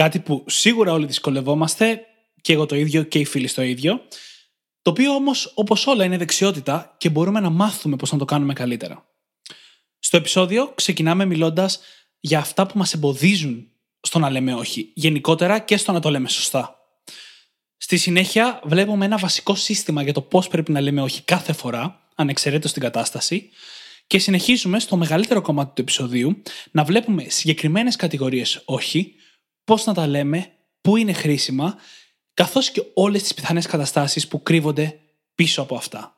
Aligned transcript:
Κάτι 0.00 0.18
που 0.18 0.44
σίγουρα 0.46 0.92
όλοι 0.92 1.06
δυσκολευόμαστε 1.06 2.00
και 2.40 2.52
εγώ 2.52 2.66
το 2.66 2.76
ίδιο 2.76 3.02
και 3.02 3.18
οι 3.18 3.24
φίλοι 3.24 3.46
στο 3.46 3.62
ίδιο. 3.62 4.00
Το 4.82 4.90
οποίο 4.90 5.12
όμως 5.12 5.52
όπως 5.54 5.86
όλα 5.86 6.04
είναι 6.04 6.16
δεξιότητα 6.16 6.94
και 6.98 7.10
μπορούμε 7.10 7.40
να 7.40 7.50
μάθουμε 7.50 7.96
πώς 7.96 8.12
να 8.12 8.18
το 8.18 8.24
κάνουμε 8.24 8.52
καλύτερα. 8.52 9.06
Στο 9.98 10.16
επεισόδιο 10.16 10.72
ξεκινάμε 10.74 11.24
μιλώντας 11.24 11.80
για 12.20 12.38
αυτά 12.38 12.66
που 12.66 12.78
μας 12.78 12.94
εμποδίζουν 12.94 13.68
στο 14.00 14.18
να 14.18 14.30
λέμε 14.30 14.54
όχι, 14.54 14.92
γενικότερα 14.94 15.58
και 15.58 15.76
στο 15.76 15.92
να 15.92 16.00
το 16.00 16.10
λέμε 16.10 16.28
σωστά. 16.28 16.76
Στη 17.76 17.96
συνέχεια 17.96 18.60
βλέπουμε 18.64 19.04
ένα 19.04 19.18
βασικό 19.18 19.54
σύστημα 19.54 20.02
για 20.02 20.12
το 20.12 20.22
πώς 20.22 20.48
πρέπει 20.48 20.72
να 20.72 20.80
λέμε 20.80 21.02
όχι 21.02 21.22
κάθε 21.22 21.52
φορά, 21.52 22.08
ανεξαιρέτως 22.14 22.72
την 22.72 22.82
κατάσταση, 22.82 23.50
και 24.06 24.18
συνεχίζουμε 24.18 24.80
στο 24.80 24.96
μεγαλύτερο 24.96 25.40
κομμάτι 25.40 25.74
του 25.74 25.80
επεισοδίου 25.80 26.42
να 26.70 26.84
βλέπουμε 26.84 27.24
συγκεκριμένες 27.28 27.96
κατηγορίες 27.96 28.62
όχι, 28.64 29.14
πώς 29.64 29.84
να 29.84 29.94
τα 29.94 30.06
λέμε, 30.06 30.52
πού 30.80 30.96
είναι 30.96 31.12
χρήσιμα, 31.12 31.76
καθώς 32.34 32.70
και 32.70 32.82
όλες 32.94 33.22
τις 33.22 33.34
πιθανές 33.34 33.66
καταστάσεις 33.66 34.28
που 34.28 34.42
κρύβονται 34.42 35.00
πίσω 35.34 35.62
από 35.62 35.76
αυτά. 35.76 36.14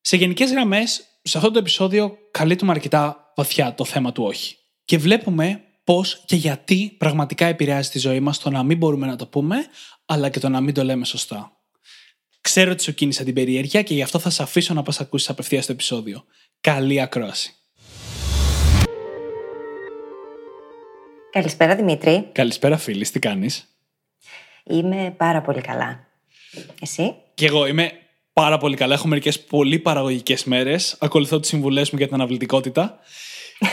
Σε 0.00 0.16
γενικές 0.16 0.50
γραμμές, 0.50 1.04
σε 1.22 1.38
αυτό 1.38 1.50
το 1.50 1.58
επεισόδιο 1.58 2.16
καλύπτουμε 2.30 2.70
αρκετά 2.70 3.32
βαθιά 3.36 3.74
το 3.74 3.84
θέμα 3.84 4.12
του 4.12 4.24
όχι. 4.24 4.56
Και 4.84 4.98
βλέπουμε 4.98 5.64
πώς 5.84 6.22
και 6.26 6.36
γιατί 6.36 6.94
πραγματικά 6.98 7.46
επηρεάζει 7.46 7.90
τη 7.90 7.98
ζωή 7.98 8.20
μας 8.20 8.38
το 8.38 8.50
να 8.50 8.62
μην 8.62 8.76
μπορούμε 8.76 9.06
να 9.06 9.16
το 9.16 9.26
πούμε, 9.26 9.56
αλλά 10.06 10.28
και 10.28 10.40
το 10.40 10.48
να 10.48 10.60
μην 10.60 10.74
το 10.74 10.84
λέμε 10.84 11.04
σωστά. 11.04 11.52
Ξέρω 12.40 12.70
ότι 12.70 12.82
σου 12.82 12.94
κίνησα 12.94 13.24
την 13.24 13.34
περιέργεια 13.34 13.82
και 13.82 13.94
γι' 13.94 14.02
αυτό 14.02 14.18
θα 14.18 14.30
σε 14.30 14.42
αφήσω 14.42 14.74
να 14.74 14.82
πας 14.82 15.00
ακούσεις 15.00 15.28
απευθείας 15.28 15.66
το 15.66 15.72
επεισόδιο. 15.72 16.24
Καλή 16.60 17.00
ακρόαση. 17.00 17.54
Καλησπέρα 21.30 21.76
Δημήτρη. 21.76 22.28
Καλησπέρα 22.32 22.76
φίλης, 22.76 23.10
τι 23.10 23.18
κάνεις; 23.18 23.76
Είμαι 24.64 25.14
πάρα 25.16 25.40
πολύ 25.40 25.60
καλά. 25.60 26.06
Εσύ; 26.80 27.14
Και 27.34 27.46
εγώ 27.46 27.66
είμαι 27.66 27.92
πάρα 28.32 28.58
πολύ 28.58 28.76
καλά. 28.76 28.94
Έχω 28.94 29.08
μερικές 29.08 29.40
πολύ 29.40 29.78
παραγωγικές 29.78 30.44
μέρες. 30.44 30.96
Ακολουθώ 31.00 31.40
τις 31.40 31.48
συμβουλές 31.48 31.90
μου 31.90 31.98
για 31.98 32.06
την 32.06 32.16
αναβλητικότητα. 32.16 32.98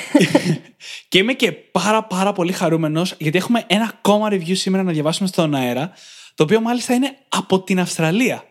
και 1.10 1.18
είμαι 1.18 1.34
και 1.34 1.52
πάρα 1.52 2.04
πάρα 2.04 2.34
πολύ 2.34 2.52
χαρούμενος 2.52 3.16
γιατί 3.18 3.38
έχουμε 3.38 3.64
ένα 3.68 3.84
ακόμα 3.84 4.28
review 4.32 4.56
σήμερα 4.56 4.84
να 4.84 4.92
διαβάσουμε 4.92 5.28
στον 5.28 5.56
αέρα 5.56 5.92
το 6.36 6.44
οποίο 6.44 6.62
μάλιστα 6.62 6.94
είναι 6.94 7.18
από 7.30 7.62
την 7.62 7.80
Αυστραλία. 7.80 8.44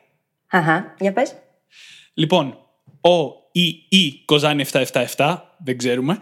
Αχα, 0.51 0.95
για 0.99 1.13
πες. 1.13 1.35
Λοιπόν, 2.15 2.59
ο 3.01 3.35
ή 3.53 3.87
η 3.89 4.23
Κοζάνη 4.25 4.65
777, 4.73 5.37
δεν 5.59 5.79
ξέρουμε, 5.79 6.19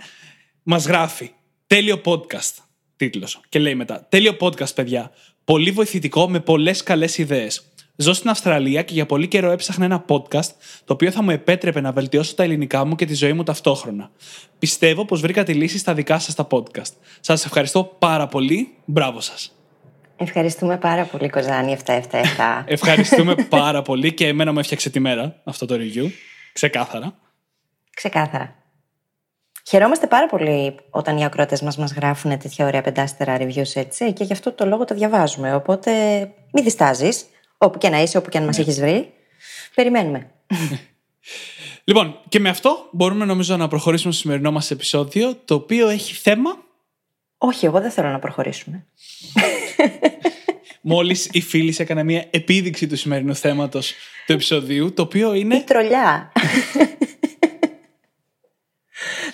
μας 0.62 0.86
γράφει 0.86 1.30
τέλειο 1.66 2.00
podcast, 2.04 2.63
τίτλος. 3.10 3.40
Και 3.48 3.58
λέει 3.58 3.74
μετά, 3.74 4.06
τέλειο 4.08 4.36
podcast 4.40 4.74
παιδιά, 4.74 5.10
πολύ 5.44 5.70
βοηθητικό 5.70 6.28
με 6.28 6.40
πολλές 6.40 6.82
καλές 6.82 7.18
ιδέες. 7.18 7.62
Ζω 7.96 8.12
στην 8.12 8.30
Αυστραλία 8.30 8.82
και 8.82 8.92
για 8.94 9.06
πολύ 9.06 9.28
καιρό 9.28 9.50
έψαχνα 9.50 9.84
ένα 9.84 10.04
podcast 10.08 10.50
το 10.84 10.92
οποίο 10.92 11.10
θα 11.10 11.22
μου 11.22 11.30
επέτρεπε 11.30 11.80
να 11.80 11.92
βελτιώσω 11.92 12.34
τα 12.34 12.42
ελληνικά 12.42 12.84
μου 12.84 12.94
και 12.94 13.06
τη 13.06 13.14
ζωή 13.14 13.32
μου 13.32 13.42
ταυτόχρονα. 13.42 14.10
Πιστεύω 14.58 15.04
πως 15.04 15.20
βρήκα 15.20 15.42
τη 15.42 15.54
λύση 15.54 15.78
στα 15.78 15.94
δικά 15.94 16.18
σας 16.18 16.34
τα 16.34 16.46
podcast. 16.50 16.92
Σας 17.20 17.44
ευχαριστώ 17.44 17.84
πάρα 17.98 18.26
πολύ. 18.26 18.74
Μπράβο 18.84 19.20
σας. 19.20 19.54
Ευχαριστούμε 20.16 20.78
πάρα 20.78 21.04
πολύ, 21.04 21.28
Κοζάνη 21.28 21.76
777. 21.86 22.00
Ευχαριστούμε 22.64 23.34
πάρα 23.34 23.82
πολύ 23.82 24.12
και 24.12 24.26
εμένα 24.26 24.52
μου 24.52 24.58
έφτιαξε 24.58 24.90
τη 24.90 25.00
μέρα 25.00 25.40
αυτό 25.44 25.66
το 25.66 25.74
review. 25.74 26.10
Ξεκάθαρα. 26.52 27.14
Ξεκάθαρα. 27.94 28.63
Χαιρόμαστε 29.66 30.06
πάρα 30.06 30.26
πολύ 30.26 30.74
όταν 30.90 31.18
οι 31.18 31.24
ακροατές 31.24 31.60
μας 31.60 31.76
μας 31.76 31.92
γράφουν 31.92 32.38
τέτοια 32.38 32.66
ωραία 32.66 32.82
πεντάστερα 32.82 33.36
reviews 33.40 33.74
έτσι 33.74 34.12
και 34.12 34.24
γι' 34.24 34.32
αυτό 34.32 34.52
το 34.52 34.66
λόγο 34.66 34.84
το 34.84 34.94
διαβάζουμε. 34.94 35.54
Οπότε 35.54 35.90
μην 36.52 36.64
διστάζεις, 36.64 37.24
όπου 37.58 37.78
και 37.78 37.88
να 37.88 38.02
είσαι, 38.02 38.18
όπου 38.18 38.28
και 38.28 38.38
αν 38.38 38.44
μας 38.44 38.58
έχεις 38.58 38.80
βρει. 38.80 39.12
Περιμένουμε. 39.74 40.30
Λοιπόν, 41.86 42.20
και 42.28 42.40
με 42.40 42.48
αυτό 42.48 42.88
μπορούμε 42.92 43.24
νομίζω 43.24 43.56
να 43.56 43.68
προχωρήσουμε 43.68 44.12
στο 44.12 44.22
σημερινό 44.22 44.50
μας 44.50 44.70
επεισόδιο, 44.70 45.34
το 45.44 45.54
οποίο 45.54 45.88
έχει 45.88 46.14
θέμα... 46.14 46.50
Όχι, 47.38 47.66
εγώ 47.66 47.80
δεν 47.80 47.90
θέλω 47.90 48.08
να 48.08 48.18
προχωρήσουμε. 48.18 48.86
Μόλις 50.80 51.28
η 51.32 51.40
φίλη 51.40 51.74
έκανε 51.78 52.02
μια 52.02 52.26
επίδειξη 52.30 52.86
του 52.86 52.96
σημερινού 52.96 53.34
θέματος 53.34 53.94
του 54.26 54.32
επεισοδίου, 54.32 54.92
το 54.92 55.02
οποίο 55.02 55.34
είναι... 55.34 55.56
Η 55.56 55.62
τρολιά. 55.62 56.32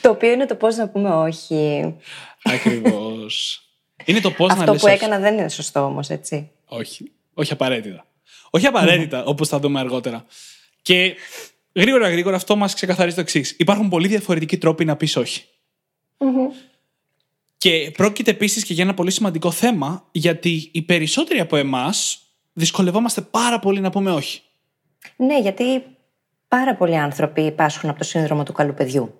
το 0.00 0.10
οποίο 0.10 0.32
είναι 0.32 0.46
το 0.46 0.54
πώς 0.54 0.76
να 0.76 0.88
πούμε 0.88 1.10
όχι. 1.10 1.94
Ακριβώς. 2.42 3.64
Είναι 4.04 4.20
το 4.20 4.30
πώς 4.30 4.48
να 4.48 4.54
Αυτό 4.54 4.72
λες 4.72 4.80
που 4.80 4.86
όχι. 4.86 4.96
έκανα 4.96 5.18
δεν 5.18 5.38
είναι 5.38 5.48
σωστό 5.48 5.80
όμως, 5.80 6.08
έτσι. 6.10 6.50
Όχι. 6.64 7.12
Όχι 7.34 7.52
απαραίτητα. 7.52 8.06
Όχι 8.50 8.66
απαραίτητα, 8.66 9.24
όπως 9.24 9.48
θα 9.48 9.58
δούμε 9.58 9.80
αργότερα. 9.80 10.24
Και 10.82 11.14
γρήγορα 11.74 12.08
γρήγορα 12.10 12.36
αυτό 12.36 12.56
μας 12.56 12.74
ξεκαθαρίζει 12.74 13.14
το 13.14 13.20
εξής. 13.20 13.56
Υπάρχουν 13.58 13.88
πολύ 13.88 14.08
διαφορετικοί 14.08 14.58
τρόποι 14.58 14.84
να 14.84 14.96
πεις 14.96 15.16
όχι. 15.16 15.44
Και 17.58 17.90
πρόκειται 17.96 18.30
επίσης 18.30 18.64
και 18.64 18.72
για 18.72 18.84
ένα 18.84 18.94
πολύ 18.94 19.10
σημαντικό 19.10 19.50
θέμα, 19.50 20.08
γιατί 20.12 20.70
οι 20.72 20.82
περισσότεροι 20.82 21.40
από 21.40 21.56
εμάς 21.56 22.22
δυσκολευόμαστε 22.52 23.20
πάρα 23.20 23.58
πολύ 23.58 23.80
να 23.80 23.90
πούμε 23.90 24.10
όχι. 24.10 24.40
Ναι, 25.16 25.40
γιατί 25.40 25.84
πάρα 26.48 26.76
πολλοί 26.76 26.96
άνθρωποι 26.96 27.52
πάσχουν 27.52 27.90
από 27.90 27.98
το 27.98 28.04
σύνδρομο 28.04 28.42
του 28.42 28.52
καλού 28.52 28.74
παιδιού. 28.74 29.14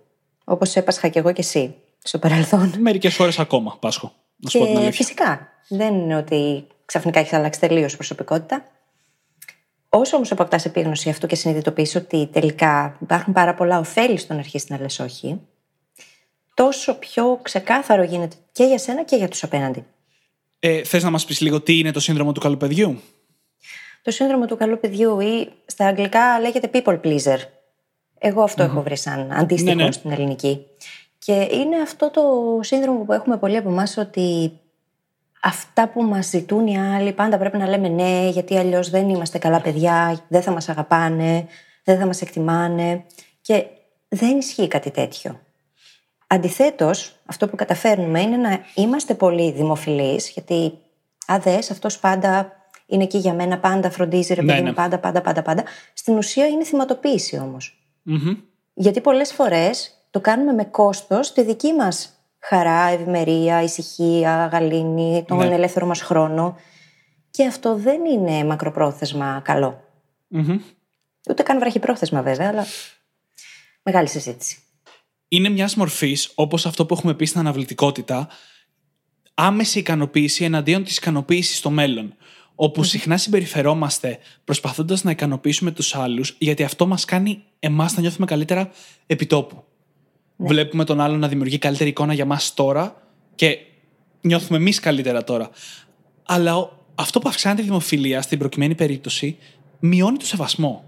Όπως 0.50 0.76
έπασχα 0.76 1.08
κι 1.08 1.18
εγώ 1.18 1.32
κι 1.32 1.40
εσύ 1.40 1.74
στο 2.02 2.18
παρελθόν. 2.18 2.74
Μερικές 2.78 3.14
φορέ 3.14 3.30
ακόμα 3.38 3.76
πάσχω. 3.80 4.12
Να 4.36 4.50
σου 4.50 4.58
πω 4.58 4.64
την 4.64 4.72
Και 4.74 4.80
αλήθεια. 4.80 5.04
φυσικά 5.04 5.48
δεν 5.68 5.94
είναι 5.94 6.16
ότι 6.16 6.66
ξαφνικά 6.84 7.20
έχεις 7.20 7.32
αλλάξει 7.32 7.60
τελείως 7.60 7.96
προσωπικότητα. 7.96 8.64
Όσο 9.88 10.16
όμως 10.16 10.32
αποκτάς 10.32 10.64
επίγνωση 10.64 11.08
αυτού 11.08 11.26
και 11.26 11.34
συνειδητοποιήσει 11.34 11.96
ότι 11.96 12.28
τελικά 12.32 12.96
υπάρχουν 13.00 13.32
πάρα 13.32 13.54
πολλά 13.54 13.78
ωφέλη 13.78 14.16
στο 14.16 14.32
να 14.32 14.38
αρχίσει 14.38 14.66
να 14.68 14.80
λες 14.80 14.98
όχι, 14.98 15.40
τόσο 16.54 16.94
πιο 16.98 17.38
ξεκάθαρο 17.42 18.02
γίνεται 18.02 18.36
και 18.52 18.64
για 18.64 18.78
σένα 18.78 19.04
και 19.04 19.16
για 19.16 19.28
τους 19.28 19.42
απέναντι. 19.42 19.84
Ε, 20.58 20.84
Θες 20.84 21.02
να 21.02 21.10
μας 21.10 21.24
πεις 21.24 21.40
λίγο 21.40 21.60
τι 21.60 21.78
είναι 21.78 21.90
το 21.90 22.00
σύνδρομο 22.00 22.32
του 22.32 22.40
καλοπαιδιού; 22.40 23.00
Το 24.02 24.10
σύνδρομο 24.10 24.46
του 24.46 24.56
καλού 24.56 24.80
παιδιού 24.80 25.20
ή 25.20 25.48
στα 25.66 25.86
αγγλικά 25.86 26.40
λέγεται 26.40 26.70
people 26.72 27.00
pleaser. 27.00 27.38
Εγώ 28.22 28.42
αυτό 28.42 28.62
έχω 28.62 28.82
βρει 28.82 28.96
σαν 28.96 29.32
αντίστοιχο 29.32 29.74
Ναι, 29.74 29.84
ναι. 29.84 29.92
στην 29.92 30.10
ελληνική. 30.10 30.66
Και 31.18 31.48
είναι 31.52 31.76
αυτό 31.82 32.10
το 32.10 32.22
σύνδρομο 32.62 33.04
που 33.04 33.12
έχουμε 33.12 33.36
πολλοί 33.36 33.56
από 33.56 33.68
εμάς 33.68 33.96
ότι 33.96 34.52
αυτά 35.42 35.88
που 35.88 36.02
μας 36.02 36.26
ζητούν 36.26 36.66
οι 36.66 36.78
άλλοι 36.78 37.12
πάντα 37.12 37.38
πρέπει 37.38 37.56
να 37.58 37.68
λέμε 37.68 37.88
ναι, 37.88 38.28
γιατί 38.28 38.56
αλλιώς 38.56 38.90
δεν 38.90 39.08
είμαστε 39.08 39.38
καλά 39.38 39.60
παιδιά, 39.60 40.24
δεν 40.28 40.42
θα 40.42 40.50
μας 40.50 40.68
αγαπάνε, 40.68 41.46
δεν 41.84 41.98
θα 41.98 42.06
μας 42.06 42.22
εκτιμάνε. 42.22 43.04
Και 43.40 43.64
δεν 44.08 44.38
ισχύει 44.38 44.68
κάτι 44.68 44.90
τέτοιο. 44.90 45.40
Αντιθέτως, 46.26 47.16
αυτό 47.26 47.48
που 47.48 47.56
καταφέρνουμε 47.56 48.20
είναι 48.20 48.36
να 48.36 48.60
είμαστε 48.74 49.14
πολύ 49.14 49.52
δημοφιλείς, 49.52 50.28
γιατί 50.30 50.72
αδες, 51.26 51.70
αυτός 51.70 51.98
πάντα 51.98 52.52
είναι 52.86 53.02
εκεί 53.02 53.18
για 53.18 53.34
μένα, 53.34 53.58
πάντα 53.58 53.90
φροντίζει, 53.90 54.34
ρε 54.34 54.42
Ναι, 54.42 54.46
παιδί 54.46 54.60
μου, 54.60 54.66
ναι. 54.68 54.74
πάντα, 54.74 54.98
πάντα, 54.98 55.20
πάντα, 55.20 55.42
πάντα. 55.42 55.64
Στην 55.94 56.16
ουσία 56.16 56.46
είναι 56.46 56.64
θυματοποίηση 56.64 57.36
όμως. 57.38 57.79
Μμμ. 58.02 58.36
Γιατί 58.74 59.00
πολλές 59.00 59.32
φορές 59.32 59.90
το 60.10 60.20
κάνουμε 60.20 60.52
με 60.52 60.64
κόστος 60.64 61.32
τη 61.32 61.42
δική 61.42 61.72
μας 61.72 62.14
χαρά, 62.38 62.86
ευημερία, 62.86 63.62
ησυχία, 63.62 64.48
γαλήνη, 64.52 65.24
τον 65.28 65.36
Ναι. 65.36 65.54
ελεύθερο 65.54 65.86
μας 65.86 66.00
χρόνο. 66.00 66.56
Και 67.30 67.46
αυτό 67.46 67.76
δεν 67.76 68.04
είναι 68.04 68.44
μακροπρόθεσμα 68.44 69.40
καλό. 69.44 69.84
Μμμ. 70.28 70.58
Ούτε 71.30 71.42
καν 71.42 71.58
βραχυπρόθεσμα 71.58 72.22
βέβαια, 72.22 72.48
αλλά 72.48 72.64
μεγάλη 73.82 74.08
συζήτηση. 74.08 74.58
είναι 75.28 75.48
μιας 75.48 75.74
μορφής, 75.74 76.32
όπως 76.34 76.66
αυτό 76.66 76.86
που 76.86 76.94
έχουμε 76.94 77.14
πει 77.14 77.24
στην 77.24 77.40
αναβλητικότητα, 77.40 78.28
άμεση 79.34 79.78
ικανοποίηση 79.78 80.44
εναντίον 80.44 80.84
της 80.84 80.96
ικανοποίησης 80.96 81.56
στο 81.56 81.70
μέλλον. 81.70 82.14
Όπου 82.62 82.82
συχνά 82.82 83.16
συμπεριφερόμαστε 83.16 84.18
προσπαθώντας 84.44 85.04
να 85.04 85.10
ικανοποιήσουμε 85.10 85.70
τους 85.70 85.94
άλλους, 85.94 86.34
γιατί 86.38 86.62
αυτό 86.62 86.86
μας 86.86 87.04
κάνει 87.04 87.42
εμάς 87.58 87.94
να 87.94 88.00
νιώθουμε 88.00 88.26
καλύτερα 88.26 88.70
επιτόπου. 89.06 89.64
Βλέπουμε 90.36 90.84
τον 90.84 91.00
άλλον 91.00 91.18
να 91.18 91.28
δημιουργεί 91.28 91.58
καλύτερη 91.58 91.90
εικόνα 91.90 92.12
για 92.12 92.24
μας 92.24 92.54
τώρα 92.54 93.02
και 93.34 93.58
νιώθουμε 94.20 94.58
εμείς 94.58 94.80
καλύτερα 94.80 95.24
τώρα. 95.24 95.50
αλλά 96.26 96.56
ο- 96.56 96.70
αυτό 96.94 97.18
που 97.18 97.28
αυξάνει 97.28 97.56
τη 97.56 97.62
δημοφιλία 97.62 98.22
στην 98.22 98.38
προκειμένη 98.38 98.74
περίπτωση 98.74 99.36
μειώνει 99.80 100.16
το 100.16 100.26
σεβασμο 100.26 100.84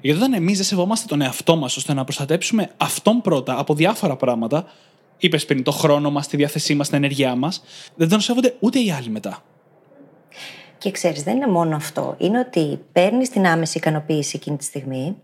Γιατί 0.00 0.18
όταν 0.18 0.32
εμείς 0.32 0.56
δεν 0.56 0.66
σεβόμαστε 0.66 1.06
τον 1.08 1.20
εαυτό 1.20 1.56
μας 1.56 1.76
ώστε 1.76 1.92
να 1.94 2.04
προστατέψουμε 2.04 2.70
αυτόν 2.76 3.20
πρώτα 3.20 3.58
από 3.58 3.74
διάφορα 3.74 4.16
πράγματα, 4.16 4.64
είπες 5.18 5.44
πριν, 5.44 5.62
το 5.62 5.70
χρόνο 5.70 6.10
μας, 6.10 6.28
τη 6.28 6.36
διάθεσή 6.36 6.74
μας, 6.74 6.88
την 6.88 6.96
ενέργειά 6.96 7.34
μας, 7.34 7.62
δεν 7.94 8.08
τον 8.08 8.20
σέβονται 8.20 8.56
ούτε 8.60 8.78
οι 8.78 8.90
άλλοι 8.90 9.08
μετά. 9.08 9.42
Και 10.82 10.90
ξέρεις, 10.90 11.22
δεν 11.22 11.36
είναι 11.36 11.46
μόνο 11.46 11.76
αυτό. 11.76 12.14
Είναι 12.18 12.38
ότι 12.38 12.84
παίρνεις 12.92 13.30
την 13.30 13.46
άμεση 13.46 13.78
ικανοποίηση 13.78 14.36
εκείνη 14.36 14.56
τη 14.56 14.64
στιγμή 14.64 15.16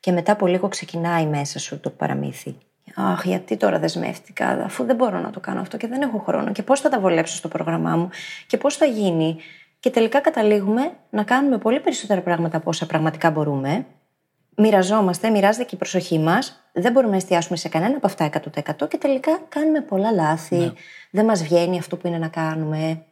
και 0.00 0.12
μετά 0.12 0.32
από 0.32 0.46
λίγο 0.46 0.68
ξεκινάει 0.68 1.26
μέσα 1.26 1.58
σου 1.58 1.80
το 1.80 1.90
παραμύθι. 1.90 2.56
Αχ, 2.94 3.24
γιατί 3.24 3.56
τώρα 3.56 3.78
δεσμεύτηκα, 3.78 4.48
αφού 4.48 4.84
δεν 4.84 4.96
μπορώ 4.96 5.20
να 5.20 5.30
το 5.30 5.40
κάνω 5.40 5.60
αυτό 5.60 5.76
και 5.76 5.86
δεν 5.86 6.02
έχω 6.02 6.18
χρόνο. 6.18 6.52
Και 6.52 6.62
πώς 6.62 6.80
θα 6.80 6.88
τα 6.88 7.00
βολέψω 7.00 7.36
στο 7.36 7.48
πρόγραμμά 7.48 7.96
μου 7.96 8.08
και 8.46 8.56
πώς 8.56 8.76
θα 8.76 8.84
γίνει. 8.84 9.36
Και 9.80 9.90
τελικά 9.90 10.20
καταλήγουμε 10.20 10.92
να 11.10 11.22
κάνουμε 11.22 11.58
πολύ 11.58 11.80
περισσότερα 11.80 12.20
πράγματα 12.20 12.56
από 12.56 12.70
όσα 12.70 12.86
πραγματικά 12.86 13.30
μπορούμε. 13.30 13.86
Μοιραζόμαστε, 14.56 15.30
μοιράζεται 15.30 15.64
και 15.64 15.74
η 15.74 15.78
προσοχή 15.78 16.18
μας. 16.18 16.68
Δεν 16.72 16.92
μπορούμε 16.92 17.10
να 17.12 17.18
εστιάσουμε 17.18 17.56
σε 17.56 17.68
κανένα 17.68 17.96
από 17.96 18.06
αυτά 18.06 18.24
100% 18.24 18.88
και 18.88 18.98
τελικά 18.98 19.40
κάνουμε 19.48 19.80
πολλά 19.80 20.12
λάθη. 20.12 20.72
Δεν 21.10 21.24
μας 21.24 21.42
βγαίνει 21.42 21.78
αυτό 21.78 21.96
που 21.96 22.06
είναι 22.06 22.18
να 22.18 22.28
κάνουμε. 22.28 23.02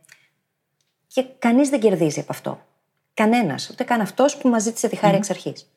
Και 1.12 1.24
κανείς 1.38 1.68
δεν 1.68 1.80
κερδίζει 1.80 2.20
από 2.20 2.32
αυτό. 2.32 2.66
Κανένας. 3.14 3.70
Ούτε 3.70 3.84
καν 3.84 4.00
αυτός 4.00 4.36
που 4.36 4.48
μας 4.48 4.62
ζήτησε 4.62 4.88
τη 4.88 4.96
χάρη 4.96 5.16
εξ 5.16 5.30
αρχής. 5.30 5.70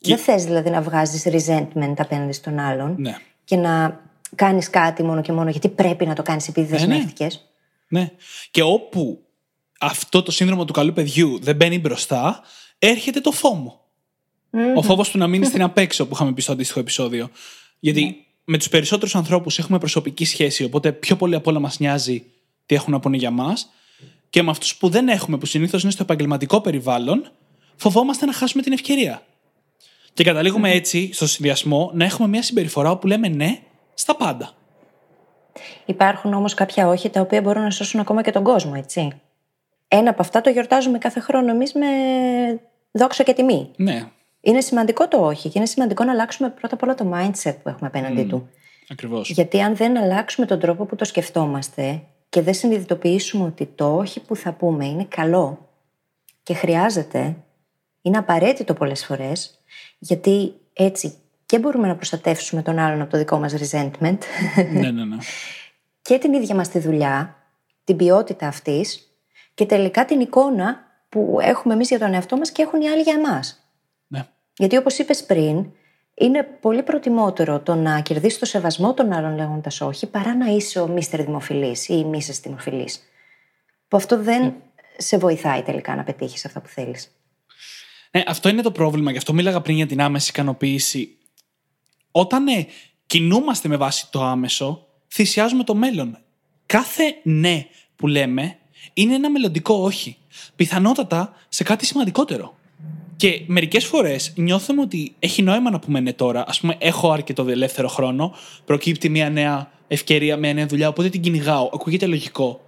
Δεν 0.00 0.18
θες 0.18 0.44
δηλαδή 0.44 0.70
να 0.70 0.82
βγάζεις 0.82 1.24
resentment 1.26 1.94
απέναντι 1.96 2.32
στον 2.32 2.58
άλλον 2.58 2.94
Ναι. 2.98 3.16
και 3.44 3.56
να 3.56 4.00
κάνεις 4.34 4.70
κάτι 4.70 5.02
μόνο 5.02 5.20
και 5.20 5.32
μόνο 5.32 5.50
γιατί 5.50 5.68
πρέπει 5.68 6.06
να 6.06 6.14
το 6.14 6.22
κάνεις 6.22 6.48
επειδή 6.48 6.72
ναι. 6.72 6.78
δεσμεύτηκε. 6.78 7.28
Ναι. 7.88 8.10
Και 8.50 8.62
όπου 8.62 9.24
αυτό 9.80 10.22
το 10.22 10.30
σύνδρομο 10.30 10.64
του 10.64 10.72
καλού 10.72 10.92
παιδιού 10.92 11.38
δεν 11.40 11.56
μπαίνει 11.56 11.78
μπροστά, 11.78 12.42
έρχεται 12.78 13.20
το 13.20 13.30
φόμο. 13.30 13.80
Ο 14.76 14.82
φόβος 14.82 15.10
του 15.10 15.18
να 15.18 15.26
μείνει 15.26 15.44
στην 15.44 15.62
απέξω 15.62 16.06
που 16.06 16.14
είχαμε 16.14 16.32
πει 16.32 16.42
στο 16.42 16.52
αντίστοιχο 16.52 16.80
επεισόδιο. 16.80 17.30
Γιατί 17.78 18.26
με 18.44 18.58
τους 18.58 18.68
περισσότερους 18.68 19.14
ανθρώπους 19.14 19.58
έχουμε 19.58 19.78
προσωπική 19.78 20.24
σχέση, 20.24 20.64
οπότε 20.64 20.92
πιο 20.92 21.16
πολύ 21.16 21.34
απ' 21.34 21.46
όλα 21.46 21.58
μας 21.58 21.78
νοιάζει 21.78 22.24
τι 22.66 22.74
έχουν 22.74 22.92
να 22.92 23.00
πούνε 23.00 23.16
για 23.16 23.30
μας. 23.30 23.70
Και 24.30 24.42
με 24.42 24.50
αυτούς 24.50 24.76
που 24.76 24.88
δεν 24.88 25.08
έχουμε, 25.08 25.38
που 25.38 25.46
συνήθως 25.46 25.82
είναι 25.82 25.92
στο 25.92 26.02
επαγγελματικό 26.02 26.60
περιβάλλον, 26.60 27.30
φοβόμαστε 27.76 28.26
να 28.26 28.32
χάσουμε 28.32 28.62
την 28.62 28.72
ευκαιρία. 28.72 29.22
Και 30.14 30.24
καταλήγουμε 30.24 30.70
έτσι, 30.70 31.10
στο 31.12 31.26
συνδυασμό, 31.26 31.90
να 31.94 32.04
έχουμε 32.04 32.28
μια 32.28 32.42
συμπεριφορά 32.42 32.90
όπου 32.90 33.06
λέμε 33.06 33.28
ναι 33.28 33.58
στα 33.94 34.16
πάντα. 34.16 34.52
Υπάρχουν 35.84 36.34
όμως 36.34 36.54
κάποια 36.54 36.88
όχι 36.88 37.10
τα 37.10 37.20
οποία 37.20 37.40
μπορούν 37.40 37.62
να 37.62 37.70
σώσουν 37.70 38.00
ακόμα 38.00 38.22
και 38.22 38.30
τον 38.30 38.42
κόσμο, 38.42 38.72
έτσι. 38.76 39.20
Ένα 39.88 40.10
από 40.10 40.22
αυτά 40.22 40.40
το 40.40 40.50
γιορτάζουμε 40.50 40.98
κάθε 40.98 41.20
χρόνο 41.20 41.50
εμείς 41.50 41.72
με 41.72 41.86
δόξα 42.90 43.22
και 43.22 43.32
τιμή. 43.32 43.70
Ναι, 43.76 44.08
Είναι 44.40 44.60
σημαντικό 44.60 45.08
το 45.08 45.26
όχι 45.26 45.48
και 45.48 45.58
είναι 45.58 45.66
σημαντικό 45.66 46.04
να 46.04 46.12
αλλάξουμε 46.12 46.50
πρώτα 46.50 46.74
απ' 46.74 46.82
όλα 46.82 46.94
το 46.94 47.12
mindset 47.14 47.54
που 47.62 47.68
έχουμε 47.68 47.86
απέναντί 47.86 48.24
του. 48.24 48.48
ακριβώς. 48.88 49.30
Γιατί 49.30 49.60
αν 49.60 49.76
δεν 49.76 49.98
αλλάξουμε 49.98 50.46
τον 50.46 50.58
τρόπο 50.58 50.84
που 50.84 50.96
το 50.96 51.04
σκεφτόμαστε 51.04 52.02
και 52.30 52.42
δεν 52.42 52.54
συνειδητοποιήσουμε 52.54 53.44
ότι 53.44 53.66
το 53.66 53.96
όχι 53.96 54.20
που 54.20 54.36
θα 54.36 54.52
πούμε 54.52 54.86
είναι 54.86 55.04
καλό 55.04 55.68
και 56.42 56.54
χρειάζεται, 56.54 57.36
είναι 58.02 58.18
απαραίτητο 58.18 58.74
πολλές 58.74 59.04
φορές, 59.04 59.62
γιατί 59.98 60.54
έτσι 60.72 61.14
και 61.46 61.58
μπορούμε 61.58 61.86
να 61.86 61.96
προστατεύσουμε 61.96 62.62
τον 62.62 62.78
άλλον 62.78 63.00
από 63.00 63.10
το 63.10 63.18
δικό 63.18 63.38
μας 63.38 63.54
resentment 63.54 64.18
ναι, 64.72 64.90
ναι, 64.90 65.04
ναι. 65.04 65.16
και 66.02 66.18
την 66.18 66.32
ίδια 66.32 66.54
μας 66.54 66.68
τη 66.68 66.78
δουλειά, 66.78 67.36
την 67.84 67.96
ποιότητα 67.96 68.46
αυτής 68.46 69.14
και 69.54 69.66
τελικά 69.66 70.04
την 70.04 70.20
εικόνα 70.20 70.84
που 71.08 71.38
έχουμε 71.40 71.74
εμείς 71.74 71.88
για 71.88 71.98
τον 71.98 72.14
εαυτό 72.14 72.36
μας 72.36 72.50
και 72.50 72.62
έχουν 72.62 72.80
οι 72.80 72.88
άλλοι 72.88 73.02
για 73.02 73.14
εμάς. 73.14 73.70
ναι. 74.06 74.26
Γιατί 74.56 74.76
όπως 74.76 74.98
είπες 74.98 75.24
πριν, 75.24 75.72
είναι 76.20 76.42
πολύ 76.60 76.82
προτιμότερο 76.82 77.60
το 77.60 77.74
να 77.74 78.00
κερδίσεις 78.00 78.38
το 78.38 78.44
σεβασμό 78.44 78.94
των 78.94 79.12
άλλων 79.12 79.36
λέγοντας 79.36 79.80
όχι, 79.80 80.06
παρά 80.06 80.34
να 80.34 80.46
είσαι 80.46 80.80
ο 80.80 80.86
μίστερ 80.86 81.24
δημοφιλής 81.24 81.88
ή 81.88 81.94
η 81.98 82.04
μίσες 82.04 82.40
δημοφιλής. 82.40 83.02
Που 83.88 83.96
αυτό 83.96 84.22
δεν 84.22 84.54
σε 84.96 85.18
βοηθάει 85.18 85.62
τελικά 85.62 85.96
να 85.96 86.02
πετύχεις 86.02 86.44
αυτά 86.44 86.60
που 86.60 86.68
θέλεις. 86.68 87.14
Ναι, 88.10 88.22
αυτό 88.26 88.48
είναι 88.48 88.62
το 88.62 88.72
πρόβλημα. 88.72 89.10
Γι' 89.10 89.16
αυτό 89.16 89.32
μίλαγα 89.32 89.60
πριν 89.60 89.76
για 89.76 89.86
την 89.86 90.00
άμεση 90.00 90.30
ικανοποίηση. 90.30 91.16
Όταν 92.10 92.46
ε, 92.46 92.66
κινούμαστε 93.06 93.68
με 93.68 93.76
βάση 93.76 94.10
το 94.10 94.24
άμεσο, 94.24 94.86
θυσιάζουμε 95.12 95.64
το 95.64 95.74
μέλλον. 95.74 96.18
Κάθε 96.66 97.20
ναι 97.22 97.66
που 97.96 98.06
λέμε 98.06 98.58
είναι 98.92 99.14
ένα 99.14 99.30
μελλοντικό 99.30 99.74
όχι. 99.74 100.16
Πιθανότατα 100.56 101.34
σε 101.48 101.64
κάτι 101.64 101.86
σημαντικότερο. 101.86 102.58
Και 103.20 103.42
μερικές 103.46 103.84
φορές 103.84 104.32
νιώθουμε 104.36 104.80
ότι 104.80 105.14
έχει 105.18 105.42
νόημα 105.42 105.70
να 105.70 105.78
πούμε 105.78 106.00
ναι 106.00 106.12
τώρα. 106.12 106.40
Α 106.40 106.52
πούμε, 106.60 106.76
έχω 106.78 107.10
αρκετό 107.10 107.46
ελεύθερο 107.48 107.88
χρόνο, 107.88 108.34
προκύπτει 108.64 109.08
μια 109.08 109.30
νέα 109.30 109.70
ευκαιρία, 109.88 110.36
μια 110.36 110.54
νέα 110.54 110.66
δουλειά, 110.66 110.88
οπότε 110.88 111.08
την 111.08 111.20
κυνηγάω. 111.20 111.70
Ακούγεται 111.74 112.06
λογικό. 112.06 112.60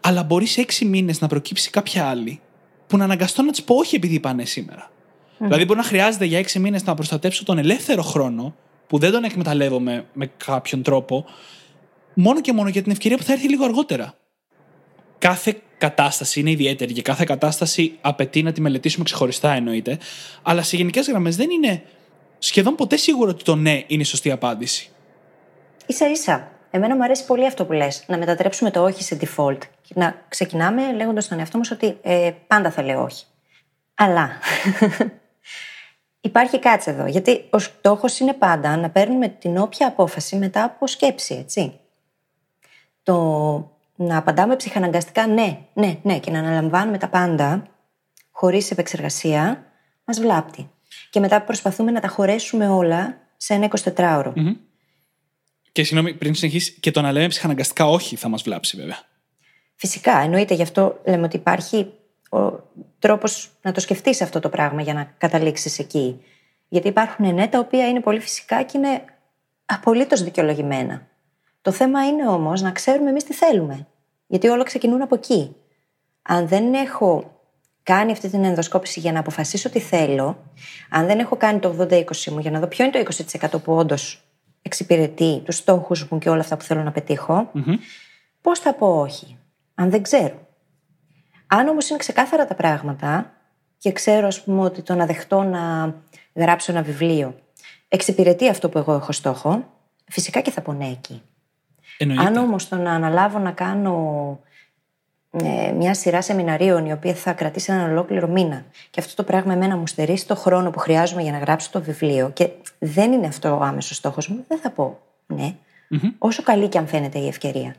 Αλλά 0.00 0.22
μπορεί 0.22 0.46
σε 0.46 0.60
έξι 0.60 0.84
μήνες 0.84 1.20
να 1.20 1.26
προκύψει 1.26 1.70
κάποια 1.70 2.06
άλλη 2.08 2.40
που 2.86 2.96
να 2.96 3.04
αναγκαστώ 3.04 3.42
να 3.42 3.50
της 3.50 3.62
πω 3.62 3.74
όχι 3.74 3.96
επειδή 3.96 4.20
πάνε 4.20 4.44
σήμερα. 4.44 4.90
Δηλαδή, 5.38 5.64
μπορεί 5.64 5.78
να 5.78 5.84
χρειάζεται 5.84 6.24
για 6.24 6.38
έξι 6.38 6.58
μήνες 6.58 6.84
να 6.84 6.94
προστατέψω 6.94 7.44
τον 7.44 7.58
ελεύθερο 7.58 8.02
χρόνο, 8.02 8.54
που 8.86 8.98
δεν 8.98 9.12
τον 9.12 9.24
εκμεταλλεύομαι 9.24 10.06
με 10.12 10.30
κάποιον 10.46 10.82
τρόπο, 10.82 11.24
μόνο 12.14 12.40
και 12.40 12.52
μόνο 12.52 12.68
για 12.68 12.82
την 12.82 12.92
ευκαιρία 12.92 13.16
που 13.16 13.22
θα 13.22 13.32
έρθει 13.32 13.48
λίγο 13.48 13.64
αργότερα. 13.64 14.14
Κάθε 15.18 15.62
κατάσταση 15.78 16.40
είναι 16.40 16.50
ιδιαίτερη 16.50 16.92
και 16.92 17.02
κάθε 17.02 17.24
κατάσταση 17.24 17.98
απαιτεί 18.00 18.42
να 18.42 18.52
τη 18.52 18.60
μελετήσουμε 18.60 19.04
ξεχωριστά 19.04 19.52
εννοείται, 19.52 19.98
αλλά 20.42 20.62
σε 20.62 20.76
γενικές 20.76 21.08
γραμμές 21.08 21.36
δεν 21.36 21.50
είναι 21.50 21.82
σχεδόν 22.38 22.74
ποτέ 22.74 22.96
σίγουρο 22.96 23.30
ότι 23.30 23.44
το 23.44 23.54
ναι 23.54 23.82
είναι 23.86 24.02
η 24.02 24.04
σωστή 24.04 24.30
απάντηση. 24.30 24.88
σα 25.86 26.08
ίσα. 26.08 26.48
Εμένα 26.70 26.96
μου 26.96 27.02
αρέσει 27.02 27.24
πολύ 27.24 27.46
αυτό 27.46 27.64
που 27.64 27.72
λες, 27.72 28.04
να 28.06 28.18
μετατρέψουμε 28.18 28.70
το 28.70 28.82
όχι 28.82 29.02
σε 29.02 29.18
default. 29.20 29.58
Και 29.82 29.94
να 29.94 30.24
ξεκινάμε 30.28 30.92
λέγοντας 30.92 31.24
στον 31.24 31.38
εαυτό 31.38 31.58
μας 31.58 31.70
ότι 31.70 31.98
ε, 32.02 32.30
πάντα 32.46 32.70
θα 32.70 32.82
λέω 32.82 33.02
όχι. 33.02 33.24
Αλλά 33.94 34.30
υπάρχει 36.20 36.58
κάτι 36.58 36.90
εδώ, 36.90 37.06
γιατί 37.06 37.44
ο 37.50 37.58
στόχος 37.58 38.18
είναι 38.18 38.32
πάντα 38.32 38.76
να 38.76 38.90
παίρνουμε 38.90 39.28
την 39.28 39.58
όποια 39.58 39.86
απόφαση 39.86 40.36
μετά 40.36 40.64
από 40.64 40.86
σκέψη, 40.86 41.34
έτσι. 41.34 41.80
Το 43.02 43.73
να 43.96 44.16
απαντάμε 44.16 44.56
ψυχαναγκαστικά 44.56 45.26
ναι, 45.26 45.58
ναι, 45.74 45.98
ναι 46.02 46.18
και 46.18 46.30
να 46.30 46.38
αναλαμβάνουμε 46.38 46.98
τα 46.98 47.08
πάντα 47.08 47.66
χωρίς 48.30 48.70
επεξεργασία 48.70 49.64
μας 50.04 50.20
βλάπτει. 50.20 50.70
Και 51.10 51.20
μετά 51.20 51.42
προσπαθούμε 51.42 51.90
να 51.90 52.00
τα 52.00 52.08
χωρέσουμε 52.08 52.68
όλα 52.68 53.18
σε 53.36 53.54
ένα 53.54 53.70
24ωρο. 53.96 54.32
Και 55.72 55.84
συγγνώμη, 55.84 56.14
πριν 56.14 56.34
συνεχίσεις, 56.34 56.76
και 56.80 56.90
το 56.90 57.00
να 57.00 57.12
λέμε 57.12 57.28
ψυχαναγκαστικά 57.28 57.86
όχι 57.86 58.16
θα 58.16 58.28
μας 58.28 58.42
βλάψει 58.42 58.76
βέβαια. 58.76 58.98
Φυσικά, 59.74 60.18
εννοείται. 60.18 60.54
Γι' 60.54 60.62
αυτό 60.62 61.00
λέμε 61.04 61.24
ότι 61.24 61.36
υπάρχει 61.36 61.92
ο 62.30 62.70
τρόπος 62.98 63.50
να 63.62 63.72
το 63.72 63.80
σκεφτείς 63.80 64.22
αυτό 64.22 64.40
το 64.40 64.48
πράγμα 64.48 64.82
για 64.82 64.94
να 64.94 65.14
καταλήξεις 65.18 65.78
εκεί. 65.78 66.20
Γιατί 66.68 66.88
υπάρχουν 66.88 67.34
ναι 67.34 67.48
τα 67.48 67.58
οποία 67.58 67.88
είναι 67.88 68.00
πολύ 68.00 68.20
φυσικά 68.20 68.62
και 68.62 68.78
είναι 68.78 69.04
απολύτως 69.64 70.22
δικαιολογημένα. 70.22 71.08
Το 71.64 71.72
θέμα 71.72 72.06
είναι 72.06 72.28
όμως 72.28 72.62
να 72.62 72.70
ξέρουμε 72.70 73.10
εμείς 73.10 73.24
τι 73.24 73.32
θέλουμε. 73.32 73.86
Γιατί 74.26 74.48
όλα 74.48 74.62
ξεκινούν 74.62 75.02
από 75.02 75.14
εκεί. 75.14 75.56
Αν 76.22 76.48
δεν 76.48 76.74
έχω 76.74 77.40
κάνει 77.82 78.12
αυτή 78.12 78.28
την 78.28 78.44
ενδοσκόπηση 78.44 79.00
για 79.00 79.12
να 79.12 79.18
αποφασίσω 79.18 79.70
τι 79.70 79.80
θέλω, 79.80 80.42
αν 80.90 81.06
δεν 81.06 81.18
έχω 81.18 81.36
κάνει 81.36 81.58
το 81.58 81.76
80-20 81.80 82.04
μου 82.24 82.38
για 82.38 82.50
να 82.50 82.60
δω 82.60 82.66
ποιο 82.66 82.84
είναι 82.84 83.02
το 83.02 83.12
20% 83.52 83.62
που 83.62 83.74
όντως 83.74 84.24
εξυπηρετεί 84.62 85.42
τους 85.44 85.56
στόχους 85.56 86.08
μου 86.08 86.18
και 86.18 86.28
όλα 86.28 86.40
αυτά 86.40 86.56
που 86.56 86.64
θέλω 86.64 86.82
να 86.82 86.92
πετύχω, 86.92 87.50
πώς 88.40 88.58
θα 88.58 88.74
πω 88.74 89.00
όχι, 89.00 89.38
αν 89.74 89.90
δεν 89.90 90.02
ξέρω. 90.02 90.46
Αν 91.46 91.68
όμως 91.68 91.88
είναι 91.88 91.98
ξεκάθαρα 91.98 92.46
τα 92.46 92.54
πράγματα 92.54 93.32
και 93.78 93.92
ξέρω 93.92 94.26
ας 94.26 94.42
πούμε 94.42 94.64
ότι 94.64 94.82
το 94.82 94.94
να 94.94 95.06
δεχτώ 95.06 95.42
να 95.42 95.94
γράψω 96.34 96.72
ένα 96.72 96.82
βιβλίο 96.82 97.34
εξυπηρετεί 97.88 98.48
αυτό 98.48 98.68
που 98.68 98.78
εγώ 98.78 98.92
έχω 98.92 99.12
στόχο, 99.12 99.64
φυσικά 100.08 100.40
και 100.40 100.50
θα 100.50 100.60
πω 100.60 100.72
ναι 100.72 100.88
εκεί. 100.88 101.22
Εννοείται. 101.98 102.24
Αν 102.24 102.36
όμως 102.36 102.68
το 102.68 102.76
να 102.76 102.92
αναλάβω 102.92 103.38
να 103.38 103.50
κάνω 103.50 104.40
ε, 105.30 105.72
μια 105.72 105.94
σειρά 105.94 106.22
σεμιναρίων 106.22 106.86
η 106.86 106.92
οποία 106.92 107.14
θα 107.14 107.32
κρατήσει 107.32 107.72
έναν 107.72 107.90
ολόκληρο 107.90 108.28
μήνα 108.28 108.64
και 108.90 109.00
αυτό 109.00 109.14
το 109.14 109.22
πράγμα 109.22 109.52
εμένα 109.52 109.76
μου 109.76 109.86
στερήσει 109.86 110.26
το 110.26 110.36
χρόνο 110.36 110.70
που 110.70 110.78
χρειάζομαι 110.78 111.22
για 111.22 111.32
να 111.32 111.38
γράψω 111.38 111.70
το 111.70 111.82
βιβλίο 111.82 112.30
και 112.30 112.48
δεν 112.78 113.12
είναι 113.12 113.26
αυτό 113.26 113.56
ο 113.58 113.62
άμεσος 113.62 113.96
στόχος 113.96 114.28
μου, 114.28 114.44
δεν 114.48 114.58
θα 114.58 114.70
πω 114.70 114.98
ναι. 115.26 115.54
Όσο 116.18 116.42
καλή 116.42 116.68
και 116.68 116.78
αν 116.78 116.86
φαίνεται 116.86 117.18
η 117.18 117.28
ευκαιρία. 117.28 117.74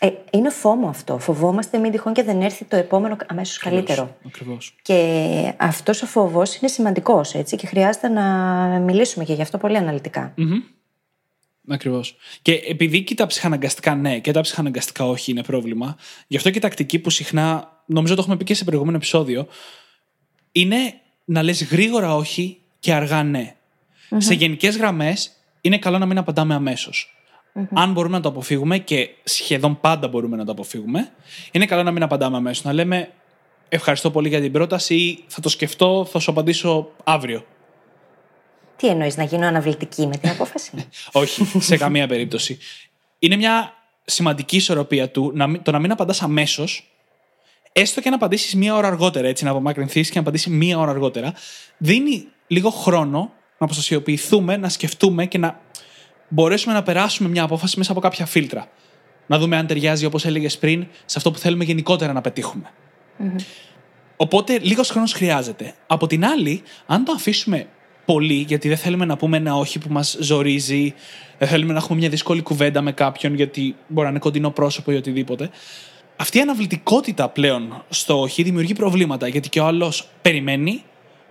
Ε, 0.00 0.10
είναι 0.30 0.50
φόμο 0.50 0.88
αυτό. 0.88 1.18
Φοβόμαστε 1.18 1.78
μην 1.78 1.90
τυχόν 1.90 2.12
και 2.12 2.22
δεν 2.22 2.42
έρθει 2.42 2.64
το 2.64 2.76
επόμενο 2.76 3.16
αμέσως 3.26 3.58
καλύτερο. 3.58 4.16
Ακριβώς. 4.26 4.76
Και 4.82 5.54
αυτός 5.56 6.02
ο 6.02 6.06
φόβος 6.06 6.56
είναι 6.56 6.70
σημαντικός 6.70 7.34
έτσι 7.34 7.56
και 7.56 7.66
χρειάζεται 7.66 8.08
να 8.08 8.22
μιλήσουμε 8.78 9.24
και 9.24 9.32
γι' 9.32 9.42
αυτό 9.42 9.58
πολύ 9.58 9.76
αναλυτικά. 9.76 10.32
Ακριβώς. 11.70 12.16
Και 12.42 12.52
επειδή 12.52 13.02
και 13.02 13.14
τα 13.14 13.26
ψυχαναγκαστικά 13.26 13.94
ναι 13.94 14.18
και 14.18 14.32
τα 14.32 14.40
ψυχαναγκαστικά 14.40 15.04
όχι 15.04 15.30
είναι 15.30 15.42
πρόβλημα, 15.42 15.96
γι' 16.26 16.36
αυτό 16.36 16.50
και 16.50 16.58
η 16.58 16.60
τακτική 16.60 16.98
που 16.98 17.10
συχνά, 17.10 17.82
νομίζω 17.86 18.14
το 18.14 18.20
έχουμε 18.20 18.36
πει 18.36 18.44
και 18.44 18.54
σε 18.54 18.64
προηγούμενο 18.64 18.96
επεισόδιο, 18.96 19.46
είναι 20.52 20.76
να 21.24 21.42
λες 21.42 21.64
γρήγορα 21.64 22.14
όχι 22.14 22.58
και 22.78 22.92
αργά 22.92 23.22
ναι. 23.22 23.54
Σε 24.16 24.34
γενικές 24.34 24.76
γραμμές 24.76 25.30
είναι 25.60 25.78
καλό 25.78 25.98
να 25.98 26.06
μην 26.06 26.18
απαντάμε 26.18 26.54
αμέσως. 26.54 27.14
Αν 27.72 27.92
μπορούμε 27.92 28.16
να 28.16 28.22
το 28.22 28.28
αποφύγουμε 28.28 28.78
και 28.78 29.10
σχεδόν 29.24 29.80
πάντα 29.80 30.08
μπορούμε 30.08 30.36
να 30.36 30.44
το 30.44 30.52
αποφύγουμε, 30.52 31.12
είναι 31.52 31.66
καλό 31.66 31.82
να 31.82 31.90
μην 31.90 32.02
απαντάμε 32.02 32.36
αμέσως. 32.36 32.64
Να 32.64 32.72
λέμε 32.72 33.12
Ευχαριστώ 33.72 34.10
πολύ 34.10 34.28
για 34.28 34.40
την 34.40 34.52
πρόταση 34.52 34.94
ή 34.94 35.24
θα 35.26 35.40
το 35.40 35.48
σκεφτώ, 35.48 36.06
θα 36.10 36.18
σου 36.18 36.30
απαντήσω 36.30 36.88
αύριο. 37.04 37.44
Τι 38.80 38.88
εννοείς, 38.88 39.16
να 39.16 39.24
γίνω 39.24 39.46
αναβλητική 39.46 40.06
με 40.06 40.16
την 40.16 40.30
απόφαση; 40.34 40.70
Όχι, 41.12 41.60
σε 41.60 41.76
καμία 41.76 42.06
περίπτωση. 42.06 42.58
Είναι 43.18 43.36
μια 43.36 43.74
σημαντική 44.04 44.56
ισορροπία 44.56 45.10
του 45.10 45.32
να, 45.34 45.62
το 45.62 45.70
να 45.70 45.78
μην 45.78 45.90
απαντάς 45.90 46.22
αμέσως, 46.22 46.90
έστω 47.72 48.00
και 48.00 48.08
να 48.08 48.14
απαντήσεις 48.14 48.54
μία 48.54 48.74
ώρα 48.74 48.86
αργότερα, 48.86 49.28
έτσι, 49.28 49.44
να 49.44 49.50
απομακρυνθείς 49.50 50.08
και 50.08 50.14
να 50.14 50.20
απαντήσεις 50.20 50.52
μία 50.52 50.78
ώρα 50.78 50.90
αργότερα, 50.90 51.34
δίνει 51.78 52.26
λίγο 52.46 52.70
χρόνο 52.70 53.18
να 53.58 53.66
αποστασιοποιηθούμε, 53.66 54.56
να 54.56 54.68
σκεφτούμε 54.68 55.26
και 55.26 55.38
να 55.38 55.60
μπορέσουμε 56.28 56.74
να 56.74 56.82
περάσουμε 56.82 57.28
μια 57.28 57.42
απόφαση 57.42 57.78
μέσα 57.78 57.92
από 57.92 58.00
κάποια 58.00 58.26
φίλτρα. 58.26 58.68
Να 59.26 59.38
δούμε 59.38 59.56
αν 59.56 59.66
ταιριάζει, 59.66 60.04
όπως 60.04 60.24
έλεγες 60.24 60.58
πριν, 60.58 60.86
σε 61.04 61.18
αυτό 61.18 61.30
που 61.30 61.38
θέλουμε 61.38 61.64
γενικότερα 61.64 62.12
να 62.12 62.20
πετύχουμε. 62.20 62.70
Οπότε 64.16 64.58
λίγος 64.58 64.90
χρόνος 64.90 65.12
χρειάζεται. 65.12 65.74
Από 65.86 66.06
την 66.06 66.24
άλλη, 66.24 66.62
αν 66.86 67.04
το 67.04 67.12
αφήσουμε 67.12 67.68
πολύ, 68.12 68.34
γιατί 68.34 68.68
δεν 68.68 68.76
θέλουμε 68.76 69.04
να 69.04 69.16
πούμε 69.16 69.36
ένα 69.36 69.56
όχι 69.56 69.78
που 69.78 69.92
μας 69.92 70.16
ζορίζει, 70.20 70.94
δεν 71.38 71.48
θέλουμε 71.48 71.72
να 71.72 71.78
έχουμε 71.78 71.98
μια 71.98 72.08
δύσκολη 72.08 72.42
κουβέντα 72.42 72.80
με 72.80 72.92
κάποιον, 72.92 73.34
γιατί 73.34 73.76
μπορεί 73.88 74.04
να 74.04 74.10
είναι 74.10 74.18
κοντινό 74.18 74.50
πρόσωπο 74.50 74.92
ή 74.92 74.96
οτιδήποτε. 74.96 75.50
Αυτή 76.16 76.38
η 76.38 76.40
αναβλητικότητα 76.40 77.28
πλέον 77.28 77.84
στο 77.88 78.20
όχι 78.20 78.42
δημιουργεί 78.42 78.72
προβλήματα, 78.72 79.28
γιατί 79.28 79.48
και 79.48 79.60
ο 79.60 79.66
άλλος 79.66 80.08
περιμένει, 80.22 80.82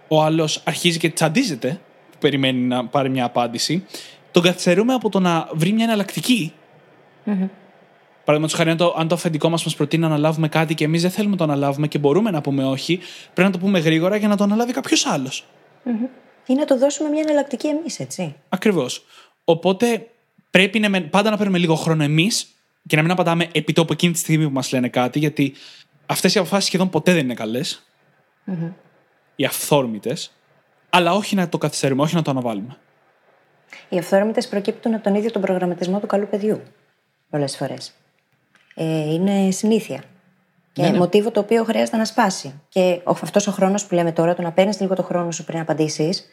ο 0.08 0.24
άλλος 0.24 0.62
αρχίζει 0.64 0.98
και 0.98 1.10
τσαντίζεται, 1.10 1.80
που 2.12 2.18
περιμένει 2.20 2.60
να 2.60 2.86
πάρει 2.86 3.10
μια 3.10 3.26
απάντηση. 3.26 3.86
Τον 4.32 4.44
καθυστερούμε 4.44 4.94
από 4.94 5.10
το 5.10 5.20
να 5.20 5.50
βρει 5.54 5.72
μια 5.72 5.84
εναλλακτική. 5.84 6.54
Παραδείγματος 8.26 8.54
χάρη, 8.54 8.70
αν 8.70 8.78
το, 8.78 8.96
αν 8.98 9.08
το 9.08 9.16
αφεντικό 9.16 9.50
μας 9.50 9.64
μας 9.64 9.76
προτείνει 9.76 10.02
να 10.02 10.08
αναλάβουμε 10.08 10.48
κάτι 10.48 10.74
και 10.76 10.84
εμείς 10.84 11.02
δεν 11.02 11.12
θέλουμε 11.12 11.32
να 11.32 11.38
το 11.38 11.52
αναλάβουμε 11.52 11.88
και 11.88 11.98
μπορούμε 11.98 12.32
να 12.32 12.42
πούμε 12.42 12.66
όχι, 12.66 13.00
πρέπει 13.34 13.52
να 13.52 13.60
το 13.60 13.66
πούμε 13.66 13.80
γρήγορα 13.80 14.16
για 14.16 14.28
να 14.28 14.38
το 14.38 14.44
αναλάβει 14.44 14.72
κάποιος 14.74 15.06
άλλος. 15.06 15.46
Ή 16.50 16.54
να 16.54 16.66
το 16.66 16.78
δώσουμε 16.78 17.10
μια 17.10 17.22
εναλλακτική 17.22 17.68
εμείς, 17.68 18.00
έτσι. 18.00 18.36
Ακριβώς. 18.50 19.06
Οπότε 19.44 20.08
πρέπει 20.52 20.80
να, 20.80 21.02
πάντα 21.02 21.30
να 21.30 21.38
παίρνουμε 21.38 21.58
λίγο 21.58 21.76
χρόνο 21.76 22.04
εμείς 22.04 22.48
και 22.88 22.96
να 22.96 23.02
μην 23.02 23.12
απαντάμε 23.12 23.50
επί 23.52 23.74
τόπου 23.74 23.94
εκείνη 23.94 24.14
τη 24.14 24.20
στιγμή 24.20 24.46
που 24.46 24.54
μας 24.54 24.72
λένε 24.72 24.90
κάτι, 24.90 25.20
γιατί 25.20 25.54
αυτές 26.06 26.36
οι 26.36 26.40
αποφάσεις 26.40 26.66
σχεδόν 26.66 26.90
ποτέ 26.90 27.14
δεν 27.14 27.24
είναι 27.24 27.34
καλές. 27.34 27.86
Mm-hmm. 28.48 28.74
Οι 29.36 29.46
αυθόρμητες. 29.46 30.32
Αλλά 30.90 31.14
όχι 31.14 31.36
να 31.36 31.50
το 31.50 31.58
καθυστερούμε, 31.58 32.02
όχι 32.02 32.16
να 32.16 32.22
το 32.22 32.32
αναβάλουμε. 32.32 32.78
Οι 33.90 33.98
αυθόρμητες 33.98 34.48
προκύπτουν 34.48 34.94
από 34.94 35.04
τον 35.04 35.16
ίδιο 35.16 35.32
τον 35.32 35.42
προγραμματισμό 35.42 36.00
του 36.00 36.08
καλού 36.08 36.28
παιδιού. 36.28 36.62
Πολλές 37.30 37.58
φορές. 37.58 37.94
Ε, 38.76 39.14
είναι 39.14 39.52
συνήθεια. 39.52 40.04
Και 40.74 40.82
ναι, 40.82 40.90
ναι. 40.90 40.98
μοτίβο 40.98 41.32
το 41.32 41.40
οποίο 41.40 41.64
χρειάζεται 41.64 41.98
να 41.98 42.06
σπάσει. 42.06 42.62
Και 42.70 43.02
αυτός 43.06 43.48
ο 43.48 43.52
χρόνος 43.52 43.86
που 43.86 43.94
λέμε 43.94 44.12
τώρα, 44.12 44.36
το 44.36 44.42
να 44.42 44.52
παίρνεις 44.52 44.80
λίγο 44.80 44.96
το 44.96 45.04
χρόνο 45.04 45.32
σου 45.32 45.44
πριν 45.44 45.60
απαντήσεις, 45.60 46.30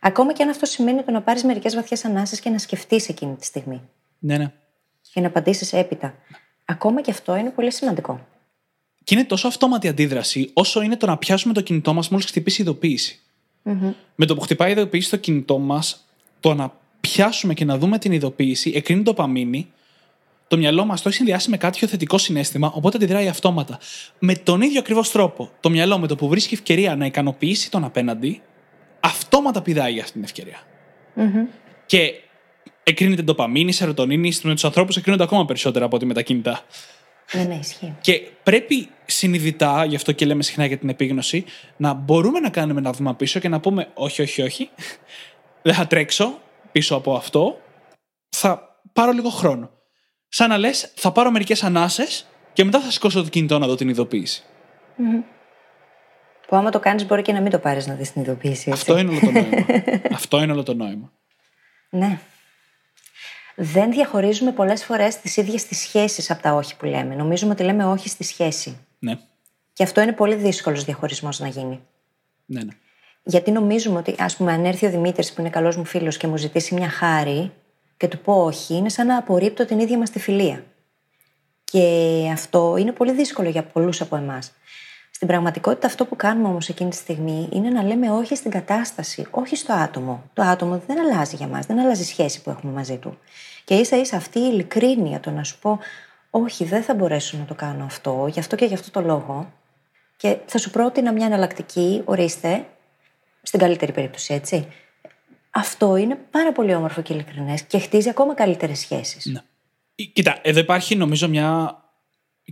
ακόμα 0.00 0.32
και 0.32 0.42
αν 0.42 0.48
αυτό 0.48 0.66
σημαίνει 0.66 1.02
το 1.02 1.10
να 1.10 1.22
πάρεις 1.22 1.44
μερικές 1.44 1.74
βαθιές 1.74 2.04
ανάσει 2.04 2.40
και 2.40 2.50
να 2.50 2.58
σκεφτείς 2.58 3.08
εκείνη 3.08 3.34
τη 3.34 3.44
στιγμή. 3.44 3.82
Ναι, 4.18 4.38
ναι. 4.38 4.52
Και 5.12 5.20
να 5.20 5.26
απαντήσεις 5.26 5.72
έπειτα. 5.72 6.14
Ακόμα 6.64 7.00
και 7.00 7.10
αυτό 7.10 7.36
είναι 7.36 7.50
πολύ 7.50 7.72
σημαντικό. 7.72 8.26
Και 9.04 9.14
είναι 9.14 9.24
τόσο 9.24 9.48
αυτόματη 9.48 9.88
αντίδραση, 9.88 10.50
όσο 10.52 10.82
είναι 10.82 10.96
το 10.96 11.06
να 11.06 11.16
πιάσουμε 11.16 11.54
το 11.54 11.60
κινητό 11.60 11.92
μας 11.92 12.08
μόλις 12.08 12.26
χτυπήσει 12.26 12.60
η 12.60 12.64
ειδοποίηση. 12.64 13.20
Mm-hmm. 13.64 13.92
Με 14.14 14.26
το 14.26 14.34
που 14.34 14.40
χτυπάει 14.40 14.68
η 14.68 14.72
ειδοποίηση 14.72 15.06
στο 15.06 15.16
κινητό 15.16 15.58
μας, 15.58 16.06
το 16.40 16.54
να 16.54 16.72
πιάσουμε 17.00 17.54
και 17.54 17.64
να 17.64 17.78
δούμε 17.78 17.98
την 17.98 18.12
ειδοποίηση, 18.12 18.72
εκρίνει 18.74 19.02
το 19.02 19.14
παμίνι 19.14 19.70
το 20.48 20.56
μυαλό 20.56 20.84
μας 20.84 21.02
το 21.02 21.08
έχει 21.08 21.16
συνδυάσει 21.16 21.50
με 21.50 21.56
κάποιο 21.56 21.88
θετικό 21.88 22.18
συνέστημα, 22.18 22.70
οπότε 22.74 22.96
αντιδράει 22.96 23.28
αυτόματα. 23.28 23.78
Με 24.18 24.34
τον 24.34 24.60
ίδιο 24.60 24.78
ακριβώς 24.78 25.10
τρόπο, 25.10 25.50
το 25.60 25.70
μυαλό 25.70 25.98
με 25.98 26.06
το 26.06 26.16
που 26.16 26.28
βρίσκει 26.28 26.54
ευκαιρία 26.54 26.96
να 26.96 27.06
ικανοποιήσει 27.06 27.70
τον 27.70 27.84
απέναντι, 27.84 28.42
αυτόματα 29.06 29.62
πηδάει 29.62 29.92
για 29.92 30.02
αυτή 30.02 30.12
την 30.12 30.22
ευκαιρία. 30.22 30.58
Mm-hmm. 31.16 31.48
Και 31.86 32.14
εκρίνεται 32.82 33.22
ντοπαμίνη, 33.22 33.72
σερωτονίνη, 33.72 34.32
με 34.42 34.54
του 34.54 34.66
ανθρώπους 34.66 34.96
εκρίνονται 34.96 35.22
ακόμα 35.22 35.44
περισσότερα 35.44 35.84
από 35.84 35.96
ότι 35.96 36.06
με 36.06 36.14
τα 36.14 36.22
κινητά. 36.22 36.60
Ναι, 37.32 37.42
ναι, 37.42 37.54
ισχύει. 37.54 37.94
Και 38.00 38.22
πρέπει 38.42 38.88
συνειδητά, 39.06 39.84
γι' 39.84 39.96
αυτό 39.96 40.12
και 40.12 40.26
λέμε 40.26 40.42
συχνά 40.42 40.66
για 40.66 40.78
την 40.78 40.88
επίγνωση, 40.88 41.44
να 41.76 41.92
μπορούμε 41.92 42.40
να 42.40 42.50
κάνουμε 42.50 42.80
ένα 42.80 42.92
βήμα 42.92 43.14
πίσω 43.14 43.40
και 43.40 43.48
να 43.48 43.60
πούμε: 43.60 43.88
Όχι, 43.94 44.22
όχι, 44.22 44.42
όχι. 44.42 44.70
Δεν 45.62 45.74
θα 45.74 45.86
τρέξω 45.86 46.38
πίσω 46.72 46.94
από 46.94 47.14
αυτό. 47.14 47.60
Θα 48.28 48.80
πάρω 48.92 49.12
λίγο 49.12 49.28
χρόνο 49.28 49.70
σαν 50.28 50.48
να 50.48 50.58
λες, 50.58 50.92
θα 50.94 51.12
πάρω 51.12 51.30
μερικές 51.30 51.62
ανάσες 51.62 52.26
και 52.52 52.64
μετά 52.64 52.80
θα 52.80 52.90
σηκώσω 52.90 53.22
το 53.22 53.28
κινητό 53.28 53.58
να 53.58 53.66
δω 53.66 53.74
την 53.74 53.88
ειδοποίηση. 53.88 54.42
Mm-hmm. 54.98 55.35
Που 56.46 56.56
άμα 56.56 56.70
το 56.70 56.80
κάνεις, 56.80 57.06
μπορεί 57.06 57.22
και 57.22 57.32
να 57.32 57.40
μην 57.40 57.50
το 57.50 57.58
πάρεις 57.58 57.86
να 57.86 57.94
δει 57.94 58.12
την 58.12 58.22
ειδοποίηση. 58.22 58.70
Έτσι. 58.70 58.70
Αυτό 58.70 58.98
είναι 58.98 59.10
όλο 59.10 59.20
το 59.20 59.30
νόημα. 59.30 59.66
Αυτό 60.18 60.42
είναι 60.42 60.52
όλο 60.52 60.62
το 60.62 60.74
νόημα. 60.74 61.12
Ναι. 61.90 62.18
Δεν 63.54 63.90
διαχωρίζουμε 63.90 64.52
πολλές 64.52 64.84
φορές 64.84 65.20
τις 65.20 65.36
ίδιες 65.36 65.64
τις 65.64 65.78
σχέσεις 65.78 66.30
από 66.30 66.42
τα 66.42 66.52
όχι 66.54 66.76
που 66.76 66.84
λέμε. 66.84 67.14
Νομίζουμε 67.14 67.52
ότι 67.52 67.62
λέμε 67.62 67.84
όχι 67.84 68.08
στη 68.08 68.24
σχέση. 68.24 68.78
Ναι. 68.98 69.18
Και 69.72 69.82
αυτό 69.82 70.00
είναι 70.00 70.12
πολύ 70.12 70.34
δύσκολος 70.34 70.84
διαχωρισμός 70.84 71.38
να 71.38 71.48
γίνει. 71.48 71.80
Ναι, 72.46 72.62
ναι. 72.62 72.72
Γιατί 73.22 73.50
νομίζουμε 73.50 73.98
ότι, 73.98 74.14
ας 74.18 74.36
πούμε, 74.36 74.52
αν 74.52 74.64
έρθει 74.64 74.86
ο 74.86 74.90
Δημήτρης 74.90 75.32
που 75.32 75.40
είναι 75.40 75.50
καλός 75.50 75.76
μου 75.76 75.84
φίλος 75.84 76.16
και 76.16 76.26
μου 76.26 76.36
ζητήσει 76.36 76.74
μια 76.74 76.88
χάρη, 76.88 77.52
και 77.96 78.08
του 78.08 78.18
πω 78.18 78.44
όχι, 78.44 78.74
είναι 78.74 78.88
σαν 78.88 79.06
να 79.06 79.16
απορρίπτω 79.16 79.64
την 79.64 79.78
ίδια 79.78 79.98
μας 79.98 80.10
τη 80.10 80.18
φιλία. 80.18 80.64
Και 81.64 82.28
αυτό 82.32 82.76
είναι 82.76 82.92
πολύ 82.92 83.12
δύσκολο 83.12 83.48
για 83.48 83.62
πολλούς 83.62 84.00
από 84.00 84.16
εμάς. 84.16 84.52
Στην 85.16 85.28
πραγματικότητα, 85.28 85.86
αυτό 85.86 86.04
που 86.04 86.16
κάνουμε 86.16 86.48
όμως 86.48 86.68
εκείνη 86.68 86.90
τη 86.90 86.96
στιγμή 86.96 87.48
είναι 87.52 87.68
να 87.68 87.82
λέμε 87.82 88.10
όχι 88.10 88.36
στην 88.36 88.50
κατάσταση, 88.50 89.26
όχι 89.30 89.56
στο 89.56 89.72
άτομο. 89.72 90.30
Το 90.32 90.42
άτομο 90.42 90.82
δεν 90.86 90.98
αλλάζει 91.00 91.36
για 91.36 91.46
μας, 91.46 91.66
δεν 91.66 91.78
αλλάζει 91.78 92.02
η 92.02 92.04
σχέση 92.04 92.42
που 92.42 92.50
έχουμε 92.50 92.72
μαζί 92.72 92.96
του. 92.96 93.18
Και 93.64 93.74
ίσα 93.74 93.96
ίσα 93.96 94.16
αυτή 94.16 94.38
η 94.38 94.48
ειλικρίνεια, 94.52 95.20
το 95.20 95.30
να 95.30 95.44
σου 95.44 95.58
πω, 95.58 95.78
Όχι, 96.30 96.64
δεν 96.64 96.82
θα 96.82 96.94
μπορέσω 96.94 97.36
να 97.38 97.44
το 97.44 97.54
κάνω 97.54 97.84
αυτό, 97.84 98.26
γι' 98.30 98.38
αυτό 98.38 98.56
και 98.56 98.64
γι' 98.64 98.74
αυτό 98.74 98.90
το 98.90 99.00
λόγο. 99.06 99.52
Και 100.16 100.36
θα 100.46 100.58
σου 100.58 100.70
πρότεινα 100.70 101.12
μια 101.12 101.26
εναλλακτική, 101.26 102.02
ορίστε, 102.04 102.66
στην 103.42 103.60
καλύτερη 103.60 103.92
περίπτωση, 103.92 104.34
έτσι. 104.34 104.68
Αυτό 105.50 105.96
είναι 105.96 106.18
πάρα 106.30 106.52
πολύ 106.52 106.74
όμορφο 106.74 107.02
και 107.02 107.12
ειλικρινές 107.12 107.62
και 107.62 107.78
χτίζει 107.78 108.08
ακόμα 108.08 108.34
καλύτερες 108.34 108.78
σχέσεις. 108.78 109.26
Ναι. 109.26 109.40
Κοίτα, 110.12 110.38
εδώ 110.42 110.60
υπάρχει 110.60 110.96
νομίζω 110.96 111.28
μια 111.28 111.80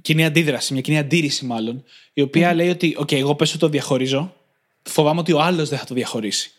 κοινή 0.02 0.24
αντίδραση, 0.24 0.72
μια 0.72 0.82
κοινή 0.82 0.98
αντίρρηση 0.98 1.44
μάλλον, 1.44 1.84
η 2.12 2.20
οποία 2.20 2.54
λέει 2.54 2.68
ότι, 2.68 2.96
OK, 3.00 3.12
εγώ 3.12 3.34
πέσω 3.34 3.58
το 3.58 3.68
διαχωρίζω, 3.68 4.34
φοβάμαι 4.82 5.20
ότι 5.20 5.32
ο 5.32 5.40
άλλος 5.40 5.68
δεν 5.68 5.78
θα 5.78 5.84
το 5.84 5.94
διαχωρίσει. 5.94 6.52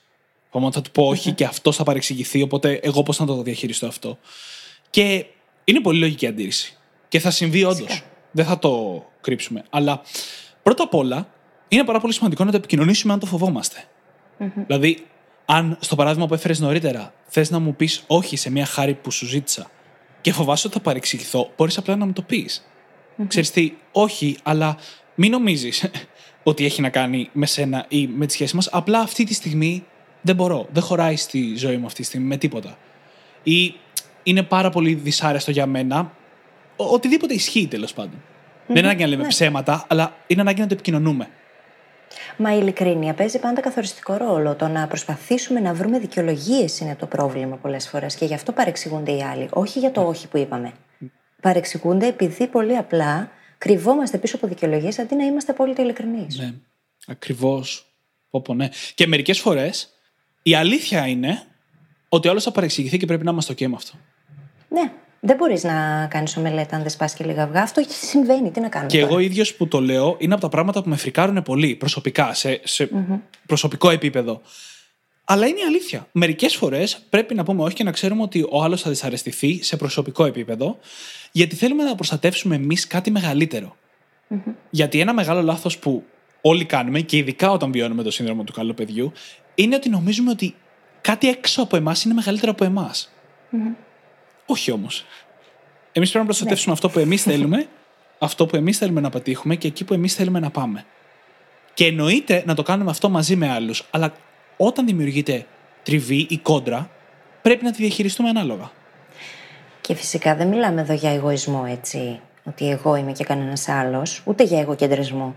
Φοβάμαι 0.50 0.65
ότι 0.65 0.75
θα 0.75 0.82
του 0.82 0.92
πω 0.92 1.08
όχι 1.08 1.32
και 1.32 1.44
αυτό 1.44 1.72
θα 1.72 1.84
παρεξηγηθεί, 1.84 2.42
οπότε 2.42 2.74
εγώ 2.74 3.04
πώς 3.04 3.18
θα 3.18 3.25
το 3.25 3.42
διαχειριστώ 3.42 3.88
αυτό. 3.88 4.18
Και 4.89 5.25
είναι 5.63 5.82
πολύ 5.82 6.00
λογική 6.00 6.27
αντίρρηση. 6.27 6.77
Και 7.08 7.20
θα 7.20 7.32
συμβεί 7.32 7.63
όντως. 7.63 8.04
Δεν 8.32 8.46
θα 8.46 8.60
το 8.60 9.06
κρύψουμε. 9.22 9.63
Αλλά 9.70 10.01
πρώτα 10.63 10.84
απ' 10.84 10.94
όλα 10.94 11.30
είναι 11.68 11.84
πάρα 11.84 12.00
πολύ 12.00 12.13
σημαντικό 12.13 12.44
να 12.44 12.51
το 12.51 12.58
επικοινωνήσουμε 12.58 13.13
αν 13.13 13.20
το 13.20 13.25
φοβόμαστε. 13.25 13.84
Δηλαδή, 14.68 15.06
αν 15.46 15.77
στο 15.80 15.96
παράδειγμα 15.96 16.27
που 16.27 16.34
έφερες 16.34 16.60
νωρίτερα 16.60 17.13
θες 17.27 17.50
να 17.50 17.60
μου 17.60 17.75
πεις 17.75 18.04
όχι 18.08 18.38
σε 18.38 18.51
μια 18.51 18.65
χάρη 18.65 18.94
που 18.94 19.12
σου 19.12 19.25
ζήτησα 19.25 19.72
και 20.22 20.32
φοβάσαι 20.32 20.68
ότι 20.68 20.75
θα 20.75 20.82
παρεξηγηθώ, 20.82 21.51
μπορείς 21.58 21.77
απλά 21.77 21.96
να 21.96 22.06
μου 22.06 22.13
το 22.13 22.22
πεις. 22.22 22.65
Mm-hmm. 23.17 23.27
Ξέρεις 23.27 23.51
τι, 23.51 23.74
όχι, 23.91 24.38
αλλά 24.43 24.77
μην 25.15 25.31
νομίζεις 25.31 25.86
ότι 26.43 26.65
έχει 26.65 26.81
να 26.81 26.89
κάνει 26.89 27.29
με 27.31 27.45
σένα 27.45 27.86
ή 27.88 28.07
με 28.07 28.25
τη 28.25 28.34
σχέση 28.34 28.55
μας. 28.55 28.67
Απλά 28.67 29.00
αυτή 29.00 29.24
τη 29.24 29.34
στιγμή 29.34 29.84
δεν 30.22 30.36
μπορώ. 30.36 30.67
Δεν 30.72 30.84
χωράει 30.84 31.15
στη 31.15 31.55
ζωή 31.55 31.77
μου 31.77 31.86
αυτή 31.86 32.01
τη 32.01 32.07
στιγμή 32.07 32.27
με 32.27 32.38
τίποτα. 32.38 32.77
Ή 33.43 33.75
είναι 34.24 34.43
πάρα 34.43 34.69
πολύ 34.69 34.93
δυσάρεστο 34.93 35.51
για 35.51 35.65
μένα. 35.65 36.12
Ο, 36.75 36.84
οτιδήποτε 36.84 37.34
ισχύει 37.34 37.67
τέλος 37.67 37.93
πάντων. 37.93 38.13
Mm-hmm. 38.15 38.67
Δεν 38.67 38.77
είναι 38.77 38.88
ανάγκη 38.88 39.01
να 39.01 39.10
λέμε 39.10 39.22
ναι. 39.22 39.27
ψέματα, 39.27 39.86
αλλά 39.88 40.15
είναι 40.27 40.41
ανάγκη 40.41 40.60
να 40.60 40.67
το 40.67 40.74
επικοινωνούμε. 40.74 41.29
Μα 42.38 42.55
η 42.55 42.57
ειλικρίνεια 42.62 43.13
παίζει 43.13 43.39
πάντα 43.39 43.62
καθοριστικό 43.62 44.17
ρόλο. 44.17 44.55
Το 44.55 44.67
να 44.67 44.88
προσπαθήσουμε 44.88 45.60
να 45.60 45.74
βρούμε 45.74 46.00
δικαιολογίες 46.00 46.79
είναι 46.79 46.95
το 46.95 47.05
πρόβλημα 47.05 47.55
πολλές 47.55 47.88
φορές 47.88 48.15
και 48.15 48.25
γι' 48.25 48.34
αυτό 48.34 48.51
παρεξηγούνται 48.51 49.12
οι 49.12 49.24
άλλοι. 49.24 49.48
Όχι 49.50 49.79
για 49.79 49.91
το 49.91 50.01
όχι 50.01 50.27
που 50.27 50.38
είπαμε. 50.38 50.74
Παρεξηγούνται 51.46 52.08
επειδή 52.08 52.48
πολύ 52.48 52.78
απλά 52.78 53.32
κρυβόμαστε 53.58 54.18
πίσω 54.18 54.36
από 54.36 54.48
δικαιολογίες 54.48 55.00
αντί 55.00 55.16
να 55.16 55.24
είμαστε 55.24 55.52
απόλυτα 55.52 55.82
ειλικρινείς. 55.82 56.38
Ναι. 56.38 56.54
Ακριβώς. 57.08 57.86
Πω, 58.30 58.54
ναι. 58.54 58.70
Και 58.96 59.08
μερικές 59.08 59.40
φορές 59.40 59.90
η 60.42 60.56
αλήθεια 60.56 61.08
είναι 61.08 61.44
ότι 62.10 62.28
ο 62.28 62.32
άλλος 62.32 62.44
θα 62.44 62.52
παρεξηγηθεί 62.52 62.98
και 62.98 63.06
πρέπει 63.06 63.24
να 63.24 63.32
είμαστε 63.32 63.54
OK 63.54 63.68
με 63.68 63.75
αυτό. 63.75 63.94
Ναι. 64.70 64.92
Δεν 65.20 65.36
μπορείς 65.36 65.64
να 65.64 66.08
κάνεις 66.10 66.38
ομελέτα 66.38 66.75
αν 66.75 66.82
δεν 66.82 66.92
σπάσει 66.92 67.16
και 67.16 67.24
λίγα 67.24 67.44
αυγά. 67.44 67.62
Αυτό 67.62 67.84
συμβαίνει. 67.88 68.52
Τι 68.52 68.60
να 68.60 68.70
κάνουμε. 68.70 68.92
Και 68.92 69.00
τώρα; 69.00 69.12
εγώ 69.12 69.20
ίδιος 69.20 69.56
που 69.56 69.68
το 69.68 69.82
λέω, 69.82 70.16
είναι 70.20 70.34
από 70.34 70.42
τα 70.42 70.50
πράγματα 70.50 70.84
που 70.84 70.90
με 70.90 70.96
φρικάρουν 70.96 71.44
πολύ 71.44 71.75
προσωπικά, 71.75 72.34
σε, 72.34 72.62
σε 72.64 72.90
προσωπικό 73.46 73.90
επίπεδο. 73.90 74.42
Αλλά 75.25 75.48
είναι 75.48 75.60
η 75.60 75.63
αλήθεια. 75.63 76.08
Μερικές 76.12 76.55
φορές 76.55 77.00
πρέπει 77.10 77.36
να 77.36 77.44
πούμε 77.44 77.63
όχι 77.63 77.75
και 77.75 77.84
να 77.84 77.91
ξέρουμε 77.91 78.22
ότι 78.22 78.48
ο 78.50 78.63
άλλος 78.63 78.82
θα 78.82 78.89
δυσαρεστηθεί 78.89 79.63
σε 79.63 79.77
προσωπικό 79.77 80.25
επίπεδο, 80.25 80.77
γιατί 81.32 81.55
θέλουμε 81.55 81.84
να 81.84 81.96
προστατεύσουμε 81.96 82.55
εμείς 82.55 82.88
κάτι 82.88 83.12
μεγαλύτερο. 83.12 83.75
Γιατί 84.70 85.00
ένα 85.00 85.13
μεγάλο 85.13 85.41
λάθος 85.41 85.77
που 85.77 86.03
όλοι 86.41 86.65
κάνουμε, 86.65 87.01
και 87.01 87.17
ειδικά 87.17 87.51
όταν 87.51 87.72
βιώνουμε 87.72 88.03
το 88.03 88.12
σύνδρομο 88.12 88.44
του 88.44 88.53
καλού 88.53 88.74
παιδιού, 88.74 89.12
είναι 89.55 89.75
ότι 89.75 89.89
νομίζουμε 89.89 90.29
ότι 90.29 90.55
κάτι 91.01 91.27
έξω 91.27 91.62
από 91.62 91.75
εμάς 91.75 92.03
είναι 92.03 92.13
μεγαλύτερο 92.13 92.51
από 92.51 92.63
εμάς. 92.63 93.13
Όχι 94.46 94.72
όμως. 94.72 95.05
Εμείς 95.91 96.10
πρέπει 96.10 96.25
να 96.25 96.32
προστατεύσουμε 96.32 96.74
αυτό 96.74 96.89
που 96.89 97.00
εμείς 97.00 97.24
θέλουμε, 97.27 97.67
αυτό 98.20 98.46
που 98.46 98.55
εμείς 98.55 98.77
θέλουμε 98.77 99.01
να 99.01 99.10
πετύχουμε 99.10 99.55
και 99.55 99.67
εκεί 99.67 99.84
που 99.84 99.94
εμείς 99.94 100.15
θέλουμε 100.15 100.39
να 100.39 100.50
πάμε. 100.50 100.86
Και 101.74 101.86
εννοείται 101.86 102.44
να 102.46 102.55
το 102.55 102.63
κάνουμε 102.63 102.89
αυτό 102.89 103.10
μαζί 103.10 103.36
με 103.36 103.50
άλλους, 103.50 103.86
αλλά 103.91 104.13
όταν 104.57 104.85
δημιουργείται 104.85 105.45
τριβή 105.83 106.27
ή 106.29 106.38
κόντρα, 106.38 106.89
πρέπει 107.41 107.63
να 107.63 107.71
τη 107.71 107.81
διαχειριστούμε 107.81 108.29
ανάλογα. 108.29 108.71
Και 109.81 109.93
φυσικά 109.95 110.35
δεν 110.35 110.47
μιλάμε 110.47 110.81
εδώ 110.81 110.93
για 110.93 111.13
εγωισμό, 111.13 111.65
έτσι. 111.67 112.19
Ότι 112.43 112.69
εγώ 112.69 112.95
είμαι 112.95 113.12
και 113.12 113.24
κανένας 113.24 113.67
άλλος, 113.67 114.21
ούτε 114.25 114.43
για 114.43 114.59
εγωκεντρισμό. 114.59 115.33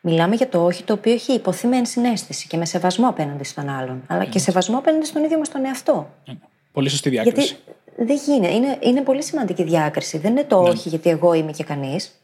Μιλάμε 0.00 0.34
για 0.34 0.48
το 0.48 0.64
όχι 0.64 0.82
το 0.82 0.92
οποίο 0.92 1.12
έχει 1.12 1.32
υποθεί 1.32 1.66
με 1.66 1.76
ενσυναίσθηση 1.76 2.46
και 2.46 2.56
με 2.56 2.64
σεβασμό 2.64 3.08
απέναντι 3.08 3.44
στον 3.44 3.68
άλλον, 3.68 4.02
αλλά 4.06 4.24
και 4.24 4.38
σεβασμό 4.38 4.78
απέναντι 4.78 5.06
στον 5.06 5.24
ίδιο 5.24 5.38
μας 5.38 5.48
τον 5.48 5.64
εαυτό. 5.64 6.10
Ε, 6.26 6.32
Πολύ 6.72 6.88
σωστή 6.88 7.08
διάκριση. 7.10 7.46
Γιατί 7.46 7.74
δεν 7.96 8.20
γίνεται. 8.26 8.54
Είναι, 8.54 8.78
είναι 8.80 9.02
πολύ 9.02 9.22
σημαντική 9.22 9.62
διάκριση. 9.62 10.18
Δεν 10.18 10.30
είναι 10.30 10.44
το 10.44 10.56
όχι 10.56 10.88
γιατί 10.88 11.10
εγώ 11.10 11.32
είμαι 11.32 11.52
και 11.52 11.64
κανείς. 11.64 12.22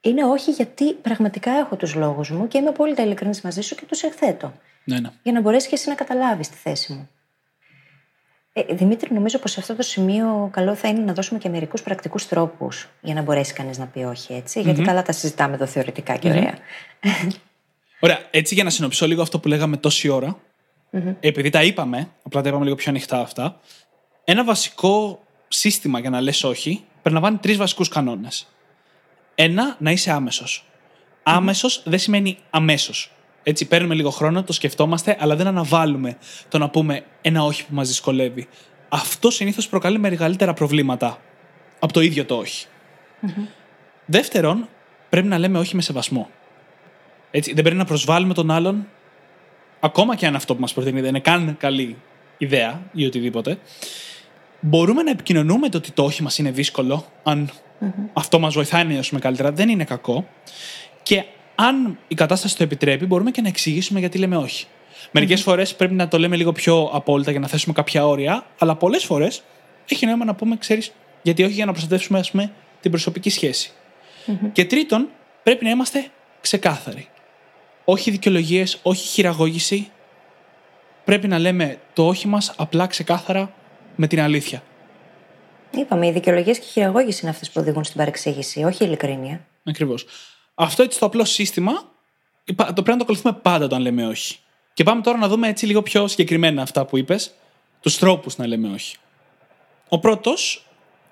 Είναι 0.00 0.24
όχι 0.24 0.50
γιατί 0.50 0.92
πραγματικά 0.92 1.50
έχω 1.50 1.76
τους 1.76 1.94
λόγους 1.94 2.30
μου 2.30 2.48
και 2.48 2.58
είμαι 2.58 2.68
απόλυτα 2.68 3.02
ειλικρινής 3.02 3.40
μαζί 3.40 3.60
σου 3.60 3.74
και 3.74 3.84
τους 3.84 4.02
εκθέτω. 4.02 4.52
Ναι, 4.84 5.00
ναι. 5.00 5.10
Για 5.22 5.32
να 5.32 5.40
μπορέσεις 5.40 5.68
και 5.68 5.74
εσύ 5.74 5.88
να 5.88 5.94
καταλάβεις 5.94 6.48
τη 6.48 6.56
θέση 6.56 6.92
μου. 6.92 7.08
Ε, 8.52 8.74
Δημήτρη, 8.74 9.14
νομίζω 9.14 9.38
πως 9.38 9.50
σε 9.50 9.60
αυτό 9.60 9.74
το 9.74 9.82
σημείο 9.82 10.48
καλό 10.52 10.74
θα 10.74 10.88
είναι 10.88 11.00
να 11.00 11.12
δώσουμε 11.12 11.38
και 11.38 11.48
μερικούς 11.48 11.82
πρακτικούς 11.82 12.28
τρόπους 12.28 12.88
για 13.00 13.14
να 13.14 13.22
μπορέσει 13.22 13.52
κανείς 13.52 13.78
να 13.78 13.86
πει 13.86 13.98
όχι, 13.98 14.32
έτσι. 14.32 14.60
Γιατί 14.60 14.82
καλά 14.82 15.02
τα 15.02 15.12
συζητάμε 15.12 15.54
εδώ 15.54 15.66
θεωρητικά 15.66 16.16
και 16.16 16.28
ωραία. 16.28 16.54
Ωραία, 18.00 18.18
έτσι 18.30 18.54
για 18.54 18.64
να 18.64 18.70
συνοψίσω 18.70 19.06
λίγο 19.06 19.22
αυτό 19.22 19.38
που 19.38 19.48
λέγαμε 19.48 19.76
τόση 19.76 20.08
ώρα, 20.08 20.38
επειδή 21.20 21.50
τα 21.50 21.62
είπαμε, 21.62 22.08
απλά 22.22 22.42
τα 22.42 22.48
είπαμε 22.48 22.64
λίγο 22.64 22.76
πιο 22.76 22.90
ανοιχτά 22.90 23.20
αυτά, 23.20 23.60
ένα 24.24 24.44
βασικό 24.44 25.24
σύστημα 25.48 25.98
για 25.98 26.10
να 26.10 26.20
λες 26.20 26.44
όχι 26.44 26.84
περιλαμβάνει 27.02 27.36
τρεις 27.36 27.56
βασικούς 27.56 27.88
κανόνες. 27.88 28.46
Ένα, 29.38 29.76
να 29.78 29.90
είσαι 29.90 30.10
άμεσος. 30.10 30.66
Άμεσος 31.22 31.82
δεν 31.84 31.98
σημαίνει 31.98 32.38
αμέσως. 32.50 33.10
Έτσι, 33.42 33.66
παίρνουμε 33.66 33.94
λίγο 33.94 34.10
χρόνο, 34.10 34.42
το 34.42 34.52
σκεφτόμαστε, 34.52 35.16
αλλά 35.20 35.36
δεν 35.36 35.46
αναβάλουμε 35.46 36.16
το 36.48 36.58
να 36.58 36.68
πούμε 36.68 37.04
ένα 37.22 37.44
όχι 37.44 37.66
που 37.66 37.74
μας 37.74 37.88
δυσκολεύει. 37.88 38.48
Αυτό 38.88 39.30
συνήθως 39.30 39.68
προκαλεί 39.68 39.98
μεγαλύτερα 39.98 40.52
προβλήματα 40.54 41.18
από 41.78 41.92
το 41.92 42.00
ίδιο 42.00 42.24
το 42.24 42.36
όχι. 42.36 42.66
Δεύτερον, 44.06 44.68
πρέπει 45.08 45.26
να 45.26 45.38
λέμε 45.38 45.58
όχι 45.58 45.76
με 45.76 45.82
σεβασμό. 45.82 46.30
Έτσι, 47.30 47.52
δεν 47.52 47.62
πρέπει 47.62 47.78
να 47.78 47.84
προσβάλλουμε 47.84 48.34
τον 48.34 48.50
άλλον, 48.50 48.86
ακόμα 49.80 50.16
και 50.16 50.26
αν 50.26 50.34
αυτό 50.34 50.54
που 50.54 50.60
μας 50.60 50.72
προτείνει 50.72 51.00
δεν 51.00 51.08
είναι 51.08 51.20
καν 51.20 51.56
καλή 51.58 51.96
ιδέα 52.38 52.82
ή 52.92 53.06
οτιδήποτε. 53.06 53.58
Μπορούμε 54.60 55.02
να 55.02 55.10
επικοινωνούμε 55.10 55.68
το 55.68 55.76
ότι 55.76 55.90
το 55.90 56.04
όχι 56.04 56.22
μας 56.22 56.38
είναι 56.38 56.50
δύσκολο, 56.50 57.06
αν 57.22 57.50
αυτό 58.12 58.38
μας 58.38 58.54
βοηθάει 58.54 58.84
να 58.84 58.90
νιώσουμε 58.90 59.20
καλύτερα, 59.20 59.52
δεν 59.52 59.68
είναι 59.68 59.84
κακό. 59.84 60.28
Και 61.02 61.24
αν 61.54 61.98
η 62.08 62.14
κατάσταση 62.14 62.56
το 62.56 62.62
επιτρέπει, 62.62 63.06
μπορούμε 63.06 63.30
και 63.30 63.40
να 63.40 63.48
εξηγήσουμε 63.48 64.00
γιατί 64.00 64.18
λέμε 64.18 64.36
όχι. 64.36 64.66
Μερικές 65.10 65.42
φορές 65.42 65.74
πρέπει 65.74 65.94
να 65.94 66.08
το 66.08 66.18
λέμε 66.18 66.36
λίγο 66.36 66.52
πιο 66.52 66.90
απόλυτα 66.92 67.30
για 67.30 67.40
να 67.40 67.46
θέσουμε 67.46 67.74
κάποια 67.74 68.06
όρια, 68.06 68.46
αλλά 68.58 68.74
πολλές 68.74 69.04
φορές 69.04 69.42
έχει 69.88 70.06
νόημα 70.06 70.24
να 70.24 70.34
πούμε, 70.34 70.56
ξέρεις, 70.56 70.92
γιατί 71.22 71.42
όχι 71.42 71.52
για 71.52 71.64
να 71.64 71.72
προστατεύσουμε 71.72 72.18
ας 72.18 72.30
πούμε, 72.30 72.52
την 72.80 72.90
προσωπική 72.90 73.30
σχέση. 73.30 73.72
Και 74.52 74.64
τρίτον, 74.64 75.08
πρέπει 75.42 75.64
να 75.64 75.70
είμαστε 75.70 76.06
ξεκάθαροι. 76.40 77.08
Όχι 77.84 78.10
δικαιολογίες, 78.10 78.78
όχι 78.82 79.06
χειραγώγηση. 79.06 79.90
Πρέπει 81.04 81.28
να 81.28 81.38
λέμε 81.38 81.78
το 81.92 82.06
όχι 82.06 82.28
μας 82.28 82.52
απλά 82.56 82.86
ξεκάθαρα 82.86 83.52
με 83.96 84.06
την 84.06 84.20
αλήθεια. 84.20 84.62
Είπαμε, 85.70 86.06
οι 86.06 86.12
δικαιολογίες 86.12 86.58
και 86.58 86.64
η 86.64 86.70
χειραγώγηση 86.70 87.20
είναι 87.22 87.30
αυτές 87.30 87.50
που 87.50 87.60
οδηγούν 87.60 87.84
στην 87.84 87.96
παρεξήγηση, 87.96 88.64
όχι 88.64 88.82
η 88.82 88.86
ειλικρίνεια. 88.86 89.46
Ακριβώς. 89.64 90.06
Αυτό 90.54 90.82
έτσι 90.82 90.98
το 90.98 91.06
απλό 91.06 91.24
σύστημα 91.24 91.72
υπα- 92.44 92.66
το 92.66 92.72
πρέπει 92.72 92.90
να 92.90 92.96
το 92.96 93.02
ακολουθούμε 93.02 93.38
πάντα 93.42 93.64
όταν 93.64 93.80
λέμε 93.82 94.06
όχι. 94.06 94.38
Και 94.74 94.82
πάμε 94.84 95.00
τώρα 95.00 95.18
να 95.18 95.28
δούμε 95.28 95.48
έτσι 95.48 95.66
λίγο 95.66 95.82
πιο 95.82 96.08
συγκεκριμένα 96.08 96.62
αυτά 96.62 96.84
που 96.86 96.96
είπες, 96.96 97.34
τους 97.80 97.98
τρόπους 97.98 98.36
να 98.36 98.46
λέμε 98.46 98.68
όχι. 98.72 98.96
Ο 99.88 99.98
πρώτος 99.98 100.66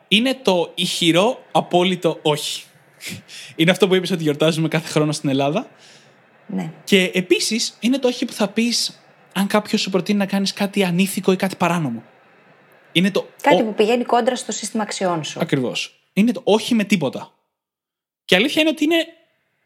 είναι 0.09 0.39
το 0.43 0.73
ηχηρό 0.75 1.43
απόλυτο 1.53 2.19
όχι. 2.23 2.63
Είναι 3.57 3.71
αυτό 3.71 3.89
που 3.89 3.95
είπες 3.95 4.11
ότι 4.11 4.23
γιορτάζουμε 4.23 4.69
κάθε 4.69 4.89
χρόνο 4.89 5.13
στην 5.13 5.29
Ελλάδα. 5.29 5.67
Ναι. 6.47 6.73
Και 6.85 7.11
επίσης 7.15 7.77
είναι 7.81 7.99
το 7.99 8.09
όχι 8.09 8.25
που 8.25 8.33
θα 8.33 8.49
πεις 8.49 9.01
αν 9.33 9.47
κάποιος 9.47 9.81
σου 9.81 9.91
προτείνει 9.91 10.19
να 10.19 10.27
κάνεις 10.27 10.53
κάτι 10.53 10.85
ανήθικο 10.85 11.33
ή 11.33 11.37
κάτι 11.37 11.57
παράνομο. 11.57 12.03
Είναι 12.95 13.11
το 13.11 13.29
Κάτι 13.43 13.63
που 13.63 13.75
πηγαίνει 13.75 14.05
κόντρα 14.05 14.37
στο 14.37 14.53
σύστημα 14.53 14.83
αξιών 14.83 15.25
σου. 15.25 15.41
Ακριβώς. 15.41 16.01
Είναι 16.13 16.33
το 16.33 16.41
όχι 16.45 16.75
με 16.75 16.85
τίποτα. 16.85 17.33
Και 18.25 18.35
η 18.35 18.39
αλήθεια 18.39 18.61
είναι 18.61 18.71
ότι 18.71 18.85
είναι 18.85 19.07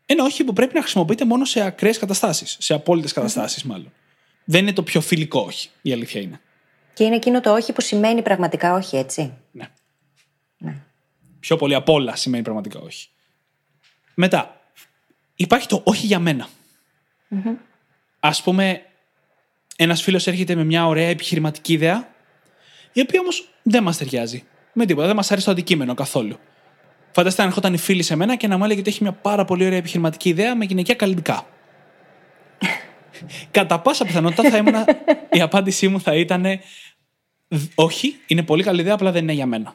ένα 0.06 0.24
όχι 0.24 0.44
που 0.44 0.52
πρέπει 0.52 0.74
να 0.74 0.80
χρησιμοποιείται 0.80 1.24
μόνο 1.24 1.44
σε 1.44 1.60
ακραίες 1.60 1.98
καταστάσεις. 1.98 2.56
Σε 2.60 2.74
απόλυτες 2.74 3.12
καταστάσεις, 3.12 3.64
μάλλον. 3.64 3.92
Δεν 4.44 4.62
είναι 4.62 4.72
το 4.72 4.82
πιο 4.82 5.00
φιλικό 5.00 5.40
όχι. 5.40 5.68
Η 5.82 5.92
αλήθεια 5.92 6.20
είναι. 6.20 6.40
Και 6.94 7.04
είναι 7.04 7.14
εκείνο 7.16 7.40
το 7.40 7.52
όχι 7.52 7.72
που 7.72 7.80
σημαίνει 7.80 8.22
πραγματικά 8.22 8.74
όχι, 8.74 8.96
έτσι; 8.96 9.32
Ναι. 9.50 9.68
Ναι. 10.58 10.76
Πιο 11.40 11.56
πολύ 11.56 11.74
απ' 11.74 11.88
όλα 11.88 12.16
σημαίνει 12.16 12.42
πραγματικά 12.42 12.80
όχι. 12.80 13.08
Μετά, 14.14 14.60
υπάρχει 15.34 15.66
το 15.66 15.80
όχι 15.84 16.06
για 16.06 16.18
μένα. 16.18 16.48
Α 18.20 18.30
πούμε, 18.44 18.82
ένας 19.76 20.02
φίλος 20.02 20.26
έρχεται 20.26 20.54
με 20.54 20.64
μια 20.64 20.86
ωραία 20.86 21.08
επιχειρηματική 21.08 21.72
ιδέα, 21.72 22.14
η 22.98 23.00
οποία 23.00 23.20
όμως 23.20 23.48
δεν 23.62 23.82
μας 23.82 23.96
ταιριάζει. 23.96 24.44
Με 24.72 24.86
τίποτα, 24.86 25.06
δεν 25.06 25.16
μας 25.16 25.30
αρέσει 25.30 25.46
το 25.46 25.52
αντικείμενο 25.52 25.94
καθόλου. 25.94 26.38
Φανταστείτε 27.10 27.42
αν 27.42 27.48
ερχόταν 27.48 27.74
η 27.74 27.78
φίλη 27.78 28.02
σε 28.02 28.16
μένα 28.16 28.36
και 28.36 28.48
να 28.48 28.56
μου 28.56 28.64
έλεγε 28.64 28.80
ότι 28.80 28.88
έχει 28.88 29.02
μια 29.02 29.12
πάρα 29.12 29.44
πολύ 29.44 29.66
ωραία 29.66 29.78
επιχειρηματική 29.78 30.28
ιδέα 30.28 30.56
με 30.56 30.64
γυναικεία 30.64 30.94
καλλιτικά. 30.94 31.46
Κατά 33.50 33.80
πάσα 33.80 34.04
πιθανότητα 34.04 34.50
θα 34.50 34.56
ήμουν. 34.56 34.74
η 35.38 35.40
απάντησή 35.40 35.88
μου 35.88 36.00
θα 36.00 36.14
ήταν. 36.14 36.44
Όχι, 37.74 38.16
είναι 38.26 38.42
πολύ 38.42 38.62
καλή 38.62 38.80
ιδέα, 38.80 38.94
απλά 38.94 39.12
δεν 39.12 39.22
είναι 39.22 39.32
για 39.32 39.46
μένα. 39.46 39.74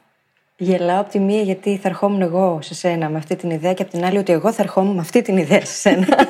Γελάω 0.57 0.99
από 1.01 1.09
τη 1.09 1.19
μία 1.19 1.41
γιατί 1.41 1.77
θα 1.77 1.89
ερχόμουν 1.89 2.21
εγώ 2.21 2.59
σε 2.61 2.73
σένα 2.73 3.09
με 3.09 3.17
αυτή 3.17 3.35
την 3.35 3.49
ιδέα 3.49 3.73
και 3.73 3.81
από 3.81 3.91
την 3.91 4.05
άλλη 4.05 4.17
ότι 4.17 4.31
εγώ 4.31 4.51
θα 4.51 4.61
ερχόμουν 4.61 4.95
με 4.95 5.01
αυτή 5.01 5.21
την 5.21 5.37
ιδέα 5.37 5.65
σε 5.65 5.73
σένα. 5.73 6.07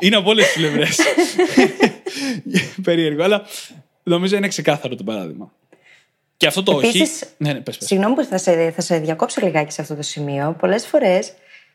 Είναι 0.00 0.16
από 0.16 0.30
όλες 0.30 0.44
τις 0.44 0.54
πλευρές. 0.54 0.98
Περίεργο, 2.82 3.22
αλλά 3.22 3.42
νομίζω 4.02 4.36
είναι 4.36 4.48
ξεκάθαρο 4.48 4.94
το 4.94 5.04
παράδειγμα. 5.04 5.52
Και 6.36 6.46
αυτό 6.46 6.62
το 6.62 6.72
όχι. 6.72 6.86
Επίσης, 6.86 7.24
Ναι, 7.36 7.52
ναι, 7.52 7.60
πες, 7.60 7.78
πες. 7.78 7.86
Συγγνώμη 7.86 8.14
που 8.14 8.24
θα 8.24 8.38
σε, 8.38 8.70
θα 8.70 8.80
σε 8.80 8.98
διακόψω 8.98 9.40
λιγάκι 9.42 9.72
σε 9.72 9.80
αυτό 9.80 9.94
το 9.94 10.02
σημείο. 10.02 10.56
Πολλές 10.58 10.86
φορές 10.86 11.32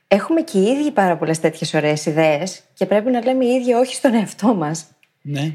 έχουμε 0.08 0.42
και 0.42 0.60
οι 0.60 0.64
ίδιοι 0.64 0.92
πάρα 0.92 1.18
πολλές 1.18 1.40
τέτοιες 1.40 1.74
ωραίες 1.74 2.06
ιδέες 2.06 2.62
και 2.74 2.86
πρέπει 2.86 3.12
να 3.12 3.24
λέμε 3.24 3.46
οι 3.46 3.54
ίδιοι 3.54 3.74
όχι 3.74 3.96
στον 3.96 4.14
εαυτό 4.14 4.54
μας. 4.54 4.86
Ναι. 5.22 5.54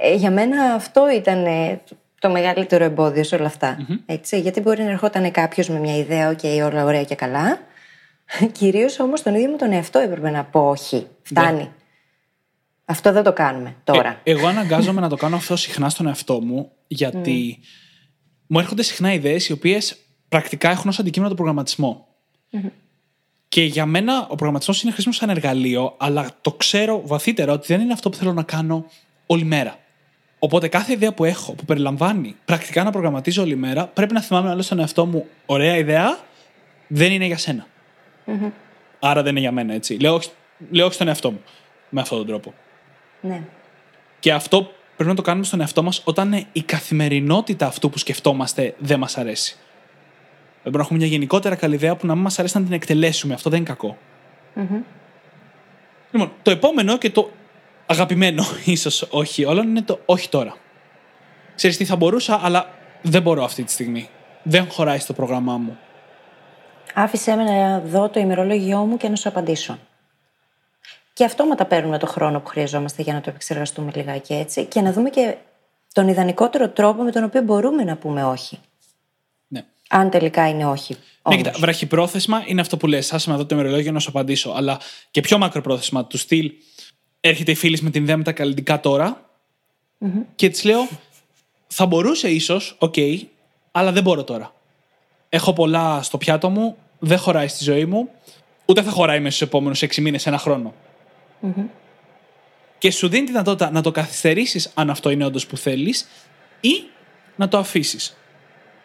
Ε, 0.00 0.14
για 0.14 0.30
μένα 0.30 0.74
αυτό 0.74 1.10
ήταν 1.10 1.44
ε, 1.44 1.80
το 2.18 2.30
μεγαλύτερο 2.30 2.84
εμπόδιο 2.84 3.24
σε 3.24 3.34
όλα 3.34 3.46
αυτά. 3.46 3.76
Έτσι, 4.06 4.40
γιατί 4.40 4.60
μπορεί 4.60 4.82
να 4.82 4.90
ερχόταν 4.90 5.30
κάποιος 5.30 5.68
με 5.68 5.78
μια 5.78 5.96
ιδέα, 5.96 6.30
οκ, 6.30 6.64
όλα 6.64 6.84
ωραία 6.84 7.04
και 7.04 7.14
καλά. 7.14 7.58
Κυρίως 8.58 9.00
όμως 9.00 9.22
τον 9.22 9.34
ίδιο 9.34 9.50
μου 9.50 9.56
τον 9.56 9.72
εαυτό 9.72 9.98
έπρεπε 9.98 10.30
να 10.30 10.44
πω 10.44 10.68
όχι. 10.68 11.06
Φτάνει. 11.22 11.70
Αυτό 12.84 13.12
δεν 13.12 13.22
το 13.22 13.32
κάνουμε 13.32 13.76
τώρα. 13.84 14.20
Ε, 14.22 14.30
εγώ 14.30 14.46
αναγκάζομαι 14.46 15.00
να 15.00 15.08
το 15.08 15.16
κάνω 15.16 15.36
αυτό 15.36 15.56
συχνά 15.56 15.88
στον 15.88 16.06
εαυτό 16.06 16.40
μου, 16.40 16.70
γιατί 16.86 17.58
μου 18.46 18.58
έρχονται 18.58 18.82
συχνά 18.82 19.12
ιδέες 19.12 19.48
οι 19.48 19.52
οποίες 19.52 19.96
πρακτικά 20.28 20.70
έχουν 20.70 20.88
ως 20.90 20.98
αντικείμενο 20.98 21.28
τον 21.28 21.36
προγραμματισμό. 21.36 22.06
Και 23.48 23.62
για 23.64 23.86
μένα 23.86 24.20
ο 24.22 24.26
προγραμματισμός 24.34 24.82
είναι 24.82 24.92
χρήσιμος 24.92 25.16
σαν 25.16 25.30
εργαλείο, 25.30 25.94
αλλά 25.98 26.26
το 26.40 26.52
ξέρω 26.52 27.02
βαθύτερα 27.06 27.52
ότι 27.52 27.66
δεν 27.66 27.80
είναι 27.80 27.92
αυτό 27.92 28.10
που 28.10 28.16
θέλω 28.16 28.32
να 28.32 28.42
κάνω 28.42 28.86
όλη 29.26 29.44
μέρα. 29.44 29.78
Οπότε 30.38 30.68
κάθε 30.68 30.92
ιδέα 30.92 31.12
που 31.14 31.24
έχω, 31.24 31.52
που 31.52 31.64
περιλαμβάνει 31.64 32.36
πρακτικά 32.44 32.82
να 32.84 32.90
προγραμματίζω 32.90 33.42
όλη 33.42 33.56
μέρα, 33.56 33.86
πρέπει 33.86 34.12
να 34.12 34.20
θυμάμαι 34.20 34.48
να 34.48 34.54
λέω 34.54 34.62
στον 34.62 34.78
εαυτό 34.78 35.06
μου: 35.06 35.26
Ωραία 35.46 35.76
ιδέα, 35.76 36.18
δεν 36.88 37.12
είναι 37.12 37.26
για 37.26 37.38
σένα. 37.38 37.66
Άρα 39.00 39.22
δεν 39.22 39.30
είναι 39.30 39.40
για 39.40 39.52
μένα, 39.52 39.74
έτσι. 39.74 39.94
Λέω, 40.00 40.14
όχι- 40.14 40.30
λέω 40.70 40.84
όχι 40.86 40.94
στον 40.94 41.08
εαυτό 41.08 41.30
μου 41.30 41.40
με 41.88 42.00
αυτόν 42.00 42.18
τον 42.18 42.26
τρόπο. 42.26 42.54
Ναι. 43.24 43.42
Και 44.20 44.32
αυτό 44.32 44.70
πρέπει 44.96 45.10
να 45.10 45.16
το 45.16 45.22
κάνουμε 45.22 45.44
στον 45.44 45.60
εαυτό 45.60 45.82
μας 45.82 46.02
όταν 46.04 46.46
η 46.52 46.62
καθημερινότητα 46.62 47.66
αυτού 47.66 47.90
που 47.90 47.98
σκεφτόμαστε 47.98 48.74
δεν 48.78 48.98
μας 48.98 49.18
αρέσει. 49.18 49.56
Πρέπει 50.62 50.76
να 50.76 50.82
έχουμε 50.82 50.98
μια 50.98 51.08
γενικότερα 51.08 51.54
καλή 51.54 51.74
ιδέα 51.74 51.96
που 51.96 52.06
να 52.06 52.14
μην 52.14 52.22
μας 52.22 52.38
αρέσει 52.38 52.58
να 52.58 52.64
την 52.64 52.72
εκτελέσουμε. 52.72 53.34
Αυτό 53.34 53.50
δεν 53.50 53.58
είναι 53.58 53.68
κακό. 53.68 53.96
Λοιπόν, 56.10 56.32
το 56.42 56.50
επόμενο 56.50 56.98
και 56.98 57.10
το 57.10 57.30
αγαπημένο, 57.86 58.44
ίσως 58.64 59.06
όχι 59.10 59.44
όλων, 59.44 59.68
είναι 59.68 59.82
το 59.82 60.00
όχι 60.04 60.28
τώρα. 60.28 60.56
Ξέρεις 61.54 61.76
τι 61.76 61.84
θα 61.84 61.96
μπορούσα, 61.96 62.40
αλλά 62.42 62.70
δεν 63.02 63.22
μπορώ 63.22 63.44
αυτή 63.44 63.62
τη 63.62 63.72
στιγμή. 63.72 64.08
Δεν 64.42 64.70
χωράει 64.70 64.98
στο 64.98 65.12
πρόγραμμά 65.12 65.56
μου. 65.56 65.78
Άφησέ 66.94 67.34
με 67.34 67.44
να 67.44 67.80
δω 67.80 68.08
το 68.08 68.20
ημερολόγιό 68.20 68.78
μου 68.78 68.96
και 68.96 69.08
να 69.08 69.16
σου 69.16 69.28
απαντήσω. 69.28 69.78
Και 71.14 71.24
αυτόματα 71.24 71.64
παίρνουμε 71.64 71.98
το 71.98 72.06
χρόνο 72.06 72.40
που 72.40 72.48
χρειαζόμαστε 72.48 73.02
για 73.02 73.12
να 73.12 73.20
το 73.20 73.30
επεξεργαστούμε 73.30 73.92
λιγάκι 73.94 74.34
έτσι 74.34 74.64
και 74.64 74.80
να 74.80 74.92
δούμε 74.92 75.10
και 75.10 75.36
τον 75.92 76.08
ιδανικότερο 76.08 76.68
τρόπο 76.68 77.02
με 77.02 77.10
τον 77.10 77.24
οποίο 77.24 77.42
μπορούμε 77.42 77.84
να 77.84 77.96
πούμε 77.96 78.24
όχι. 78.24 78.58
Ναι. 79.48 79.64
Αν 79.88 80.10
τελικά 80.10 80.48
είναι 80.48 80.66
όχι. 80.66 80.92
Ναι, 80.92 80.98
Όμως. 81.22 81.42
κοίτα, 81.42 81.58
βραχυπρόθεσμα 81.58 82.42
είναι 82.46 82.60
αυτό 82.60 82.76
που 82.76 82.86
λες. 82.86 83.12
Άσε 83.12 83.30
με 83.30 83.36
δω 83.36 83.46
το 83.46 83.54
ημερολόγιο 83.54 83.92
να 83.92 83.98
σου 83.98 84.08
απαντήσω. 84.08 84.52
Αλλά 84.56 84.80
και 85.10 85.20
πιο 85.20 85.38
μακροπρόθεσμα 85.38 86.04
του 86.04 86.18
στυλ. 86.18 86.52
Έρχεται 87.20 87.50
η 87.50 87.54
φίλη 87.54 87.78
με 87.82 87.90
την 87.90 88.02
ιδέα 88.02 88.16
με 88.16 88.22
τα 88.22 88.32
καλλιτικά 88.32 88.80
τώρα 88.80 89.24
και 90.34 90.48
της 90.48 90.64
λέω, 90.64 90.88
θα 91.66 91.86
μπορούσε 91.86 92.28
ίσως, 92.28 92.76
οκ, 92.78 92.94
αλλά 93.70 93.92
δεν 93.92 94.02
μπορώ 94.02 94.24
τώρα. 94.24 94.54
Έχω 95.28 95.52
πολλά 95.52 96.02
στο 96.02 96.18
πιάτο 96.18 96.50
μου, 96.50 96.76
δεν 96.98 97.18
χωράει 97.18 97.48
στη 97.48 97.64
ζωή 97.64 97.84
μου, 97.84 98.08
ούτε 98.64 98.82
θα 98.82 98.90
χωράει 98.90 99.20
μέσα 99.20 99.36
στους 99.36 99.48
επόμενους 99.48 99.82
6 99.82 100.00
μήνες, 100.00 100.26
ένα 100.26 100.38
χρόνο. 100.38 100.74
Και 102.78 102.90
σου 102.90 103.08
δίνει 103.08 103.24
τη 103.24 103.30
δυνατότητα 103.30 103.70
να 103.70 103.80
το 103.82 103.90
καθυστερήσεις 103.90 104.70
αν 104.74 104.90
αυτό 104.90 105.10
είναι 105.10 105.24
όντως 105.24 105.46
που 105.46 105.56
θέλεις 105.56 106.08
ή 106.60 106.82
να 107.36 107.48
το 107.48 107.58
αφήσεις. 107.58 108.16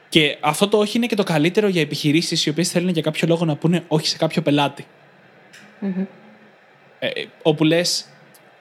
Και 0.10 0.38
αυτό 0.42 0.68
το 0.68 0.78
όχι 0.78 0.98
είναι 0.98 1.06
και 1.06 1.16
το 1.16 1.24
καλύτερο 1.24 1.68
για 1.68 1.82
επιχειρήσεις 1.82 2.46
οι 2.46 2.50
οποίες 2.50 2.70
θέλουν 2.70 2.90
για 2.90 3.02
κάποιο 3.02 3.28
λόγο 3.28 3.46
να 3.46 3.56
πούνε 3.56 3.84
όχι 3.88 4.08
σε 4.08 4.18
κάποιο 4.18 4.42
πελάτη. 4.42 4.86
Ε, 7.00 7.08
ε, 7.08 7.26
όπου 7.42 7.64
λες, 7.64 8.06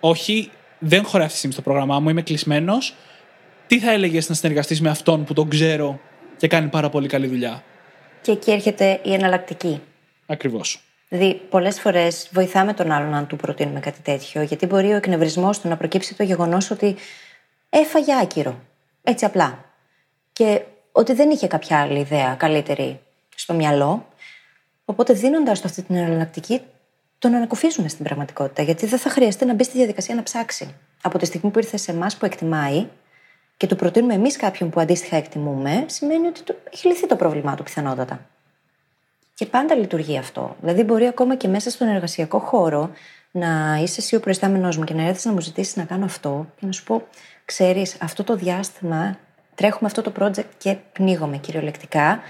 όχι, 0.01 0.51
δεν 0.79 1.05
χωράει 1.05 1.27
αυτή 1.27 1.33
τη 1.33 1.37
στιγμή 1.37 1.53
στο 1.53 1.63
πρόγραμμά 1.63 2.01
μου, 2.01 2.09
είμαι 2.09 2.23
κλεισμένος. 2.23 2.95
Τι 3.67 3.81
θα 3.81 3.93
έλεγες 3.93 4.29
να 4.29 4.35
συνεργαστείς 4.35 4.81
με 4.81 4.91
αυτόν 4.91 5.25
που 5.25 5.33
τον 5.33 5.49
ξέρω 5.49 6.01
και 6.37 6.49
κάνει 6.49 6.69
πάρα 6.69 6.89
πολύ 6.89 7.09
καλή 7.09 7.27
δουλειά; 7.27 7.65
Και 8.21 8.33
εκεί 8.33 8.51
έρχεται 8.51 9.01
η 9.03 9.13
εναλλακτική. 9.13 9.81
Ακριβώς. 10.27 10.81
Δηλαδή, 11.09 11.35
πολλές 11.35 11.81
φορές 11.81 12.29
βοηθάμε 12.33 12.73
τον 12.75 12.91
άλλον 12.91 13.15
αν 13.15 13.27
του 13.27 13.37
προτείνουμε 13.37 13.81
κάτι 13.81 14.01
τέτοιο, 14.01 14.43
γιατί 14.43 14.67
μπορεί 14.67 14.93
ο 14.93 14.97
εκνευρισμός 14.97 15.61
του 15.61 15.69
να 15.69 15.77
προκύψει 15.77 16.09
από 16.13 16.19
το 16.23 16.29
γεγονός 16.29 16.71
ότι 16.71 16.97
έφαγε 17.71 18.15
άκυρο. 18.21 18.59
Έτσι 19.03 19.25
απλά. 19.25 19.65
Και 20.33 20.63
ότι 20.93 21.13
δεν 21.13 21.31
είχε 21.31 21.47
κάποια 21.47 21.81
άλλη 21.81 21.99
ιδέα 21.99 22.35
καλύτερη 22.35 23.01
στο 23.35 23.55
μυαλό. 23.55 24.07
Οπότε, 24.85 25.13
δίνοντας 25.13 25.61
του 25.61 25.67
αυτή 25.69 25.83
την 25.83 25.97
εναλλακτική, 25.97 26.61
τον 27.19 27.35
ανακουφίζουμε 27.35 27.89
στην 27.89 28.05
πραγματικότητα. 28.05 28.63
Γιατί 28.63 28.87
δεν 28.87 28.99
θα 28.99 29.11
χρειαστεί 29.11 29.45
να 29.45 29.55
μπει 29.55 29.65
στη 29.65 29.77
διαδικασία 29.77 30.15
να 30.15 30.23
ψάξει. 30.23 30.75
Από 31.03 31.19
τη 31.19 31.27
στιγμή 31.27 31.51
που 31.51 31.59
ήρθε 31.59 31.77
σε 31.77 31.91
εμάς 31.91 32.17
που 32.17 32.25
εκτιμάει 32.25 32.87
και 33.57 33.67
του 33.67 33.77
προτείνουμε 33.77 34.15
εμείς 34.15 34.37
κάποιον 34.37 34.71
που 34.71 34.81
αντίστοιχα 34.81 35.17
εκτιμούμε, 35.17 35.85
σημαίνει 35.87 36.27
ότι 36.27 36.43
του- 36.43 36.57
έχει 36.73 36.87
λυθεί 36.87 37.07
το 37.07 37.17
πρόβλημά 37.17 37.55
του 37.55 37.63
πιθανότατα. 37.63 38.27
Και 39.39 39.47
πάντα 39.47 39.75
λειτουργεί 39.75 40.19
αυτό. 40.19 40.57
Δηλαδή, 40.61 40.83
μπορεί 40.83 41.07
ακόμα 41.07 41.37
και 41.37 41.49
μέσα 41.49 41.71
στον 41.71 41.89
εργασιακό 41.89 42.39
χώρο 42.39 42.91
να 43.31 43.79
είσαι 43.83 44.01
εσύ 44.01 44.17
ο 44.17 44.21
προϊστάμενός 44.21 44.77
μου 44.77 44.85
και 44.85 44.95
να 44.95 45.03
έρθεις 45.03 45.25
να 45.25 45.33
μου 45.33 45.41
ζητήσεις 45.41 45.77
να 45.77 45.85
κάνω 45.85 46.05
αυτό 46.05 46.47
και 46.61 46.67
να 46.67 46.73
σου 46.73 46.85
πω: 46.85 47.07
Ξέρεις, 47.45 47.97
αυτό 48.01 48.25
το 48.25 48.37
διάστημα 48.37 49.19
τρέχουμε 49.55 49.87
αυτό 49.87 50.03
το 50.03 50.13
project 50.19 50.49
και 50.59 50.77
πνίγομαι 50.93 51.37
κυριολεκτικά. 51.37 52.21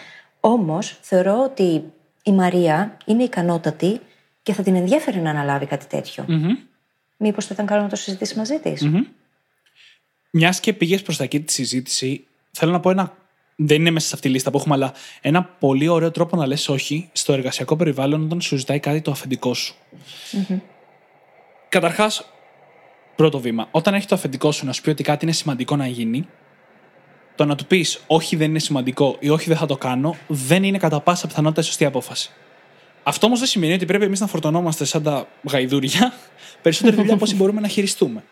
Όμως 0.40 0.98
θεωρώ 1.00 1.42
ότι 1.42 1.82
η 2.22 2.32
Μαρία 2.32 2.96
είναι 3.04 3.22
ικανότατη 3.22 4.00
και 4.42 4.52
θα 4.52 4.62
την 4.62 4.74
ενδιαφέρει 4.74 5.20
να 5.20 5.30
αναλάβει 5.30 5.66
κάτι 5.66 5.86
τέτοιο. 5.86 6.24
Μήπως 7.16 7.46
θα 7.46 7.54
ήταν 7.54 7.66
καλό 7.66 7.82
να 7.82 7.88
το 7.88 7.96
συζητήσεις 7.96 8.36
μαζί 8.36 8.58
της; 8.58 8.88
Μιας 10.30 10.60
και 10.60 10.72
πήγες 10.72 11.02
προς 11.02 11.16
τα 11.16 11.24
εκεί 11.24 11.40
τη 11.40 11.52
συζήτηση, 11.52 12.26
θέλω 12.50 12.72
να 12.72 12.80
πω 12.80 12.90
ένα. 12.90 13.16
Δεν 13.60 13.80
είναι 13.80 13.90
μέσα 13.90 14.06
σε 14.06 14.14
αυτή 14.14 14.26
τη 14.26 14.32
λίστα 14.32 14.50
που 14.50 14.56
έχουμε, 14.56 14.74
αλλά 14.74 14.92
ένα 15.20 15.44
πολύ 15.44 15.88
ωραίο 15.88 16.10
τρόπο 16.10 16.36
να 16.36 16.46
λες 16.46 16.68
όχι 16.68 17.08
στο 17.12 17.32
εργασιακό 17.32 17.76
περιβάλλον 17.76 18.22
όταν 18.22 18.40
σου 18.40 18.56
ζητάει 18.56 18.78
κάτι 18.78 19.00
το 19.00 19.10
αφεντικό 19.10 19.54
σου. 19.54 19.74
Καταρχάς, 21.68 22.24
πρώτο 23.16 23.40
βήμα. 23.40 23.68
Όταν 23.70 23.94
έχει 23.94 24.06
το 24.06 24.14
αφεντικό 24.14 24.52
σου 24.52 24.66
να 24.66 24.72
σου 24.72 24.82
πει 24.82 24.90
ότι 24.90 25.02
κάτι 25.02 25.24
είναι 25.24 25.34
σημαντικό 25.34 25.76
να 25.76 25.86
γίνει, 25.86 26.28
το 27.34 27.44
να 27.44 27.54
του 27.54 27.66
πεις 27.66 28.00
όχι 28.06 28.36
δεν 28.36 28.48
είναι 28.48 28.58
σημαντικό 28.58 29.16
ή 29.20 29.28
όχι 29.28 29.48
δεν 29.48 29.56
θα 29.56 29.66
το 29.66 29.76
κάνω, 29.76 30.16
δεν 30.26 30.62
είναι 30.62 30.78
κατά 30.78 31.00
πάσα 31.00 31.26
πιθανότητα 31.26 31.60
η 31.60 31.64
σωστή 31.64 31.84
απόφαση. 31.84 32.30
Αυτό 33.02 33.26
όμως 33.26 33.38
δεν 33.38 33.48
σημαίνει 33.48 33.72
ότι 33.72 33.84
πρέπει 33.84 34.04
εμείς 34.04 34.20
να 34.20 34.26
φορτωνόμαστε 34.26 34.84
σαν 34.84 35.02
τα 35.02 35.28
γαϊδούρια 35.50 36.12
περισσότερη 36.62 36.96
δουλειά 36.96 37.14
από 37.14 37.24
όσοι 37.26 37.34
μπορούμε 37.34 37.60
να 37.60 37.68
χειριστούμε. 37.68 38.24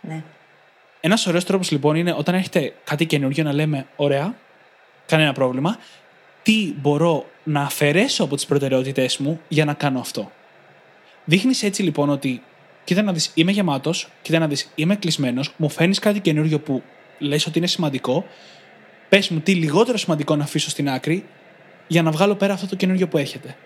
Ναι. 0.00 0.22
Ένας 1.00 1.26
ωραίος 1.26 1.44
τρόπος 1.44 1.70
λοιπόν 1.70 1.96
είναι 1.96 2.14
όταν 2.18 2.34
έχετε 2.34 2.74
κάτι 2.84 3.06
καινούργιο 3.06 3.44
να 3.44 3.52
λέμε: 3.52 3.86
Ωραία, 3.96 4.34
κανένα 5.06 5.32
πρόβλημα. 5.32 5.78
Τι 6.42 6.74
μπορώ 6.80 7.26
να 7.44 7.60
αφαιρέσω 7.62 8.24
από 8.24 8.34
τις 8.34 8.46
προτεραιότητές 8.46 9.18
μου 9.18 9.40
για 9.48 9.64
να 9.64 9.74
κάνω 9.74 10.00
αυτό. 10.00 10.30
Δείχνεις 11.24 11.62
έτσι 11.62 11.82
λοιπόν 11.82 12.08
ότι, 12.08 12.42
κοίτα 12.84 13.02
να 13.02 13.12
δεις, 13.12 13.30
είμαι 13.34 13.52
γεμάτος, 13.52 14.08
κοίτα 14.22 14.38
να 14.38 14.48
δεις, 14.48 14.70
είμαι 14.74 14.96
κλεισμένος, 14.96 15.52
μου 15.56 15.68
φέρνει 15.68 15.94
κάτι 15.94 16.20
καινούριο 16.20 16.60
που 16.60 16.82
λες 17.18 17.46
ότι 17.46 17.58
είναι 17.58 17.66
σημαντικό. 17.66 18.26
Πες 19.08 19.28
μου 19.28 19.40
τι 19.40 19.54
λιγότερο 19.54 19.98
σημαντικό 19.98 20.36
να 20.36 20.44
αφήσω 20.44 20.70
στην 20.70 20.90
άκρη 20.90 21.26
για 21.86 22.02
να 22.02 22.10
βγάλω 22.10 22.34
πέρα 22.34 22.52
αυτό 22.52 22.66
το 22.66 22.76
καινούριο 22.76 23.08
που 23.08 23.18
έχετε. 23.18 23.56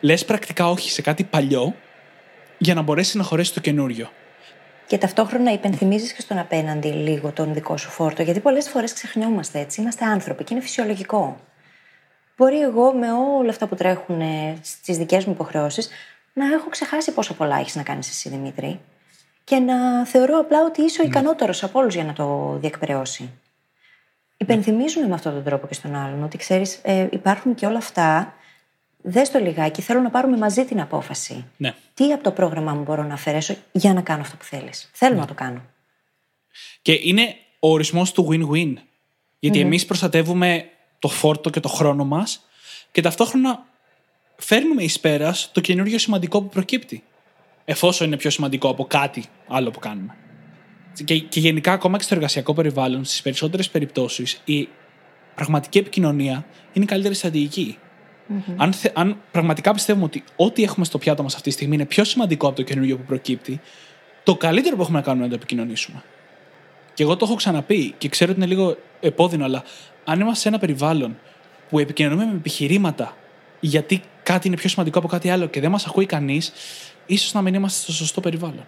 Λες 0.00 0.24
πρακτικά 0.24 0.70
όχι 0.70 0.90
σε 0.90 1.02
κάτι 1.02 1.24
παλιό 1.24 1.74
για 2.58 2.74
να 2.74 2.82
μπορέσει 2.82 3.16
να 3.16 3.22
χωρέσει 3.22 3.54
το 3.54 3.60
καινούριο. 3.60 4.10
Και 4.86 4.98
ταυτόχρονα 4.98 5.52
υπενθυμίζεις 5.52 6.12
και 6.12 6.20
στον 6.20 6.38
απέναντι 6.38 6.88
λίγο 6.88 7.32
τον 7.32 7.54
δικό 7.54 7.76
σου 7.76 7.90
φόρτο. 7.90 8.22
Γιατί 8.22 8.40
πολλές 8.40 8.68
φορές 8.68 8.92
ξεχνιόμαστε 8.92 9.58
έτσι. 9.58 9.80
Είμαστε 9.80 10.04
άνθρωποι 10.04 10.44
και 10.44 10.54
είναι 10.54 10.62
φυσιολογικό. 10.62 11.36
Μπορεί 12.36 12.60
εγώ 12.60 12.92
με 12.92 13.06
όλα 13.12 13.50
αυτά 13.50 13.66
που 13.66 13.74
τρέχουν 13.74 14.22
στις 14.62 14.96
δικές 14.96 15.24
μου 15.24 15.32
υποχρεώσεις 15.32 15.88
να 16.32 16.46
έχω 16.46 16.68
ξεχάσει 16.68 17.12
πόσο 17.12 17.34
πολλά 17.34 17.58
έχεις 17.58 17.74
να 17.74 17.82
κάνεις 17.82 18.08
εσύ, 18.08 18.28
Δημήτρη. 18.28 18.80
Και 19.44 19.58
να 19.58 20.06
θεωρώ 20.06 20.38
απλά 20.38 20.64
ότι 20.64 20.82
είσαι 20.82 21.02
ο 21.02 21.04
ικανότερος 21.04 21.62
από 21.62 21.78
όλους 21.78 21.94
για 21.94 22.04
να 22.04 22.12
το 22.12 22.56
διεκπαιρεώσει. 22.60 23.30
Υπενθυμίζουμε 24.36 25.06
με 25.06 25.14
αυτόν 25.14 25.32
τον 25.32 25.44
τρόπο 25.44 25.66
και 25.66 25.74
στον 25.74 25.94
άλλον 25.94 26.22
ότι 26.22 26.36
ξέρεις, 26.36 26.80
ε, 26.82 27.06
υπάρχουν 27.10 27.54
και 27.54 27.66
όλα 27.66 27.78
αυτά. 27.78 28.34
Δες 29.08 29.30
το 29.30 29.38
λιγάκι, 29.38 29.82
θέλω 29.82 30.00
να 30.00 30.10
πάρουμε 30.10 30.36
μαζί 30.36 30.64
την 30.64 30.80
απόφαση. 30.80 31.44
Ναι. 31.56 31.74
Τι 31.94 32.12
από 32.12 32.22
το 32.22 32.30
πρόγραμμά 32.30 32.72
μου 32.72 32.82
μπορώ 32.82 33.02
να 33.02 33.14
αφαιρέσω 33.14 33.56
για 33.72 33.92
να 33.92 34.00
κάνω 34.00 34.20
αυτό 34.20 34.36
που 34.36 34.44
θέλεις; 34.44 34.90
Θέλω 34.92 35.16
να 35.16 35.26
το 35.26 35.34
κάνω. 35.34 35.62
Και 36.82 36.98
είναι 37.02 37.36
ο 37.58 37.70
ορισμός 37.70 38.12
του 38.12 38.28
win-win. 38.30 38.74
Γιατί 39.38 39.60
εμείς 39.60 39.84
προστατεύουμε 39.84 40.68
το 40.98 41.08
φόρτο 41.08 41.50
και 41.50 41.60
το 41.60 41.68
χρόνο 41.68 42.04
μας 42.04 42.46
και 42.92 43.00
ταυτόχρονα 43.00 43.66
φέρνουμε 44.36 44.82
εις 44.82 45.00
πέρας 45.00 45.50
το 45.52 45.60
καινούριο 45.60 45.98
σημαντικό 45.98 46.42
που 46.42 46.48
προκύπτει. 46.48 47.02
Εφόσον 47.64 48.06
είναι 48.06 48.16
πιο 48.16 48.30
σημαντικό 48.30 48.68
από 48.68 48.84
κάτι 48.84 49.24
άλλο 49.48 49.70
που 49.70 49.78
κάνουμε. 49.78 50.16
Και, 51.04 51.18
και 51.18 51.40
γενικά, 51.40 51.72
ακόμα 51.72 51.96
και 51.96 52.02
στο 52.02 52.14
εργασιακό 52.14 52.54
περιβάλλον, 52.54 53.04
στις 53.04 53.22
περισσότερες 53.22 53.70
περιπτώσεις, 53.70 54.40
η 54.44 54.68
πραγματική 55.34 55.78
επικοινωνία 55.78 56.46
είναι 56.72 56.84
η 56.84 56.88
καλύτερη 56.88 57.14
στρατηγική. 57.14 57.78
Αν, 58.56 58.72
θε- 58.72 58.98
αν 58.98 59.16
πραγματικά 59.30 59.72
πιστεύουμε 59.72 60.04
ότι 60.04 60.24
ό,τι 60.36 60.62
έχουμε 60.62 60.84
στο 60.84 60.98
πιάτο 60.98 61.22
μας 61.22 61.34
αυτή 61.34 61.48
τη 61.48 61.54
στιγμή 61.54 61.74
είναι 61.74 61.84
πιο 61.84 62.04
σημαντικό 62.04 62.46
από 62.46 62.56
το 62.56 62.62
καινούριο 62.62 62.96
που 62.96 63.02
προκύπτει, 63.02 63.60
το 64.22 64.36
καλύτερο 64.36 64.76
που 64.76 64.82
έχουμε 64.82 64.98
να 64.98 65.04
κάνουμε 65.04 65.24
είναι 65.24 65.34
να 65.34 65.38
το 65.40 65.44
επικοινωνήσουμε. 65.44 66.02
Και 66.94 67.02
εγώ 67.02 67.16
το 67.16 67.24
έχω 67.24 67.34
ξαναπεί 67.34 67.94
και 67.98 68.08
ξέρω 68.08 68.30
ότι 68.30 68.40
είναι 68.40 68.48
λίγο 68.48 68.76
επώδυνο, 69.00 69.44
αλλά 69.44 69.62
αν 70.04 70.20
είμαστε 70.20 70.40
σε 70.40 70.48
ένα 70.48 70.58
περιβάλλον 70.58 71.18
που 71.68 71.78
επικοινωνούμε 71.78 72.24
με 72.24 72.32
επιχειρήματα 72.32 73.16
γιατί 73.60 74.02
κάτι 74.22 74.46
είναι 74.46 74.56
πιο 74.56 74.68
σημαντικό 74.68 74.98
από 74.98 75.08
κάτι 75.08 75.30
άλλο 75.30 75.46
και 75.46 75.60
δεν 75.60 75.70
μας 75.70 75.86
ακούει 75.86 76.06
κανείς, 76.06 76.52
ίσως 77.06 77.32
να 77.32 77.42
μην 77.42 77.54
είμαστε 77.54 77.82
στο 77.82 77.92
σωστό 77.92 78.20
περιβάλλον. 78.20 78.64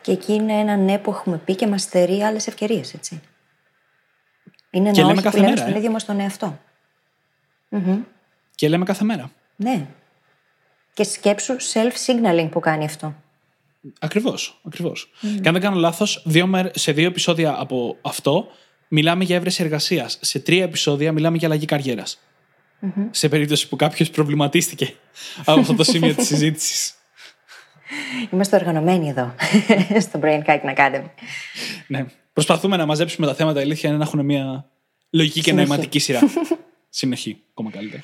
Και 0.00 0.12
εκεί 0.12 0.32
είναι 0.32 0.52
ένα 0.52 0.76
ναι 0.76 0.98
που 0.98 1.10
έχουμε 1.10 1.36
πει 1.44 1.54
και 1.54 1.66
μας 1.66 1.82
στερεί 1.82 2.22
άλλες 2.22 2.46
ευκαιρίες, 2.46 2.94
έτσι. 2.94 3.20
Είναι 4.70 4.90
Και 4.90 5.00
ένα 5.00 5.08
λέμε 5.08 5.20
όχι 5.20 5.22
κάθε 5.22 5.36
που 5.36 5.42
λέμε 5.42 5.54
μέρα, 5.54 5.62
στον 5.62 5.74
ε. 5.74 5.78
ίδιο 5.78 5.90
μας 5.90 6.04
τον 6.04 6.20
εαυτό. 6.20 6.58
Και 8.54 8.68
λέμε 8.68 8.84
κάθε 8.84 9.04
μέρα. 9.04 9.30
Ναι. 9.56 9.86
Και 10.94 11.04
σκέψου 11.04 11.56
self-signaling 11.72 12.48
που 12.50 12.60
κάνει 12.60 12.84
αυτό. 12.84 13.14
Ακριβώς. 13.98 14.60
Ακριβώς. 14.66 15.10
Και 15.20 15.48
αν 15.48 15.52
δεν 15.52 15.60
κάνω 15.60 15.76
λάθος, 15.76 16.26
σε 16.74 16.92
δύο 16.92 17.06
επεισόδια 17.06 17.54
από 17.58 17.96
αυτό 18.02 18.48
μιλάμε 18.88 19.24
για 19.24 19.36
έβρεση 19.36 19.62
εργασίας. 19.62 20.18
Σε 20.20 20.38
τρία 20.38 20.62
επεισόδια 20.62 21.12
μιλάμε 21.12 21.36
για 21.36 21.48
αλλαγή 21.48 21.64
καριέρας. 21.64 22.18
Σε 23.10 23.28
περίπτωση 23.28 23.68
που 23.68 23.76
κάποιος 23.76 24.10
προβληματίστηκε 24.10 24.94
από 25.44 25.60
αυτό 25.60 25.74
το 25.74 25.84
σημείο 25.84 26.14
της 26.14 26.26
συζήτησης. 26.32 26.94
Είμαστε 28.32 28.56
οργανωμένοι 28.56 29.08
εδώ, 29.08 29.34
στο 30.06 30.20
Brain 30.22 30.42
Hacking 30.46 30.76
Academy. 30.76 31.04
Ναι. 31.86 32.06
Προσπαθούμε 32.32 32.76
να 32.76 32.86
μαζέψουμε 32.86 33.26
τα 33.26 33.34
θέματα. 33.34 33.60
Η 33.60 33.62
αλήθεια 33.62 33.88
είναι 33.88 33.98
να 33.98 34.04
έχουν 34.04 34.24
μια 34.24 34.70
λογική 35.10 35.40
και 35.40 35.50
Συνοχή. 35.50 35.68
νοηματική 35.68 35.98
σειρά. 35.98 36.20
Συνοχή. 36.96 37.42
Ακόμα 37.50 37.70
καλύτερα. 37.70 38.02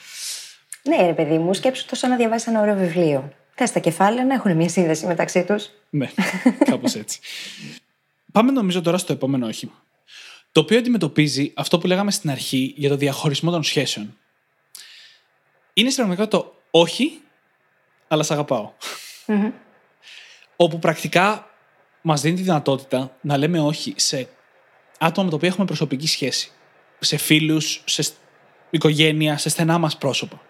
Ναι, 0.83 0.97
ρε 1.07 1.13
παιδί 1.15 1.39
μου, 1.39 1.55
σκέψου 1.55 1.87
το 1.87 1.95
σαν 1.95 2.11
να 2.11 2.17
διαβάσεις 2.17 2.47
ένα 2.47 2.61
ωραίο 2.61 2.75
βιβλίο. 2.77 3.33
Θες 3.55 3.73
τα 3.73 3.81
κεφάλαια 3.81 4.25
να 4.25 4.35
έχουν 4.35 4.57
μια 4.57 4.69
σύνδεση 4.69 5.07
μεταξύ 5.07 5.45
τους; 5.45 5.71
Ναι, 5.91 6.11
κάπως 6.65 6.95
έτσι. 6.95 7.21
Πάμε 8.33 8.51
νομίζω 8.53 8.81
τώρα 8.83 8.99
στο 8.99 9.13
επόμενο 9.13 9.47
όχημα. 9.47 9.85
Το 10.53 10.61
οποίο 10.61 10.79
αντιμετωπίζει 10.79 11.53
αυτό 11.57 11.79
που 11.79 11.87
λέγαμε 11.87 12.11
στην 12.11 12.31
αρχή 12.31 12.75
για 12.77 12.89
το 12.89 12.97
διαχωρισμό 12.97 13.51
των 13.51 13.63
σχέσεων. 13.63 14.17
Είναι 15.73 15.91
στην 15.91 16.05
πραγματικότητα 16.05 16.39
το 16.39 16.55
όχι, 16.71 17.21
αλλά 18.09 18.23
σε 18.23 18.33
αγαπάω. 18.33 18.73
Όπου 20.57 20.79
πρακτικά 20.79 21.51
μας 22.03 22.21
δίνει 22.21 22.37
τη 22.37 22.43
δυνατότητα 22.43 23.17
να 23.21 23.37
λέμε 23.37 23.61
όχι 23.61 23.95
σε 23.97 24.29
άτομα 24.99 25.25
με 25.25 25.31
τα 25.31 25.37
οποία 25.37 25.49
έχουμε 25.49 25.67
προσωπική 25.67 26.07
σχέση. 26.07 26.51
Σε 26.99 27.17
φίλους, 27.17 27.83
σε 27.87 28.03
σ- 28.03 28.15
οικογένεια, 28.73 29.39
σε 29.39 29.49
στενά 29.49 29.79
μας 29.79 29.99
πρόσωπα. 29.99 30.41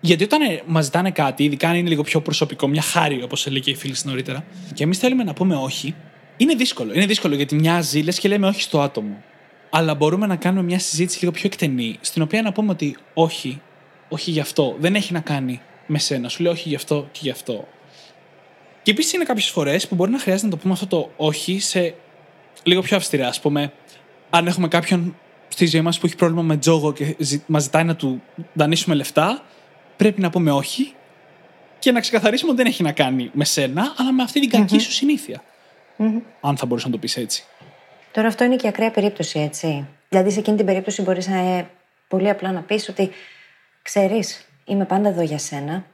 Γιατί 0.00 0.24
όταν 0.24 0.40
ε, 0.42 0.62
μας 0.66 0.84
ζητάνε 0.84 1.10
κάτι, 1.10 1.44
ειδικά 1.44 1.68
αν 1.68 1.76
είναι 1.76 1.88
λίγο 1.88 2.02
πιο 2.02 2.20
προσωπικό, 2.20 2.68
μια 2.68 2.82
χάρη, 2.82 3.22
όπως 3.22 3.46
έλεγε 3.46 3.70
η 3.70 3.74
φίλη 3.74 3.94
νωρίτερα, 4.02 4.44
και 4.74 4.84
εμείς 4.84 4.98
θέλουμε 4.98 5.24
να 5.24 5.32
πούμε 5.32 5.56
όχι, 5.56 5.94
είναι 6.36 6.54
δύσκολο. 6.54 6.92
Είναι 6.92 7.06
δύσκολο 7.06 7.34
γιατί 7.34 7.54
μοιάζει, 7.54 8.00
λες 8.00 8.18
και 8.18 8.28
λέμε 8.28 8.46
όχι 8.46 8.62
στο 8.62 8.80
άτομο. 8.80 9.22
Αλλά 9.70 9.94
μπορούμε 9.94 10.26
να 10.26 10.36
κάνουμε 10.36 10.62
μια 10.62 10.78
συζήτηση 10.78 11.18
λίγο 11.20 11.32
πιο 11.32 11.42
εκτενή, 11.44 11.98
στην 12.00 12.22
οποία 12.22 12.42
να 12.42 12.52
πούμε 12.52 12.70
ότι 12.70 12.96
όχι, 13.14 13.60
όχι 14.08 14.30
γι' 14.30 14.40
αυτό, 14.40 14.76
δεν 14.78 14.94
έχει 14.94 15.12
να 15.12 15.20
κάνει 15.20 15.60
με 15.86 15.98
σένα. 15.98 16.28
Σου 16.28 16.42
λέω 16.42 16.52
όχι 16.52 16.68
γι' 16.68 16.74
αυτό 16.74 17.08
και 17.12 17.18
γι' 17.22 17.30
αυτό. 17.30 17.68
Και 18.82 18.90
επίσης 18.90 19.12
είναι 19.12 19.24
κάποιες 19.24 19.46
φορές 19.46 19.88
που 19.88 19.94
μπορεί 19.94 20.10
να 20.10 20.18
χρειάζεται 20.18 20.46
να 20.46 20.52
το 20.52 20.58
πούμε 20.58 20.72
αυτό 20.72 20.86
το 20.86 21.10
όχι 21.16 21.60
σε 21.60 21.94
λίγο 22.62 22.80
πιο 22.80 22.96
αυστηρά. 22.96 23.28
Α 23.28 23.34
πούμε, 23.42 23.72
αν 24.30 24.46
έχουμε 24.46 24.68
κάποιον 24.68 25.16
στη 25.52 25.66
ζωή 25.66 25.80
μας 25.80 25.98
που 25.98 26.06
έχει 26.06 26.16
πρόβλημα 26.16 26.42
με 26.42 26.56
τζόγο 26.56 26.92
και 26.92 27.16
μας 27.46 27.62
ζητάει 27.62 27.84
να 27.84 27.96
του 27.96 28.22
δανείσουμε 28.52 28.94
λεφτά, 28.94 29.42
πρέπει 29.96 30.20
να 30.20 30.30
πούμε 30.30 30.50
όχι 30.50 30.94
και 31.78 31.92
να 31.92 32.00
ξεκαθαρίσουμε 32.00 32.50
ότι 32.50 32.62
δεν 32.62 32.70
έχει 32.70 32.82
να 32.82 32.92
κάνει 32.92 33.30
με 33.32 33.44
σένα, 33.44 33.94
αλλά 33.96 34.12
με 34.12 34.22
αυτή 34.22 34.40
την 34.40 34.50
κακή 34.50 34.78
σου 34.78 34.92
συνήθεια. 34.92 35.42
Αν 36.40 36.56
θα 36.56 36.66
μπορούσα 36.66 36.86
να 36.86 36.92
το 36.92 36.98
πεις 36.98 37.16
έτσι. 37.16 37.44
Τώρα 38.12 38.28
αυτό 38.28 38.44
είναι 38.44 38.56
και 38.56 38.68
ακραία 38.68 38.90
περίπτωση, 38.90 39.38
έτσι. 39.38 39.86
Δηλαδή 40.08 40.30
σε 40.30 40.38
εκείνη 40.38 40.56
την 40.56 40.66
περίπτωση 40.66 41.02
μπορείς 41.02 41.28
να 41.28 41.36
ε, 41.36 41.70
πολύ 42.08 42.28
απλά 42.28 42.52
να 42.52 42.60
πεις 42.60 42.88
ότι 42.88 43.10
ξέρεις, 43.82 44.48
είμαι 44.64 44.84
πάντα 44.84 45.08
εδώ 45.08 45.22
για 45.22 45.38
σένα. 45.38 45.84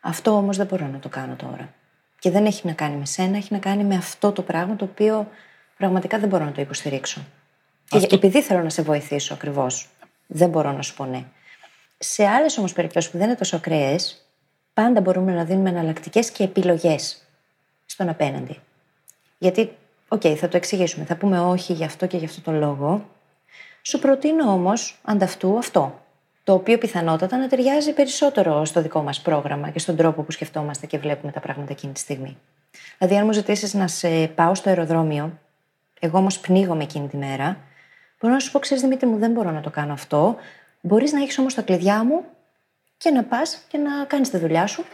Αυτό 0.00 0.30
όμως 0.30 0.56
δεν 0.56 0.66
μπορώ 0.66 0.86
να 0.86 0.98
το 0.98 1.08
κάνω 1.08 1.34
τώρα. 1.34 1.74
Και 2.18 2.30
δεν 2.30 2.46
έχει 2.46 2.66
να 2.66 2.72
κάνει 2.72 2.96
με 2.96 3.06
σένα, 3.06 3.36
έχει 3.36 3.52
να 3.52 3.58
κάνει 3.58 3.84
με 3.84 3.94
αυτό 3.94 4.32
το 4.32 4.42
πράγμα 4.42 4.76
το 4.76 4.84
οποίο 4.84 5.28
πραγματικά 5.76 6.18
δεν 6.18 6.28
μπορώ 6.28 6.44
να 6.44 6.52
το 6.52 6.60
υποστηρίξω. 6.60 7.20
Και 7.92 7.98
Αυτό- 7.98 8.16
επειδή 8.16 8.42
θέλω 8.42 8.62
να 8.62 8.68
σε 8.68 8.82
βοηθήσω 8.82 9.34
ακριβώς, 9.34 9.88
δεν 10.26 10.48
μπορώ 10.48 10.72
να 10.72 10.82
σου 10.82 10.94
πω 10.94 11.04
ναι. 11.04 11.24
Σε 11.98 12.26
άλλες 12.26 12.58
όμως 12.58 12.72
περιπτώσεις 12.72 13.10
που 13.10 13.18
δεν 13.18 13.26
είναι 13.26 13.36
τόσο 13.36 13.56
ακραίες, 13.56 14.26
πάντα 14.74 15.00
μπορούμε 15.00 15.32
να 15.34 15.44
δίνουμε 15.44 15.68
εναλλακτικές 15.68 16.30
και 16.30 16.44
επιλογές 16.44 17.22
στον 17.86 18.08
απέναντι. 18.08 18.58
Γιατί, 19.38 19.76
οκ, 20.08 20.22
θα 20.36 20.48
το 20.48 20.56
εξηγήσουμε. 20.56 21.04
Θα 21.04 21.16
πούμε 21.16 21.40
όχι 21.40 21.72
γι' 21.72 21.84
αυτό 21.84 22.06
και 22.06 22.16
γι' 22.16 22.24
αυτό 22.24 22.40
το 22.40 22.52
λόγο. 22.52 23.08
Σου 23.82 23.98
προτείνω 23.98 24.52
όμως 24.52 24.98
αντ' 25.02 25.27
αυτού 25.27 25.58
αυτό. 25.58 26.00
Το 26.44 26.52
οποίο 26.52 26.78
πιθανότατα 26.78 27.36
να 27.36 27.48
ταιριάζει 27.48 27.92
περισσότερο 27.92 28.64
στο 28.64 28.82
δικό 28.82 29.02
μας 29.02 29.20
πρόγραμμα 29.20 29.70
και 29.70 29.78
στον 29.78 29.96
τρόπο 29.96 30.22
που 30.22 30.30
σκεφτόμαστε 30.32 30.86
και 30.86 30.98
βλέπουμε 30.98 31.32
τα 31.32 31.40
πράγματα 31.40 31.72
εκείνη 31.72 31.92
τη 31.92 32.00
στιγμή. 32.00 32.36
Δηλαδή, 32.98 33.16
αν 33.18 33.26
μου 33.26 33.32
ζητήσεις 33.32 33.74
να 33.74 33.88
σε 33.88 34.26
πάω 34.26 34.54
στο 34.54 34.68
αεροδρόμιο, 34.68 35.38
εγώ 36.00 36.18
όμως 36.18 36.38
πνίγομαι 36.38 36.82
εκείνη 36.82 37.08
τη 37.08 37.16
μέρα, 37.16 37.56
μπορώ 38.22 38.34
να 38.34 38.40
σου 38.40 38.50
πω: 38.50 38.58
Ξέρεις, 38.58 38.82
Δημήτρη 38.82 39.06
μου, 39.08 39.18
δεν 39.18 39.30
μπορώ 39.32 39.50
να 39.50 39.60
το 39.60 39.70
κάνω 39.70 39.92
αυτό. 39.92 40.36
Μπορείς 40.80 41.12
να 41.12 41.20
έχεις 41.22 41.38
όμως 41.38 41.54
τα 41.54 41.62
κλειδιά 41.62 42.04
μου 42.04 42.24
και 42.96 43.10
να 43.10 43.24
πας 43.24 43.64
και 43.68 43.78
να 43.78 44.04
κάνεις 44.04 44.30
τη 44.30 44.38
δουλειά 44.38 44.66
σου 44.66 44.84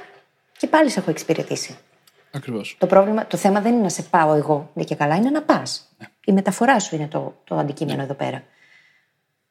και 0.58 0.66
πάλι 0.66 0.90
σε 0.90 0.98
έχω 0.98 1.10
εξυπηρετήσει. 1.10 1.78
Ακριβώς. 2.32 2.76
Το, 2.78 2.86
πρόβλημα, 2.86 3.26
το 3.26 3.36
θέμα 3.36 3.60
δεν 3.60 3.72
είναι 3.72 3.82
να 3.82 3.88
σε 3.88 4.02
πάω 4.02 4.34
εγώ 4.34 4.70
ναι 4.74 4.84
και 4.84 4.94
καλά, 4.94 5.14
είναι 5.16 5.30
να 5.30 5.42
πας. 5.42 5.88
Η 6.24 6.32
μεταφορά 6.32 6.80
σου 6.80 6.94
είναι 6.94 7.06
το, 7.08 7.40
το 7.44 7.56
αντικείμενο 7.56 8.02
εδώ 8.02 8.14
πέρα. 8.14 8.42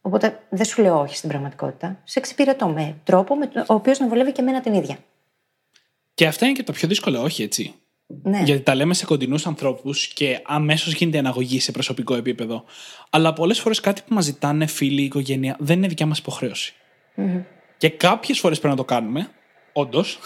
Οπότε 0.01 0.39
δεν 0.49 0.65
σου 0.65 0.81
λέω 0.81 0.99
όχι 0.99 1.15
στην 1.15 1.29
πραγματικότητα. 1.29 1.99
Σε 2.03 2.19
εξυπηρετώ 2.19 2.67
με 2.67 2.95
τρόπο 3.03 3.35
με 3.35 3.47
το- 3.47 3.59
ο 3.67 3.73
οποίος 3.73 3.99
να 3.99 4.07
βολεύει 4.07 4.31
και 4.31 4.41
εμένα 4.41 4.61
την 4.61 4.73
ίδια. 4.73 4.97
Και 6.13 6.27
αυτά 6.27 6.45
είναι 6.45 6.55
και 6.55 6.63
τα 6.63 6.71
πιο 6.73 6.87
δύσκολα, 6.87 7.21
όχι 7.21 7.43
έτσι. 7.43 7.75
Ναι. 8.07 8.41
Γιατί 8.43 8.61
τα 8.61 8.75
λέμε 8.75 8.93
σε 8.93 9.05
κοντινούς 9.05 9.47
ανθρώπους 9.47 10.07
και 10.07 10.41
αμέσως 10.45 10.93
γίνεται 10.93 11.17
αναγωγή 11.17 11.59
σε 11.59 11.71
προσωπικό 11.71 12.15
επίπεδο. 12.15 12.63
Αλλά 13.09 13.33
πολλές 13.33 13.59
φορές 13.59 13.79
κάτι 13.79 14.01
που 14.07 14.13
μας 14.13 14.25
ζητάνε 14.25 14.65
φίλοι, 14.65 15.01
η 15.01 15.05
οικογένεια, 15.05 15.55
δεν 15.59 15.77
είναι 15.77 15.87
δικιά 15.87 16.05
μας 16.05 16.17
υποχρέωση. 16.17 16.73
Και 17.77 17.89
κάποιες 17.89 18.39
φορές 18.39 18.59
πρέπει 18.59 18.75
να 18.75 18.79
το 18.79 18.85
κάνουμε, 18.85 19.29
όντως, 19.73 20.19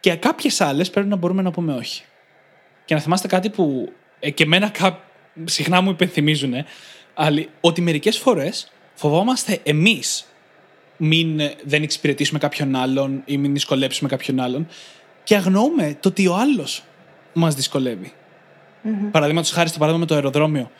και 0.00 0.14
κάποιες 0.14 0.60
άλλες 0.60 0.90
πρέπει 0.90 1.08
να 1.08 1.16
μπορούμε 1.16 1.42
να 1.42 1.50
πούμε 1.50 1.74
όχι. 1.74 2.02
Και 2.84 2.94
να 2.94 3.00
θυμάστε 3.00 3.28
κάτι 3.28 3.50
που 3.50 3.92
ε, 4.20 4.30
και 4.30 4.42
εμένα 4.42 4.68
κά... 4.68 5.04
συχνά 5.44 5.80
μου 5.80 5.90
υπενθυμίζουν, 5.90 6.54
αλλά 7.14 7.44
ότι 7.60 7.80
μερικές 7.80 8.18
φορές 8.18 8.72
φοβόμαστε 8.94 9.60
εμείς 9.62 10.26
μην 10.96 11.40
ε, 11.40 11.54
δεν 11.64 11.82
εξυπηρετήσουμε 11.82 12.38
κάποιον 12.38 12.76
άλλον 12.76 13.22
ή 13.24 13.36
μην 13.36 13.52
δυσκολέψουμε 13.52 14.08
κάποιον 14.08 14.40
άλλον 14.40 14.66
και 15.24 15.36
αγνοούμε 15.36 15.96
το 16.00 16.08
ότι 16.08 16.26
ο 16.26 16.34
άλλος 16.34 16.84
μας 17.32 17.54
δυσκολεύει. 17.54 18.12
Παραδείγματος 19.10 19.50
χάρη 19.50 19.68
στο 19.68 19.78
παράδειγμα 19.78 20.04
με 20.04 20.10
το 20.10 20.14
αεροδρόμιο. 20.14 20.70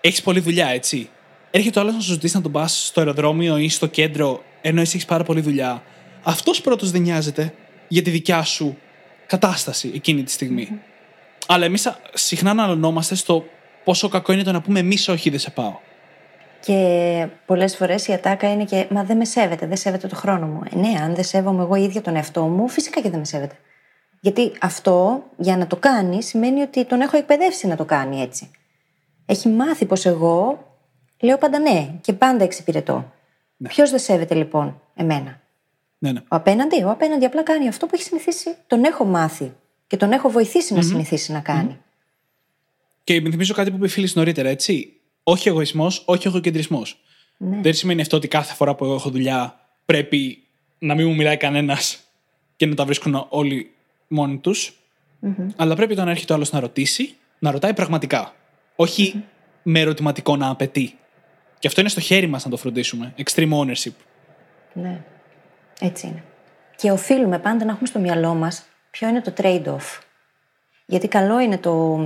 Έχεις 0.00 0.22
πολλή 0.22 0.40
δουλειά, 0.40 0.66
έτσι. 0.66 1.08
Έρχεται 1.50 1.78
ο 1.78 1.82
άλλος 1.82 1.94
να 1.94 2.00
σου 2.00 2.12
ζητήσει 2.12 2.36
να 2.36 2.42
τον 2.42 2.52
πας 2.52 2.86
στο 2.86 3.00
αεροδρόμιο 3.00 3.58
ή 3.58 3.68
στο 3.68 3.86
κέντρο, 3.86 4.42
ενώ 4.60 4.80
εσύ 4.80 4.96
έχεις 4.96 5.06
πάρα 5.08 5.24
πολλή 5.24 5.40
δουλειά. 5.40 5.82
Αυτός 6.22 6.60
πρώτος 6.60 6.90
δεν 6.90 7.02
νοιάζεται 7.02 7.54
για 7.88 8.02
τη 8.02 8.10
δικιά 8.10 8.42
σου 8.42 8.78
κατάσταση 9.26 9.90
εκείνη 9.94 10.22
τη 10.22 10.30
στιγμή. 10.30 10.80
Αλλά 11.46 11.64
εμείς 11.64 11.92
συχνά 12.14 12.50
αναλωνόμαστε 12.50 13.14
στο 13.14 13.44
πόσο 13.84 14.08
κακό 14.08 14.32
είναι 14.32 14.42
το 14.42 14.52
να 14.52 14.60
πούμε 14.60 14.78
εμείς 14.78 15.08
όχι, 15.08 15.30
δεν 15.30 15.38
σε 15.38 15.50
πάω. 15.50 15.78
Και 16.60 17.26
πολλές 17.46 17.76
φορές 17.76 18.06
η 18.06 18.12
ατάκα 18.12 18.52
είναι 18.52 18.64
και 18.64 18.86
Μα 18.90 19.04
δεν 19.04 19.16
με 19.16 19.24
σέβεται, 19.24 19.66
δεν 19.66 19.76
σέβεται 19.76 20.06
το 20.06 20.16
χρόνο 20.16 20.46
μου. 20.46 20.60
Ε, 20.72 20.76
ναι, 20.76 21.00
αν 21.02 21.14
δεν 21.14 21.24
σέβομαι 21.24 21.62
εγώ 21.62 21.74
ίδια 21.74 22.00
τον 22.00 22.16
εαυτό 22.16 22.42
μου, 22.42 22.68
φυσικά 22.68 23.00
και 23.00 23.10
δεν 23.10 23.18
με 23.18 23.24
σέβεται. 23.24 23.54
Γιατί 24.20 24.52
αυτό 24.60 25.24
για 25.36 25.56
να 25.56 25.66
το 25.66 25.76
κάνεις 25.76 26.26
σημαίνει 26.26 26.60
ότι 26.62 26.84
τον 26.84 27.00
έχω 27.00 27.16
εκπαιδεύσει 27.16 27.66
να 27.66 27.76
το 27.76 27.84
κάνει 27.84 28.20
έτσι. 28.20 28.50
Έχει 29.26 29.48
μάθει 29.48 29.84
πως 29.86 30.06
εγώ 30.06 30.64
λέω 31.20 31.38
πάντα 31.38 31.58
ναι 31.58 31.94
και 32.00 32.12
πάντα 32.12 32.44
εξυπηρετώ. 32.44 33.12
Ναι. 33.56 33.68
Ποιος 33.68 33.90
δεν 33.90 33.98
σέβεται 33.98 34.34
λοιπόν 34.34 34.80
εμένα; 34.94 35.40
Ναι, 35.98 36.12
ναι. 36.12 36.20
Ο 36.20 36.24
απέναντι, 36.28 36.82
ο 36.82 36.90
απέναντι 36.90 37.24
απλά 37.24 37.42
κάνει 37.42 37.68
αυτό 37.68 37.86
που 37.86 37.94
έχει 37.94 38.04
συνηθίσει. 38.04 38.56
Τον 38.66 38.84
έχω 38.84 39.04
μάθει 39.04 39.52
και 39.86 39.96
τον 39.96 40.12
έχω 40.12 40.30
βοηθήσει 40.30 40.74
να 40.74 40.82
συνηθίσει 40.82 41.32
να 41.32 41.40
κάνει. 41.40 41.78
Και 43.04 43.14
υπενθυμίζω 43.14 43.54
κάτι 43.54 43.70
που 43.70 43.76
είπε 43.76 43.86
η 43.86 43.88
φίλη 43.88 44.10
νωρίτερα, 44.14 44.48
έτσι. 44.48 44.92
Όχι 45.22 45.48
εγωισμός, 45.48 46.02
όχι 46.06 46.28
εγωκεντρισμός. 46.28 47.00
Ναι. 47.36 47.60
Δεν 47.60 47.74
σημαίνει 47.74 48.00
αυτό 48.00 48.16
ότι 48.16 48.28
κάθε 48.28 48.54
φορά 48.54 48.74
που 48.74 48.84
εγώ 48.84 48.94
έχω 48.94 49.10
δουλειά 49.10 49.60
πρέπει 49.84 50.42
να 50.78 50.94
μην 50.94 51.06
μου 51.06 51.14
μιλάει 51.14 51.36
κανένας 51.36 52.00
και 52.56 52.66
να 52.66 52.74
τα 52.74 52.84
βρίσκουν 52.84 53.26
όλοι 53.28 53.70
μόνοι 54.10 54.38
τους. 54.38 54.74
Αλλά 55.56 55.74
πρέπει 55.74 55.92
όταν 55.92 56.08
έρχεται 56.08 56.32
ο 56.32 56.36
άλλος 56.36 56.52
να 56.52 56.60
ρωτήσει, 56.60 57.14
να 57.38 57.50
ρωτάει 57.50 57.74
πραγματικά. 57.74 58.34
Όχι 58.76 59.24
με 59.62 59.80
ερωτηματικό 59.80 60.36
να 60.36 60.48
απαιτεί. 60.48 60.98
Και 61.58 61.66
αυτό 61.66 61.80
είναι 61.80 61.90
στο 61.90 62.00
χέρι 62.00 62.26
μας 62.26 62.44
να 62.44 62.50
το 62.50 62.56
φροντίσουμε. 62.56 63.14
Extreme 63.16 63.52
ownership. 63.52 63.92
Ναι, 64.72 65.04
έτσι 65.80 66.06
είναι. 66.06 66.22
Και 66.76 66.90
οφείλουμε 66.90 67.38
πάντα 67.38 67.64
να 67.64 67.70
έχουμε 67.70 67.86
στο 67.86 67.98
μυαλό 67.98 68.34
μας 68.34 68.64
ποιο 68.90 69.08
είναι 69.08 69.20
το 69.20 69.32
trade-off. 69.36 70.00
Γιατί 70.86 71.08
καλό 71.08 71.40
είναι 71.40 71.58
το, 71.58 71.96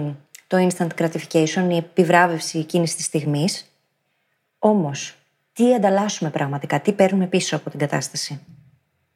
το 0.46 0.68
instant 0.68 0.88
gratification, 0.98 1.68
η 1.70 1.76
επιβράβευση 1.76 2.58
εκείνης 2.58 2.96
της 2.96 3.04
στιγμής. 3.04 3.72
Όμως, 4.58 5.14
τι 5.52 5.74
ανταλλάσσουμε 5.74 6.30
πραγματικά, 6.30 6.80
τι 6.80 6.92
παίρνουμε 6.92 7.26
πίσω 7.26 7.56
από 7.56 7.70
την 7.70 7.78
κατάσταση. 7.78 8.40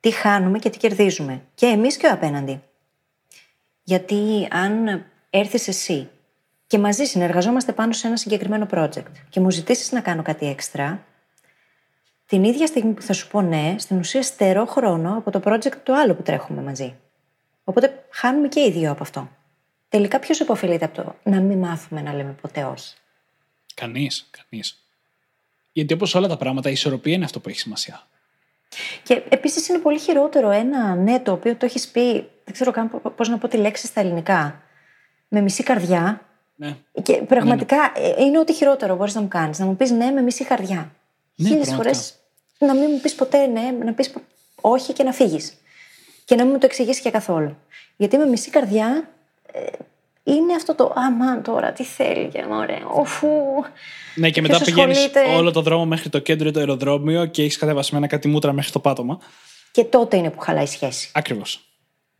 Τι 0.01 0.11
χάνουμε 0.11 0.59
και 0.59 0.70
τι 0.70 0.79
κερδίζουμε. 0.79 1.42
Και 1.55 1.66
εμείς 1.66 1.96
και 1.96 2.07
ο 2.07 2.12
απέναντι. 2.12 2.62
Γιατί 3.88 4.48
αν 4.51 5.05
έρθεις 5.31 5.68
εσύ 5.68 6.09
και 6.66 6.79
μαζί 6.79 7.05
συνεργαζόμαστε 7.05 7.72
πάνω 7.72 7.92
σε 7.92 8.07
ένα 8.07 8.16
συγκεκριμένο 8.16 8.66
project 8.70 9.12
και 9.29 9.40
μου 9.40 9.51
ζητήσεις 9.51 9.92
να 9.92 10.01
κάνω 10.01 10.22
κάτι 10.22 10.46
έξτρα, 10.46 11.07
την 12.27 12.44
ίδια 12.44 12.66
στιγμή 12.66 12.92
που 12.92 13.03
θα 13.03 13.12
σου 13.12 13.29
πω 13.29 13.40
ναι, 13.40 13.74
στην 13.79 13.98
ουσία 13.98 14.22
στερώ 14.22 14.66
χρόνο 14.66 15.16
από 15.16 15.31
το 15.31 15.40
project 15.44 15.77
το 15.83 15.94
άλλο 15.94 16.14
που 16.14 16.22
τρέχουμε 16.22 16.62
μαζί. 16.62 16.94
Οπότε 17.64 18.05
χάνουμε 18.11 18.48
και 18.48 18.61
οι 18.61 18.70
δύο 18.70 18.90
από 18.90 19.03
αυτό. 19.03 19.31
Τελικά 19.88 20.18
ποιος 20.18 20.40
υποφελείται 20.40 20.85
από 20.85 21.03
το 21.03 21.14
να 21.22 21.40
μην 21.40 21.59
μάθουμε 21.59 22.03
να 22.03 22.12
λέμε 22.12 22.37
ποτέ 22.40 22.64
όχι; 22.64 22.94
Κανείς, 23.74 24.29
κανείς. 24.31 24.85
Γιατί 25.72 25.94
όπως 25.94 26.14
όλα 26.14 26.29
τα 26.29 26.37
πράγματα, 26.37 26.68
η 26.68 26.72
ισορροπία 26.72 27.14
είναι 27.14 27.24
αυτό 27.24 27.40
που 27.40 27.48
έχει 27.48 27.59
σημασία. 27.59 28.07
Και 29.02 29.22
επίσης 29.28 29.68
είναι 29.68 29.78
πολύ 29.78 29.98
χειρότερο 29.98 30.50
ένα 30.50 30.94
ναι 30.94 31.20
το 31.20 31.33
οποίο 31.33 31.54
το 31.57 31.66
έχεις 31.66 31.88
πει, 31.88 32.12
δεν 32.44 32.52
ξέρω 32.52 32.70
καν 32.70 32.90
πώς 33.16 33.28
να 33.28 33.38
πω 33.38 33.48
τη 33.48 33.57
λέξη 33.57 33.87
στα 33.87 34.00
ελληνικά, 34.00 34.62
με 35.28 35.40
μισή 35.40 35.62
καρδιά. 35.62 36.20
Ναι. 36.57 36.76
Και 37.02 37.12
πραγματικά 37.12 37.92
ε, 37.96 38.22
είναι 38.22 38.38
ό,τι 38.38 38.52
χειρότερο 38.52 38.96
μπορείς 38.96 39.14
να 39.14 39.20
μου 39.20 39.28
κάνεις. 39.28 39.59
Να 39.59 39.66
μου 39.66 39.76
πεις 39.76 39.90
ναι 39.90 40.11
με 40.11 40.20
μισή 40.20 40.44
καρδιά. 40.44 40.92
Ναι, 41.35 41.48
Χίλιες 41.48 41.74
φορές 41.74 42.14
πραγματικά. 42.59 42.66
να 42.66 42.74
μην 42.74 42.94
μου 42.94 43.00
πεις 43.00 43.14
ποτέ 43.14 43.46
ναι, 43.46 43.70
να 43.85 43.92
πεις 43.92 44.14
όχι 44.61 44.92
και 44.92 45.02
να 45.02 45.12
φύγεις. 45.12 45.54
Και 46.24 46.35
να 46.35 46.42
μην 46.42 46.52
μου 46.52 46.59
το 46.59 46.66
εξηγήσεις 46.66 47.02
και 47.02 47.11
καθόλου. 47.11 47.57
Γιατί 47.96 48.16
με 48.16 48.26
μισή 48.26 48.50
καρδιά 48.50 49.09
ε, 49.52 49.61
είναι 50.32 50.54
αυτό 50.56 50.74
το 50.74 50.92
αμάν 50.96 51.42
τώρα, 51.42 51.72
τι 51.72 51.84
θέλει 51.84 52.28
και 52.28 52.44
ωραία. 52.50 52.86
Οφού. 52.92 53.28
Ναι, 54.14 54.30
και 54.30 54.40
μετά 54.40 54.54
Ποιος 54.56 54.68
πηγαίνεις 54.68 54.96
ασχολείται. 54.98 55.34
όλο 55.34 55.50
το 55.50 55.62
δρόμο 55.62 55.86
μέχρι 55.86 56.08
το 56.08 56.18
κέντρο 56.18 56.48
ή 56.48 56.50
το 56.52 56.58
αεροδρόμιο 56.58 57.26
και 57.26 57.42
έχεις 57.42 57.56
κατεβασμένα 57.58 58.06
κάτι 58.06 58.28
μούτρα 58.28 58.52
μέχρι 58.52 58.72
το 58.72 58.78
πάτωμα. 58.78 59.18
Και 59.70 59.84
τότε 59.84 60.16
είναι 60.16 60.30
που 60.30 60.38
χαλάει 60.40 60.62
η 60.62 60.66
σχέση. 60.66 61.10
Ακριβώς. 61.14 61.60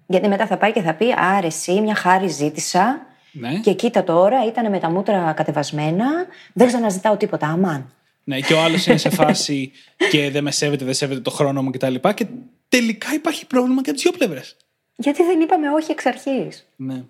Γιατί 0.07 0.29
μετά 0.29 0.47
θα 0.47 0.57
πάει 0.57 0.73
και 0.73 0.81
θα 0.81 0.95
πει 0.95 1.15
Άρε, 1.17 1.47
εσύ 1.47 1.81
μια 1.81 1.95
χάρη 1.95 2.29
ζήτησα. 2.29 3.07
Ναι. 3.33 3.59
Και 3.59 3.73
κοίτα 3.73 4.05
τώρα, 4.05 4.47
ήταν 4.47 4.71
με 4.71 4.79
τα 4.79 4.91
μούτρα 4.91 5.33
κατεβασμένα. 5.37 6.07
Δεν 6.53 6.67
ξαναζητάω 6.67 7.17
τίποτα. 7.17 7.47
Αμάν. 7.47 7.93
ναι. 8.25 8.41
Και 8.41 8.53
ο 8.55 8.61
άλλος 8.63 8.87
είναι 8.87 8.97
σε 8.97 9.11
φάση 9.11 9.73
και 10.11 10.31
δεν 10.31 10.43
με 10.43 10.51
σέβεται, 10.51 10.85
δεν 10.85 10.95
σέβεται 10.95 11.21
το 11.21 11.31
χρόνο 11.31 11.63
μου 11.63 11.71
κτλ. 11.71 11.95
Και, 11.95 12.13
και 12.15 12.27
τελικά 12.69 13.15
υπάρχει 13.15 13.47
πρόβλημα 13.47 13.83
και 13.83 13.91
από 13.91 13.99
τις 13.99 14.03
δύο 14.03 14.13
πλευρές. 14.19 14.57
Γιατί 14.97 15.23
δεν 15.23 15.41
είπαμε 15.41 15.71
όχι 15.71 15.91
εξ 15.91 16.07
αρχής. 16.07 16.67
Ναι. 16.77 17.05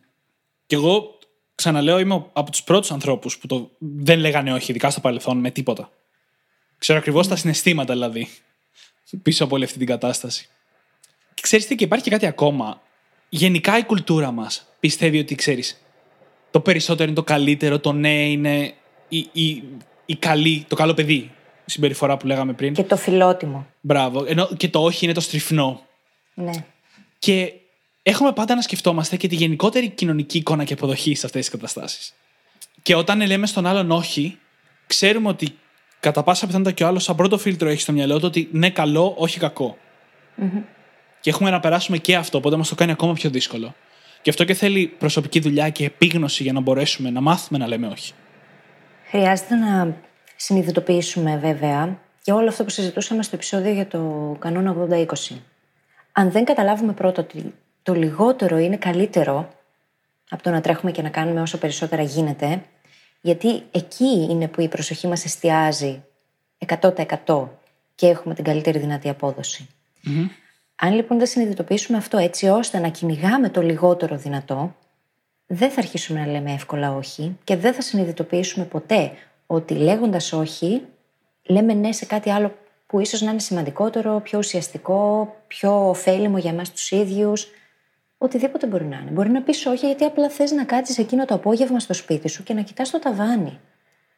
Και 0.68 0.74
εγώ 0.74 1.18
ξαναλέω, 1.54 1.98
είμαι 1.98 2.26
από 2.33 2.50
τους 2.50 2.62
πρώτους 2.62 2.90
ανθρώπους 2.90 3.38
που 3.38 3.46
το 3.46 3.70
δεν 3.78 4.18
λέγανε 4.18 4.52
όχι, 4.52 4.70
ειδικά 4.70 4.90
στο 4.90 5.00
παρελθόν, 5.00 5.38
με 5.38 5.50
τίποτα. 5.50 5.90
Ξέρω 6.78 6.98
ακριβώς 6.98 7.28
τα 7.28 7.37
συναισθήματα 7.37 7.92
δηλαδή 7.92 8.28
πίσω 9.22 9.44
από 9.44 9.54
όλη 9.54 9.64
αυτή 9.64 9.78
την 9.78 9.87
κατάσταση. 9.87 10.48
Και 11.35 11.42
ξέρεις 11.42 11.66
τι, 11.66 11.74
και 11.74 11.85
υπάρχει 11.85 12.04
και 12.04 12.11
κάτι 12.11 12.26
ακόμα. 12.26 12.83
Γενικά 13.28 13.78
η 13.78 13.85
κουλτούρα 13.85 14.31
μας 14.31 14.66
πιστεύει 14.81 15.18
ότι 15.18 15.35
ξέρεις. 15.35 15.81
Το 16.50 16.61
περισσότερο 16.61 17.04
είναι 17.04 17.18
το 17.18 17.24
καλύτερο, 17.24 17.78
το 17.78 17.92
ναι 17.92 18.31
είναι 18.31 18.74
η, 19.09 19.28
η, 19.33 19.62
η 20.07 20.16
καλή, 20.16 20.64
το 20.68 20.76
καλό 20.76 20.94
παιδί 20.94 21.31
συμπεριφορά 21.64 22.16
που 22.16 22.26
λέγαμε 22.26 22.52
πριν. 22.52 22.74
Και 22.74 22.83
το 22.83 22.96
φιλότιμο. 22.96 23.66
Μπράβο. 23.81 24.24
Ενώ 24.24 24.48
και 24.57 24.68
το 24.68 24.83
όχι 24.83 25.04
είναι 25.04 25.14
το 25.14 25.20
στριφνό. 25.20 25.87
Ναι. 26.35 26.50
Και 27.18 27.52
έχουμε 28.09 28.33
πάντα 28.33 28.55
να 28.55 28.61
σκεφτόμαστε 28.61 29.16
και 29.16 29.29
τη 29.29 29.35
γενικότερη 29.35 29.88
κοινωνική 29.88 30.38
εικόνα 30.38 30.64
και 30.64 30.73
αποδοχή 30.73 31.14
σε 31.14 31.27
αυτές 31.27 31.40
τις 31.40 31.51
καταστάσεις. 31.51 32.14
Και 32.83 32.94
όταν 32.94 33.27
λέμε 33.27 33.47
στον 33.47 33.66
άλλον 33.66 33.90
όχι, 33.90 34.38
ξέρουμε 34.87 35.29
ότι 35.29 35.59
κατά 36.01 36.23
πάσα 36.23 36.47
πιθανότητα 36.47 36.77
και 36.77 36.85
ο 36.85 36.87
άλλος, 36.87 37.05
σαν 37.05 37.16
πρώτο 37.16 37.38
φίλτρο, 37.38 37.68
έχει 37.68 37.81
στο 37.81 37.92
μυαλό 37.92 38.18
του 38.18 38.25
ότι 38.27 38.49
ναι, 38.53 38.71
καλό, 38.71 39.14
όχι 39.16 39.38
κακό. 39.38 39.79
Και 41.21 41.31
έχουμε 41.31 41.51
να 41.51 41.61
περάσουμε 41.61 41.99
και 41.99 42.16
αυτό, 42.16 42.38
οπότε 42.38 42.57
μας 42.57 42.68
το 42.68 42.75
κάνει 42.75 42.90
ακόμα 42.90 43.12
πιο 43.12 43.31
δύσκολο. 43.31 43.75
Γι' 44.23 44.31
αυτό 44.31 44.44
και 44.44 44.55
θέλει 44.55 44.87
προσωπική 44.87 45.40
δουλειά 45.40 45.68
και 45.68 45.85
επίγνωση 45.85 46.42
για 46.42 46.53
να 46.53 46.61
μπορέσουμε 46.61 47.11
να 47.11 47.21
μάθουμε 47.21 47.59
να 47.59 47.66
λέμε 47.66 47.87
όχι. 47.87 48.12
Χρειάζεται 49.05 49.55
να 49.55 49.97
συνειδητοποιήσουμε 50.37 51.38
βέβαια 51.42 51.99
και 52.23 52.33
όλο 52.33 52.49
αυτό 52.49 52.64
που 52.64 52.71
συζητούσαμε 52.71 53.23
στο 53.23 53.37
επεισόδιο 53.37 53.73
για 53.73 53.87
το 53.87 54.37
κανόνα 54.38 54.77
80-20. 54.90 55.07
Αν 56.12 56.31
δεν 56.31 56.44
καταλάβουμε 56.44 56.92
πρώτα 56.92 57.23
ότι 57.23 57.55
το 57.88 57.94
λιγότερο 57.94 58.57
είναι 58.57 58.77
καλύτερο 58.77 59.48
από 60.31 60.42
το 60.42 60.51
να 60.51 60.61
τρέχουμε 60.61 60.90
και 60.90 61.03
να 61.03 61.09
κάνουμε 61.09 61.40
όσο 61.40 61.59
περισσότερα 61.59 62.03
γίνεται, 62.03 62.62
γιατί 63.20 63.62
εκεί 63.70 64.27
είναι 64.31 64.48
που 64.48 64.61
η 64.61 64.68
προσοχή 64.68 65.07
μας 65.07 65.24
εστιάζει 65.24 66.03
100% 66.81 67.48
και 67.94 68.07
έχουμε 68.07 68.35
την 68.35 68.44
καλύτερη 68.44 68.79
δυνατή 68.79 69.09
απόδοση. 69.09 69.68
Αν 70.77 70.94
λοιπόν 70.94 71.18
δεν 71.18 71.27
συνειδητοποιήσουμε 71.27 71.98
αυτό 71.98 72.18
έτσι 72.18 72.48
ώστε 72.48 72.79
να 72.79 72.88
κυνηγάμε 72.88 73.48
το 73.48 73.62
λιγότερο 73.62 74.16
δυνατό, 74.16 74.74
δεν 75.46 75.70
θα 75.70 75.81
αρχίσουμε 75.81 76.20
να 76.20 76.27
λέμε 76.27 76.53
εύκολα 76.53 76.92
όχι 76.92 77.37
και 77.44 77.57
δεν 77.57 77.72
θα 77.72 77.81
συνειδητοποιήσουμε 77.81 78.64
ποτέ 78.64 79.12
ότι 79.46 79.74
λέγοντας 79.74 80.33
όχι, 80.33 80.83
λέμε 81.42 81.72
ναι 81.72 81.92
σε 81.92 82.07
κάτι 82.07 82.31
άλλο 82.31 82.55
που 82.87 83.01
ίσως 83.01 83.20
να 83.20 83.31
είναι 83.31 83.40
σημαντικότερο, 83.40 84.20
πιο 84.20 84.38
ουσιαστικό, 84.38 85.35
πιο 85.46 85.88
ωφέλιμο 85.88 86.38
για 86.38 86.51
εμάς 86.51 86.72
τους 86.72 86.90
ίδιους. 86.90 87.48
Οτιδήποτε 88.18 88.66
μπορεί 88.66 88.85
να 88.85 88.96
είναι. 88.96 89.11
Μπορεί 89.11 89.31
να 89.31 89.42
πεις 89.42 89.66
όχι 89.66 89.87
γιατί 89.87 90.04
απλά 90.04 90.28
θες 90.28 90.50
να 90.50 90.64
κάτσεις 90.64 90.98
εκείνο 90.98 91.24
το 91.24 91.35
απόγευμα 91.35 91.81
στο 91.81 91.94
σπίτι 91.94 92.28
σου 92.28 92.42
και 92.42 92.54
να 92.54 92.62
κοιτάς 92.62 92.90
το 92.90 92.98
ταβάνι. 92.98 93.61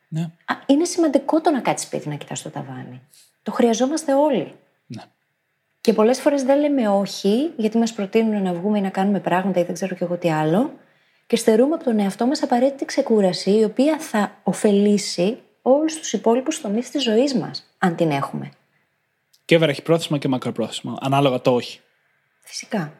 Ναι. 0.08 0.20
Α, 0.22 0.54
είναι 0.66 0.84
σημαντικό 0.84 1.40
το 1.40 1.50
να 1.50 1.60
κάτσεις 1.60 1.86
σπίτι 1.86 2.08
να 2.08 2.14
κοιτάς 2.14 2.42
το 2.42 2.50
ταβάνι. 2.50 3.00
Το 3.42 3.52
χρειαζόμαστε 3.52 4.14
όλοι. 4.14 4.54
ναι. 4.86 5.02
Και 5.80 5.92
πολλές 5.92 6.20
φορές 6.20 6.42
δεν 6.42 6.60
λέμε 6.60 6.88
όχι, 6.88 7.52
γιατί 7.56 7.78
μας 7.78 7.92
προτείνουν 7.92 8.42
να 8.42 8.52
βγούμε 8.52 8.78
ή 8.78 8.80
να 8.80 8.88
κάνουμε 8.90 9.20
πράγματα 9.20 9.60
ή 9.60 9.62
δεν 9.62 9.74
ξέρω 9.74 9.94
κι 9.94 10.02
εγώ 10.02 10.16
τι 10.16 10.30
άλλο. 10.30 10.72
Και 11.26 11.36
στερούμε 11.36 11.74
από 11.74 11.84
τον 11.84 11.98
εαυτό 11.98 12.26
μας 12.26 12.42
απαραίτητη 12.42 12.84
ξεκούραση, 12.84 13.50
η 13.50 13.64
οποία 13.64 13.98
θα 13.98 14.36
ωφελήσει 14.42 15.38
όλους 15.62 15.96
τους 15.96 16.12
υπόλοιπους 16.12 16.60
τομείς 16.60 16.90
της 16.90 17.02
ζωής 17.02 17.34
μας, 17.34 17.74
αν 17.78 17.96
την 17.96 18.10
έχουμε. 18.10 18.50
Και 19.44 19.58
βραχυπρόθεσμα 19.58 20.18
και 20.18 20.28
μακροπρόθεσμα. 20.28 20.94
Ανάλογα 21.00 21.40
το 21.40 21.54
όχι. 21.54 21.80
Φυσικά. 22.40 22.99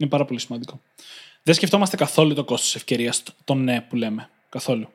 Είναι 0.00 0.10
πάρα 0.10 0.24
πολύ 0.24 0.40
σημαντικό. 0.40 0.80
Δεν 1.42 1.54
σκεφτόμαστε 1.54 1.96
καθόλου 1.96 2.34
το 2.34 2.44
κόστος 2.44 2.74
ευκαιρίας, 2.74 3.22
το 3.44 3.54
ναι 3.54 3.80
που 3.80 3.96
λέμε. 3.96 4.28
Καθόλου. 4.48 4.88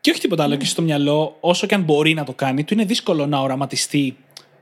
Και 0.00 0.10
όχι 0.10 0.20
τίποτα 0.20 0.42
άλλο. 0.42 0.56
Και 0.56 0.64
στο 0.64 0.82
μυαλό, 0.82 1.36
όσο 1.40 1.66
και 1.66 1.74
αν 1.74 1.82
μπορεί 1.82 2.14
να 2.14 2.24
το 2.24 2.32
κάνει, 2.32 2.64
του 2.64 2.74
είναι 2.74 2.84
δύσκολο 2.84 3.26
να 3.26 3.40
οραματιστεί 3.40 4.16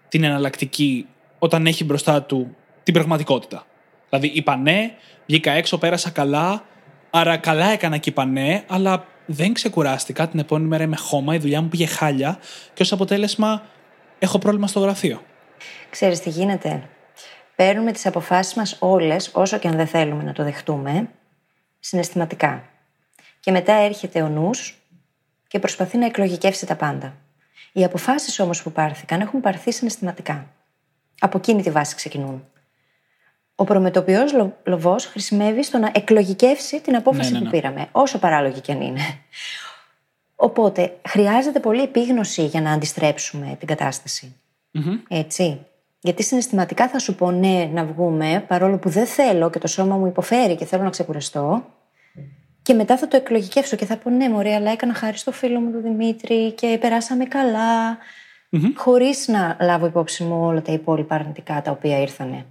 την 0.09 0.25
εναλλακτική 0.25 1.07
όταν 1.39 1.67
έχει 1.67 1.85
μπροστά 1.85 2.23
του 2.23 2.57
την 2.83 2.95
πραγματικότητα. 2.95 3.67
Δηλαδή, 4.09 4.31
είπα 4.35 4.57
ναι, 4.57 4.95
βγήκα 5.27 5.53
έξω, 5.53 5.79
πέρασα 5.79 6.11
καλά, 6.11 6.65
άρα 7.11 7.37
καλά 7.37 7.67
έκανα 7.67 7.97
και 7.97 8.11
είπα 8.11 8.25
ναι, 8.25 8.65
αλλά 8.67 9.07
δεν 9.27 9.53
ξεκουράστηκα. 9.53 10.29
Την 10.29 10.39
επόμενη 10.39 10.69
μέρα 10.69 10.83
είμαι 10.83 10.97
χώμα, 10.97 11.35
η 11.35 11.39
δουλειά 11.39 11.61
μου 11.61 11.69
πήγε 11.69 11.87
χάλια 11.87 12.39
και 12.75 12.83
ως 12.83 12.93
αποτέλεσμα 12.93 13.63
έχω 14.19 14.39
πρόβλημα 14.39 14.67
στο 14.67 14.81
γραφείο. 14.81 15.23
Ξέρεις 15.91 16.21
τι 16.21 16.31
γίνεται; 16.31 16.89
Παίρνουμε 17.63 17.93
τις 17.93 18.07
αποφάσεις 18.07 18.55
μας 18.55 18.77
όλες, 18.79 19.31
όσο 19.33 19.59
και 19.59 19.69
αν 19.69 19.77
δεν 19.77 19.87
θέλουμε 19.87 20.23
να 20.23 20.33
το 20.33 20.43
δεχτούμε, 20.45 21.09
συναισθηματικά. 21.81 22.65
Και 23.41 23.51
μετά 23.51 23.73
έρχεται 23.73 24.23
ο 24.23 24.29
νους 24.29 24.83
και 25.49 25.59
προσπαθεί 25.59 25.99
να 25.99 26.07
εκλογικεύσει 26.07 26.67
τα 26.67 26.77
πάντα. 26.77 27.15
Οι 27.73 27.85
αποφάσεις 27.85 28.39
όμως 28.41 28.63
που 28.63 28.73
πάρθηκαν 28.73 29.21
έχουν 29.21 29.41
πάρθει 29.41 29.73
συναισθηματικά. 29.73 30.47
Από 31.21 31.39
εκείνη 31.39 31.63
τη 31.63 31.71
βάση 31.71 31.95
ξεκινούν. 31.95 32.45
Ο 33.55 33.65
προμετωπιός 33.65 34.33
λο- 34.33 34.57
λοβός 34.65 35.07
χρησιμεύει 35.07 35.63
στο 35.65 35.79
να 35.79 35.91
εκλογικεύσει 35.95 36.81
την 36.81 36.97
απόφαση 36.97 37.33
Ναι, 37.33 37.39
ναι, 37.39 37.45
που 37.45 37.51
ναι. 37.51 37.61
πήραμε, 37.61 37.89
όσο 37.93 38.19
παράλογη 38.19 38.61
κι 38.61 38.73
αν 38.73 38.81
είναι. 38.81 39.19
Οπότε 40.37 40.99
χρειάζεται 41.09 41.61
πολύ 41.61 41.83
επίγνωση 41.83 42.45
για 42.45 42.61
να 42.61 42.73
αντιστρέψουμε 42.73 43.57
την 43.59 43.69
κατάσταση. 43.69 44.37
Έτσι. 45.09 45.67
Γιατί 46.05 46.23
συναισθηματικά 46.23 46.89
θα 46.89 46.99
σου 46.99 47.15
πω 47.15 47.31
ναι 47.31 47.71
να 47.73 47.85
βγούμε, 47.85 48.45
παρόλο 48.49 48.79
που 48.79 48.89
δεν 48.89 49.07
θέλω 49.07 49.51
και 49.51 49.59
το 49.59 49.67
σώμα 49.67 49.97
μου 49.97 50.07
υποφέρει 50.07 50.57
και 50.57 50.65
θέλω 50.65 50.83
να 50.83 50.91
ξεκουραστώ. 50.91 51.65
Και 52.63 52.75
μετά 52.75 52.99
θα 52.99 53.09
το 53.09 53.17
εκλογικεύσω 53.17 53.77
και 53.77 53.85
θα 53.85 53.97
πω 53.97 54.11
ναι, 54.11 54.29
μωρέ, 54.29 54.55
αλλά 54.55 54.71
έκανα 54.71 54.95
χάρη 54.95 55.17
στο 55.17 55.33
φίλο 55.33 55.61
μου 55.61 55.73
τον 55.73 55.83
Δημήτρη 55.83 56.53
και 56.53 56.79
περάσαμε 56.81 57.25
καλά. 57.25 57.99
Χωρίς 58.75 59.29
να 59.29 59.57
λάβω 59.61 59.87
υπόψη 59.87 60.25
μου 60.25 60.45
όλα 60.45 60.63
τα 60.63 60.73
υπόλοιπα 60.73 61.15
αρνητικά 61.15 61.63
τα 61.63 61.71
οποία 61.71 62.01
ήρθανε. 62.01 62.47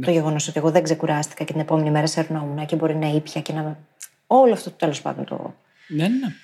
Το 0.00 0.10
γεγονός 0.10 0.48
ότι 0.48 0.58
εγώ 0.58 0.70
δεν 0.70 0.82
ξεκουράστηκα 0.82 1.44
και 1.44 1.52
την 1.52 1.60
επόμενη 1.60 1.90
μέρα 1.90 2.06
σερνόμουν 2.06 2.66
και 2.66 2.76
μπορεί 2.76 2.96
να 2.96 3.08
ήπια 3.08 3.40
και 3.40 3.52
να. 3.52 3.78
Όλο 4.26 4.52
αυτό 4.52 4.70
το 4.70 4.76
τέλος 4.76 5.02
πάντων 5.02 5.24
το. 5.24 5.54
Ναι, 5.88 6.02
ναι, 6.02 6.08
ναι. 6.08 6.34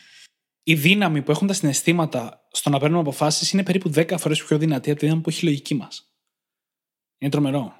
Η 0.63 0.75
δύναμη 0.75 1.23
που 1.23 1.31
έχουν 1.31 1.47
τα 1.47 1.53
συναισθήματα 1.53 2.47
στο 2.51 2.71
να 2.71 2.79
παίρνουμε 2.79 3.01
αποφάσεις 3.01 3.53
είναι 3.53 3.63
περίπου 3.63 3.93
10 3.97 4.15
φορές 4.19 4.45
πιο 4.45 4.59
δυνατή 4.59 4.91
από 4.91 4.99
τη 4.99 5.05
δύναμη 5.05 5.23
που 5.23 5.31
έχει 5.31 5.45
η 5.45 5.49
λογική 5.49 5.75
μας. 5.75 6.10
Είναι 7.23 7.31
τρομερό. 7.31 7.75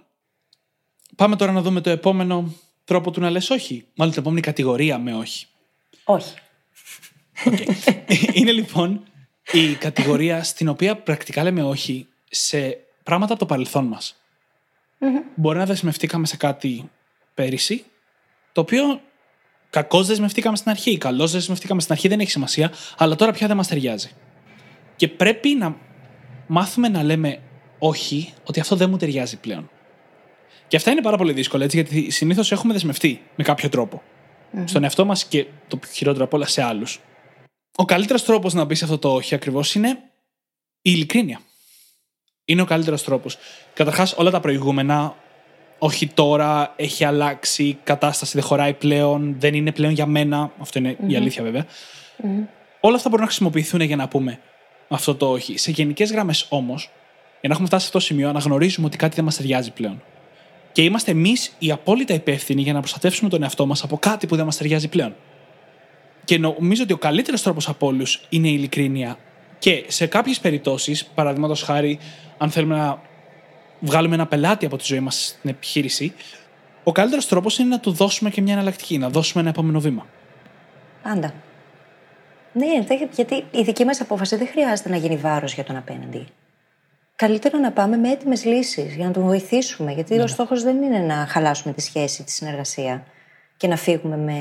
Πάμε 1.17 1.37
τώρα 1.37 1.53
να 1.53 1.63
δούμε 1.63 1.81
το 1.81 1.91
επόμενο 1.91 2.55
τρόπο 2.85 3.11
του 3.11 3.21
να 3.21 3.31
λες 3.31 3.51
όχι. 3.51 3.87
Μάλλον 3.95 4.13
την 4.13 4.23
επόμενη 4.23 4.43
κατηγορία 4.43 4.99
με 4.99 5.15
όχι. 5.15 5.47
Όχι. 6.05 6.35
είναι 8.33 8.53
λοιπόν 8.53 9.03
η 9.53 9.75
κατηγορία 9.75 10.43
στην 10.43 10.69
οποία 10.69 10.97
πρακτικά 10.97 11.43
λέμε 11.43 11.63
όχι 11.63 12.07
σε 12.31 12.79
πράγματα 13.03 13.33
από 13.33 13.41
το 13.41 13.47
παρελθόν 13.47 13.85
μας. 13.85 14.17
Μπορεί 15.35 15.59
να 15.59 15.67
δεσμευτήκαμε 15.67 16.27
σε 16.27 16.37
κάτι 16.37 16.91
πέρυσι, 17.35 17.85
το 18.53 18.61
οποίο 18.61 19.01
κακώς 19.71 20.07
δεσμευτήκαμε 20.07 20.57
στην 20.57 20.71
αρχή, 20.71 20.99
καλώς 20.99 21.33
δεσμευτήκαμε 21.33 21.81
στην 21.81 21.93
αρχή, 21.93 22.09
δεν 22.09 22.21
έχει 22.21 22.31
σημασία, 22.31 22.73
αλλά 22.97 23.17
τώρα 23.17 23.33
πια 23.33 23.47
δεν 23.47 23.57
μας 23.57 23.69
ταιριάζει. 23.69 24.11
Και 24.97 25.09
πρέπει 25.09 25.55
να 25.55 25.77
μάθουμε 26.47 26.89
να 26.89 27.03
λέμε 27.03 27.43
όχι, 27.83 28.33
ότι 28.45 28.61
αυτό 28.61 28.77
δεν 28.77 28.91
μου 28.91 28.97
ταιριάζει 28.97 29.37
πλέον. 29.37 29.71
Και 30.69 30.77
αυτά 30.77 30.91
είναι 30.91 31.03
πάρα 31.03 31.17
πολύ 31.17 31.33
δύσκολα, 31.33 31.65
έτσι, 31.65 31.77
γιατί 31.77 32.11
συνήθως 32.11 32.53
έχουμε 32.53 32.73
δεσμευτεί 32.73 33.23
με 33.37 33.45
κάποιο 33.45 33.69
τρόπο. 33.69 34.03
Στον 34.65 34.83
εαυτό 34.83 35.05
μας 35.05 35.25
και 35.25 35.47
το 35.69 35.77
πιο 35.77 35.91
χειρότερο 35.93 36.25
απ' 36.25 36.35
όλα 36.35 36.47
σε 36.47 36.63
άλλους. 36.63 37.01
Ο 37.77 37.85
καλύτερος 37.85 38.25
τρόπος 38.25 38.55
να 38.55 38.65
μπει 38.65 38.75
σε 38.75 38.85
αυτό 38.85 38.99
το 38.99 39.15
όχι 39.15 39.35
ακριβώς 39.35 39.75
είναι 39.75 39.89
η 39.89 40.91
ειλικρίνεια. 40.91 41.41
Η 41.41 42.43
είναι 42.45 42.63
ο 42.63 42.65
καλύτερος 42.65 43.05
τρόπος. 43.05 43.39
Καταρχάς, 43.75 44.15
όλα 44.17 44.31
τα 44.31 44.41
προηγούμενα, 44.41 45.17
όχι 45.79 46.07
τώρα, 46.07 46.75
έχει 46.77 47.05
αλλάξει 47.05 47.65
η 47.65 47.79
κατάσταση, 47.85 48.33
δεν 48.35 48.43
χωράει 48.43 48.75
πλέον, 48.75 49.35
δεν 49.39 49.55
είναι 49.55 49.73
πλέον 49.73 49.93
για 49.93 50.07
μένα. 50.07 50.53
Αυτό 50.59 50.79
είναι 50.79 50.97
η 51.07 51.17
αλήθεια 51.17 51.43
βέβαια. 51.43 51.67
Όλα 52.81 52.97
αυτά 52.97 53.09
μπορούν 53.09 53.25
να 53.25 53.31
χρησιμοποιηθούν 53.31 53.81
για 53.81 53.97
να 53.97 54.09
πούμε 54.09 54.41
αυτό 54.89 55.15
το 55.15 55.31
όχι. 55.31 55.59
Σε 55.59 55.71
γενικές 55.71 56.13
γραμμές 56.13 56.47
όμως, 56.49 56.91
για 57.41 57.49
να 57.49 57.55
έχουμε 57.55 57.67
φτάσει 57.67 57.83
σε 57.83 57.89
αυτό 57.89 57.99
το 57.99 58.05
σημείο, 58.05 58.29
αναγνωρίζουμε 58.29 58.87
ότι 58.87 58.97
κάτι 58.97 59.15
δεν 59.15 59.25
μας 59.25 59.37
ταιριάζει 59.37 59.71
πλέον. 59.71 60.03
Και 60.73 60.83
είμαστε 60.83 61.11
εμείς 61.11 61.53
οι 61.59 61.71
απόλυτα 61.71 62.15
υπεύθυνοι 62.15 62.63
για 62.63 62.73
να 62.73 62.79
προστατεύσουμε 62.79 63.31
τον 63.31 63.43
εαυτό 63.43 63.67
μας 63.67 63.83
από 63.83 63.99
κάτι 63.99 64.27
που 64.27 64.37
δεν 64.37 64.45
μας 64.45 64.57
ταιριάζει 64.57 64.89
πλέον. 64.89 65.15
Και 66.25 66.39
νομίζω 66.39 66.83
ότι 66.83 66.93
ο 66.93 66.99
καλύτερος 66.99 67.43
τρόπος 67.43 67.69
από 67.69 67.87
όλους 67.87 68.27
είναι 68.29 68.49
η 68.49 68.55
ειλικρίνεια. 68.57 69.19
Και 69.59 69.85
σε 69.89 70.07
κάποιες 70.07 70.41
περιπτώσεις, 70.41 71.05
παραδείγματος 71.05 71.63
χάρη, 71.63 71.99
αν 72.39 72.51
θέλουμε 72.51 72.77
να 72.77 73.03
βγάλουμε 73.81 74.15
ένα 74.15 74.27
πελάτη 74.27 74.67
από 74.67 74.77
τη 74.77 74.85
ζωή 74.87 75.01
μας 75.01 75.25
στην 75.27 75.51
επιχείρηση, 75.51 76.13
ο 76.85 76.93
καλύτερος 76.93 77.27
τρόπος 77.27 77.59
είναι 77.59 77.69
να 77.69 77.81
του 77.81 77.93
δώσουμε 77.93 78.31
και 78.31 78.41
μια 78.41 78.53
εναλλακτική, 78.53 78.99
να 78.99 79.09
δώσουμε 79.09 79.41
ένα 79.41 79.51
επόμενο 79.51 79.81
βήμα. 79.81 80.07
Πάντα. 81.03 81.35
Ναι, 82.53 82.67
γιατί 83.15 83.45
η 83.51 83.63
δική 83.63 83.85
μας 83.85 84.01
απόφαση 84.01 84.37
δεν 84.37 84.49
χρειάζεται 84.49 84.89
να 84.89 84.97
γίνει 84.97 85.17
βάρος 85.17 85.55
για 85.55 85.65
τον 85.65 85.77
απέναντι. 85.77 86.27
Καλύτερα 87.21 87.59
να 87.59 87.73
πάμε 87.73 87.97
με 87.97 88.11
έτοιμες 88.11 88.45
λύσεις 88.45 88.95
για 88.95 89.07
να 89.07 89.13
τον 89.13 89.23
βοηθήσουμε. 89.23 89.93
Γιατί 89.93 90.15
ναι. 90.15 90.23
ο 90.23 90.27
στόχος 90.27 90.63
δεν 90.63 90.83
είναι 90.83 90.99
να 90.99 91.27
χαλάσουμε 91.27 91.75
τη 91.75 91.81
σχέση, 91.81 92.25
τη 92.25 92.31
συνεργασία 92.31 93.07
και 93.57 93.67
να 93.67 93.77
φύγουμε 93.77 94.17
με 94.17 94.39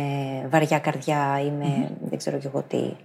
βαριά 0.49 0.79
καρδιά 0.79 1.41
ή 1.45 1.51
με 1.51 1.91
δεν 2.01 2.17
ξέρω 2.17 2.37
και 2.37 2.47
εγώ 2.47 2.61
τι. 2.61 2.95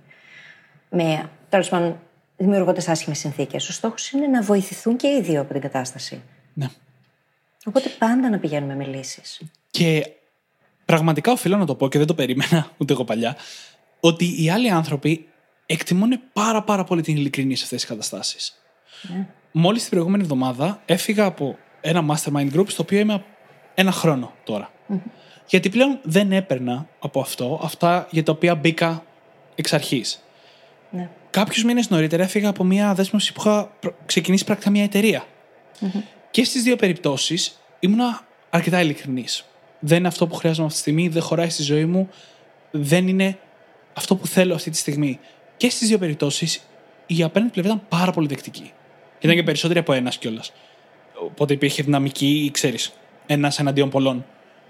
Με 0.91 1.31
τέλος 1.49 1.69
πάντων 1.69 2.01
δημιουργώντας 2.37 2.89
άσχημες 2.89 3.19
συνθήκες. 3.19 3.69
Ο 3.69 3.73
στόχος 3.73 4.11
είναι 4.11 4.27
να 4.27 4.43
βοηθηθούν 4.43 4.97
και 4.97 5.09
οι 5.09 5.23
δύο 5.23 5.41
από 5.41 5.53
την 5.53 5.63
κατάσταση. 5.63 6.23
Ναι. 6.55 6.67
Οπότε 7.65 7.89
πάντα 7.99 8.31
να 8.31 8.39
πηγαίνουμε 8.39 8.75
με 8.75 8.85
λύσεις. 8.85 9.41
Και 9.71 10.11
πραγματικά 10.85 11.33
οφείλω 11.33 11.57
να 11.57 11.67
το 11.67 11.75
πω 11.75 11.89
και 11.89 11.99
δεν 11.99 12.07
το 12.07 12.15
περίμενα 12.15 12.71
ούτε 12.79 12.93
εγώ 12.93 13.05
παλιά, 13.05 13.37
ότι 14.01 14.43
οι 14.43 14.51
άλλοι 14.51 14.71
άνθρωποι 14.71 15.29
εκτιμούν 15.67 16.21
πάρα 16.33 16.63
πάρα 16.63 16.85
πολύ 16.85 17.03
την 17.03 17.17
ειλικρίνη 17.17 17.57
σε 17.57 17.63
αυτές 17.63 17.81
τις 17.81 17.89
καταστάσεις. 17.89 18.59
Ναι. 19.03 19.27
Μόλις 19.57 19.83
την 19.83 19.91
προηγούμενη 19.91 20.23
εβδομάδα 20.23 20.83
έφυγα 20.87 21.25
από 21.25 21.59
ένα 21.81 22.05
mastermind 22.09 22.55
group 22.55 22.65
στο 22.67 22.83
οποίο 22.83 22.99
είμαι 22.99 23.25
ένα 23.75 23.93
χρόνο 23.93 24.33
Γιατί 25.47 25.69
πλέον 25.69 25.99
δεν 26.03 26.33
έπαιρνα 26.33 26.87
από 26.99 27.21
αυτό 27.21 27.61
αυτά 27.63 28.07
για 28.11 28.23
τα 28.23 28.33
οποία 28.33 28.55
μπήκα 28.55 29.05
εξ 29.55 29.73
αρχής. 29.73 30.25
Ναι. 30.91 31.11
Κάποιους 31.31 31.65
μήνες 31.65 31.91
νωρίτερα 31.91 32.23
έφυγα 32.23 32.49
από 32.49 32.65
μια 32.65 32.95
δέσμευση 32.95 33.33
που 33.33 33.41
είχα 33.41 33.71
ξεκινήσει 34.07 34.45
πρακτικά 34.45 34.71
μια 34.71 34.83
εταιρεία. 34.83 35.25
Και 36.31 36.45
στις 36.45 36.63
δύο 36.63 36.77
περιπτώσεις 36.77 37.61
ήμουνα 37.81 38.21
αρκετά 38.51 38.81
ειλικρινής. 38.81 39.45
Δεν 39.79 39.99
είναι 39.99 40.09
αυτό 40.09 40.27
που 40.27 40.35
χρειάζομαι 40.35 40.67
αυτή 40.67 40.83
τη 40.83 40.83
στιγμή, 40.89 41.09
δεν 41.09 41.23
χωράει 41.23 41.49
στη 41.51 41.63
ζωή 41.63 41.85
μου, 41.85 42.09
δεν 42.71 43.09
είναι 43.09 43.39
αυτό 43.95 44.17
που 44.17 44.27
θέλω 44.27 44.55
αυτή 44.55 44.71
τη 44.71 44.77
στιγμή. 44.77 45.21
Και 45.57 45.71
στις 45.71 45.89
δύο 45.89 45.99
περιπτώσεις 45.99 46.67
η 47.07 47.23
απέναντι 47.23 47.53
πλευρά 47.53 47.73
ήταν 47.73 47.87
πάρα 47.89 48.13
πολύ 48.13 48.27
δεκτική. 48.27 48.73
Ήταν 49.25 49.37
και 49.37 49.43
περισσότεροι 49.43 49.79
από 49.79 49.93
ένας 49.93 50.19
κιόλας. 50.19 50.53
Οπότε 51.25 51.53
υπήρχε 51.53 51.83
δυναμική, 51.83 52.51
ξέρεις, 52.53 52.93
ένας 53.27 53.59
εναντίον 53.59 53.91
πολλών. 53.91 54.25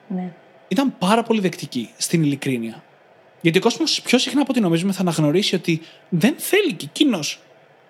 Ναι. 0.08 0.32
Ήταν 0.68 0.98
πάρα 0.98 1.22
πολύ 1.22 1.40
δεκτική 1.40 1.90
στην 1.96 2.22
ειλικρίνεια. 2.22 2.84
Γιατί 3.40 3.58
ο 3.58 3.60
κόσμος 3.60 4.02
πιο 4.02 4.18
συχνά 4.18 4.40
από 4.40 4.50
ό,τι 4.52 4.60
νομίζουμε 4.60 4.92
θα 4.92 5.00
αναγνωρίσει 5.00 5.54
ότι 5.54 5.80
δεν 6.08 6.34
θέλει 6.38 6.72
και 6.72 6.86
εκείνος 6.88 7.40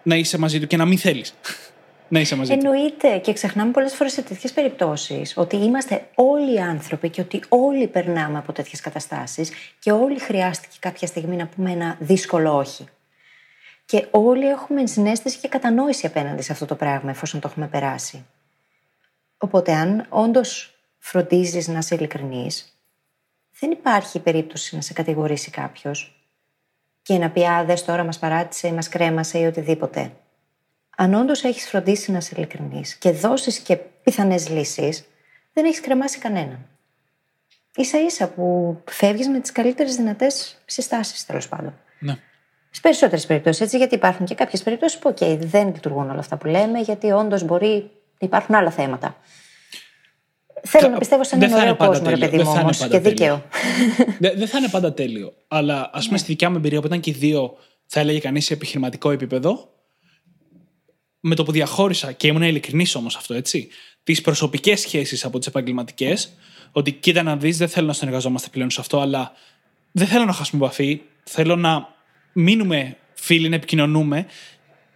να 0.03 0.17
είσαι 0.17 0.39
μαζί 0.39 0.61
του 0.61 0.67
και 0.67 0.77
να 0.77 0.85
μην 0.85 0.99
θέλεις. 0.99 1.35
να 2.09 2.21
είσαι 2.21 2.37
μαζί 2.37 2.57
του. 2.57 2.67
Εννοείται. 2.67 3.19
Και 3.19 3.33
ξεχνάμε 3.33 3.71
πολλές 3.71 3.95
φορές 3.95 4.13
σε 4.13 4.23
τέτοιες 4.23 4.53
περιπτώσεις 4.53 5.37
ότι 5.37 5.57
είμαστε 5.57 6.07
όλοι 6.15 6.61
άνθρωποι 6.61 7.09
και 7.09 7.21
ότι 7.21 7.43
όλοι 7.49 7.87
περνάμε 7.87 8.39
από 8.39 8.53
τέτοιες 8.53 8.81
καταστάσεις 8.81 9.51
και 9.79 9.93
όλοι 9.93 10.19
χρειάστηκε 10.19 10.77
κάποια 10.79 11.07
στιγμή 11.07 11.37
να 11.37 11.47
πούμε 11.47 11.71
ένα 11.71 11.97
δύσκολο 12.01 12.57
όχι. 12.57 12.85
Και 13.85 14.07
όλοι 14.11 14.49
έχουμε 14.49 14.87
συνέστηση 14.87 15.39
και 15.39 15.49
κατανόηση 15.49 16.07
απέναντι 16.07 16.43
σε 16.43 16.53
αυτό 16.53 16.67
το 16.67 16.75
πράγμα, 16.75 17.11
εφόσον 17.11 17.41
το 17.41 17.49
έχουμε 17.49 17.69
περάσει. 17.69 18.27
Οπότε, 19.39 19.73
αν 19.73 20.07
όντως 20.09 20.79
φροντίζεις 20.99 21.69
να 21.69 21.79
είσαι 21.79 21.95
ειλικρινής, 21.95 22.79
δεν 23.59 23.71
υπάρχει 23.71 24.21
περίπτωση 24.21 24.75
να 24.75 24.81
σε 24.81 24.93
κατηγορήσει 24.93 25.51
κάποιος 25.51 26.29
και 27.03 27.19
να 27.19 27.31
πει 27.31 27.47
Α, 27.47 27.65
δες 27.65 27.85
τώρα 27.85 28.05
μας 28.05 28.19
παράτησε 28.19 28.69
ή 28.69 28.73
μας 28.73 28.89
κρέμασε 28.89 29.39
ή 29.39 29.47
οτιδήποτε. 29.47 30.13
Αν 30.97 31.15
όντως 31.15 31.45
έχεις 31.45 31.69
φροντίσει 31.69 32.11
να 32.11 32.19
είσαι 32.19 32.35
ειλικρινής 32.37 32.95
και 32.95 33.11
δώσεις 33.11 33.59
και 33.59 33.77
πιθανές 33.77 34.49
λύσεις, 34.49 35.05
δεν 35.53 35.65
έχεις 35.65 35.81
κρεμάσει 35.81 36.19
κανέναν. 36.19 36.67
σα 37.71 37.99
ίσα 37.99 38.29
που 38.29 38.77
φεύγεις 38.91 39.29
με 39.29 39.41
τις 39.41 39.53
καλύτερες 39.53 39.97
δυνατές 39.97 40.63
συστάσεις, 40.65 41.27
τέλος 41.27 41.49
πάντων. 41.49 41.79
Ναι. 41.99 42.19
Στι 42.75 42.83
περισσότερες 42.83 43.27
περιπτώσεις 43.27 43.61
έτσι, 43.61 43.77
γιατί 43.77 43.95
υπάρχουν 43.95 44.27
και 44.27 44.35
κάποιες 44.35 44.63
περιπτώσεις 44.63 44.99
που, 44.99 45.15
OK, 45.19 45.37
δεν 45.41 45.67
λειτουργούν 45.67 46.11
όλα 46.11 46.19
αυτά 46.19 46.37
που 46.37 46.47
λέμε, 46.47 46.81
γιατί 46.81 47.11
όντως 47.11 47.43
μπορεί 47.43 47.91
να 48.19 48.27
υπάρχουν 48.27 48.55
άλλα 48.55 48.71
θέματα. 48.71 49.17
Θέλω 50.63 50.89
να 50.89 50.99
πιστεύω 50.99 51.25
σε 51.25 51.35
έναν 51.35 51.53
ωραίο 51.53 51.77
κόσμο, 51.77 52.09
ρε 52.09 52.17
παιδί 52.17 52.37
μου, 52.37 52.51
όμως 52.61 52.89
και 52.89 52.99
δίκαιο. 52.99 53.43
Δεν 54.39 54.49
θα 54.49 54.59
είναι 54.59 54.69
πάντα 54.69 54.93
τέλειο. 54.93 55.33
Αλλά 55.49 55.91
ας 55.93 56.03
πούμε 56.03 56.13
ναι. 56.13 56.19
στη 56.19 56.27
δικιά 56.27 56.51
μου 56.51 56.57
εμπειρία, 56.57 56.81
που 56.81 56.87
ήταν 56.87 57.01
και 57.01 57.11
οι 57.11 57.13
δύο, 57.13 57.57
θα 57.87 58.01
έλεγε 58.01 58.19
κανείς 58.19 58.45
σε 58.45 58.55
επιχειρηματικό 58.55 59.11
επίπεδο, 59.11 59.69
με 61.21 61.35
το 61.35 61.45
που 61.45 61.53
διαχώρισα, 61.53 62.13
και 62.13 62.27
ήμουν 62.27 62.43
ειλικρινής 62.43 62.95
όμως 62.95 63.17
αυτό, 63.17 63.35
έτσι, 63.35 63.69
τις 64.03 64.21
προσωπικές 64.21 64.81
σχέσεις 64.81 65.25
από 65.25 65.39
τις 65.39 65.47
επαγγελματικές, 65.47 66.33
ότι 66.73 66.93
κοίτα 66.93 67.23
να 67.23 67.37
δεις, 67.37 67.57
δεν 67.57 67.69
θέλω 67.69 67.87
να 67.87 67.93
συνεργαζόμαστε 67.93 68.49
πλέον 68.51 68.71
σε 68.71 68.81
αυτό, 68.81 69.01
αλλά 69.01 69.33
δεν 69.93 70.07
θέλω 70.07 70.25
να 70.25 70.33
χάσουμε 70.33 70.65
επαφή. 70.65 71.01
Θέλω 71.25 71.57
να 71.57 71.95
μείνουμε 72.35 72.97
φίλοι, 73.15 73.49
να 73.49 73.55
επικοινωνούμε, 73.55 74.27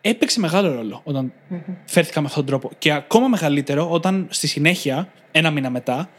έπαιξε 0.00 0.40
μεγάλο 0.40 0.74
ρόλο 0.74 1.00
όταν 1.04 1.32
mm-hmm. 1.32 1.74
φέρθηκα 1.84 2.20
με 2.20 2.26
αυτόν 2.26 2.46
τον 2.46 2.60
τρόπο. 2.60 2.76
Και 2.78 2.92
ακόμα 2.92 3.28
μεγαλύτερο 3.28 3.90
όταν 3.90 4.26
στη 4.30 4.46
συνέχεια, 4.46 5.08
ένα 5.32 5.50
μήνα 5.50 5.70
μετά, 5.70 6.10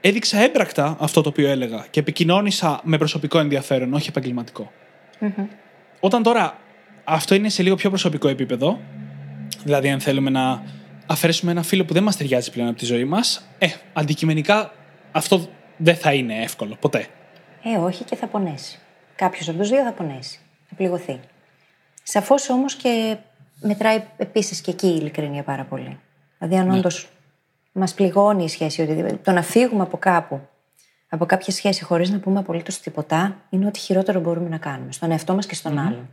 έδειξα 0.00 0.38
έμπρακτα 0.38 0.96
αυτό 1.00 1.20
το 1.20 1.28
οποίο 1.28 1.48
έλεγα 1.48 1.86
και 1.90 2.00
επικοινώνησα 2.00 2.80
με 2.84 2.98
προσωπικό 2.98 3.38
ενδιαφέρον, 3.38 3.94
όχι 3.94 4.08
επαγγελματικό. 4.08 4.72
Mm-hmm. 5.20 5.46
Όταν 6.00 6.22
τώρα 6.22 6.58
αυτό 7.04 7.34
είναι 7.34 7.48
σε 7.48 7.62
λίγο 7.62 7.74
πιο 7.74 7.90
προσωπικό 7.90 8.28
επίπεδο, 8.28 8.80
δηλαδή 9.64 9.90
αν 9.90 10.00
θέλουμε 10.00 10.30
να 10.30 10.62
αφαιρέσουμε 11.06 11.50
ένα 11.50 11.62
φίλο 11.62 11.84
που 11.84 11.92
δεν 11.92 12.02
μας 12.02 12.16
ταιριάζει 12.16 12.50
πλέον 12.50 12.68
από 12.68 12.78
τη 12.78 12.84
ζωή 12.84 13.04
μας, 13.04 13.48
ε, 13.58 13.66
αντικειμενικά 13.92 14.72
αυτό 15.12 15.48
δεν 15.76 15.96
θα 15.96 16.12
είναι 16.12 16.42
εύκολο 16.42 16.76
ποτέ. 16.80 17.06
Ε, 17.62 17.78
όχι 17.78 18.04
και 18.04 18.16
θα 18.16 18.26
πονέσει. 18.26 18.78
Κάποιος 19.16 19.48
από 19.48 19.58
τους 19.58 19.68
δύο 19.68 19.82
θα 19.82 19.92
πονέσει 19.92 20.43
πληγωθεί. 20.74 21.20
Σαφώς 22.02 22.48
όμως 22.48 22.74
και 22.74 23.16
μετράει 23.60 24.02
επίσης 24.16 24.60
και 24.60 24.70
εκεί 24.70 24.86
η 24.86 24.96
ειλικρίνεια 25.00 25.42
πάρα 25.42 25.64
πολύ. 25.64 25.98
Δηλαδή, 26.38 26.56
αν 26.56 26.66
ναι. 26.66 26.78
όντως 26.78 27.08
μας 27.72 27.94
πληγώνει 27.94 28.44
η 28.44 28.48
σχέση, 28.48 28.82
οτιδήποτε, 28.82 29.14
το 29.14 29.32
να 29.32 29.42
φύγουμε 29.42 29.82
από 29.82 29.96
κάπου, 29.96 30.40
από 31.08 31.26
κάποια 31.26 31.52
σχέση 31.52 31.84
χωρίς 31.84 32.10
να 32.10 32.18
πούμε 32.18 32.38
απολύτως 32.38 32.80
τίποτα, 32.80 33.36
είναι 33.50 33.66
ό,τι 33.66 33.78
χειρότερο 33.78 34.20
μπορούμε 34.20 34.48
να 34.48 34.58
κάνουμε 34.58 34.92
στον 34.92 35.10
εαυτό 35.10 35.34
μας 35.34 35.46
και 35.46 35.54
στον 35.54 35.74
mm 35.74 35.78
άλλον. 35.78 36.08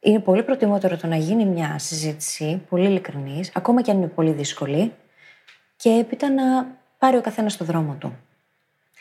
Είναι 0.00 0.18
πολύ 0.18 0.42
προτιμότερο 0.42 0.96
το 0.96 1.06
να 1.06 1.16
γίνει 1.16 1.44
μια 1.44 1.78
συζήτηση 1.78 2.62
πολύ 2.68 2.86
ειλικρινής, 2.86 3.50
ακόμα 3.54 3.82
και 3.82 3.90
αν 3.90 3.96
είναι 3.96 4.06
πολύ 4.06 4.30
δύσκολη, 4.30 4.92
και 5.76 5.90
έπειτα 5.90 6.30
να 6.30 6.66
πάρει 6.98 7.16
ο 7.16 7.20
καθένας 7.20 7.56
το 7.56 7.64
δρόμο 7.64 7.96
του. 7.98 8.16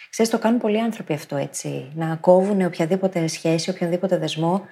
Ξέρεις, 0.10 0.32
το 0.32 0.40
κάνουν 0.40 0.60
πολλοί 0.60 0.82
άνθρωποι 0.82 1.14
αυτό 1.14 1.36
έτσι. 1.36 1.92
Να 1.96 2.16
κόβουν 2.16 2.66
οποιαδήποτε 2.66 3.28
σχέση, 3.28 3.70
οποιοδήποτε 3.70 4.18
δεσμό 4.18 4.66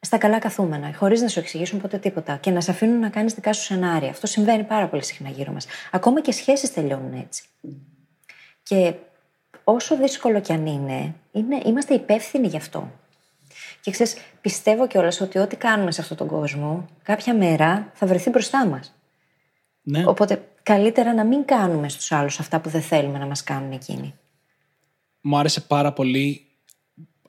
στα 0.00 0.18
καλά 0.18 0.38
καθούμενα, 0.38 0.94
χωρίς 0.94 1.20
να 1.20 1.28
σου 1.28 1.38
εξηγήσουν 1.38 1.80
ποτέ 1.80 1.98
τίποτα 1.98 2.36
και 2.36 2.50
να 2.50 2.60
σε 2.60 2.70
αφήνουν 2.70 2.98
να 2.98 3.08
κάνεις 3.08 3.34
δικά 3.34 3.52
σου 3.52 3.62
σενάρια. 3.62 4.10
Αυτό 4.10 4.26
συμβαίνει 4.26 4.64
πάρα 4.64 4.88
πολύ 4.88 5.04
συχνά 5.04 5.28
γύρω 5.28 5.52
μας. 5.52 5.66
Ακόμα 5.90 6.20
και 6.20 6.32
σχέσεις 6.32 6.72
τελειώνουν 6.72 7.12
έτσι. 7.12 7.44
Και 8.62 8.94
όσο 9.64 9.96
δύσκολο 9.96 10.40
κι 10.40 10.52
αν 10.52 10.66
είναι, 10.66 11.14
είναι 11.32 11.62
είμαστε 11.64 11.94
υπεύθυνοι 11.94 12.46
γι' 12.46 12.56
αυτό. 12.56 12.90
Και 13.80 13.90
ξέρεις, 13.90 14.16
πιστεύω 14.40 14.86
κιόλας 14.86 15.20
ότι 15.20 15.38
ό,τι 15.38 15.56
κάνουμε 15.56 15.90
σε 15.90 16.00
αυτόν 16.00 16.16
τον 16.16 16.26
κόσμο, 16.26 16.86
κάποια 17.02 17.34
μέρα 17.34 17.90
θα 17.94 18.06
βρεθεί 18.06 18.30
μπροστά 18.30 18.66
μας. 18.66 18.94
Ναι. 19.82 20.06
Οπότε 20.06 20.48
καλύτερα 20.62 21.14
να 21.14 21.24
μην 21.24 21.44
κάνουμε 21.44 21.88
στους 21.88 22.12
άλλους 22.12 22.40
αυτά 22.40 22.60
που 22.60 22.68
δεν 22.68 22.82
θέλουμε 22.82 23.18
να 23.18 23.26
μας 23.26 23.42
κάνουν 23.42 23.72
εκείνοι 23.72 24.14
μου 25.26 25.38
άρεσε 25.38 25.60
πάρα 25.60 25.92
πολύ. 25.92 26.40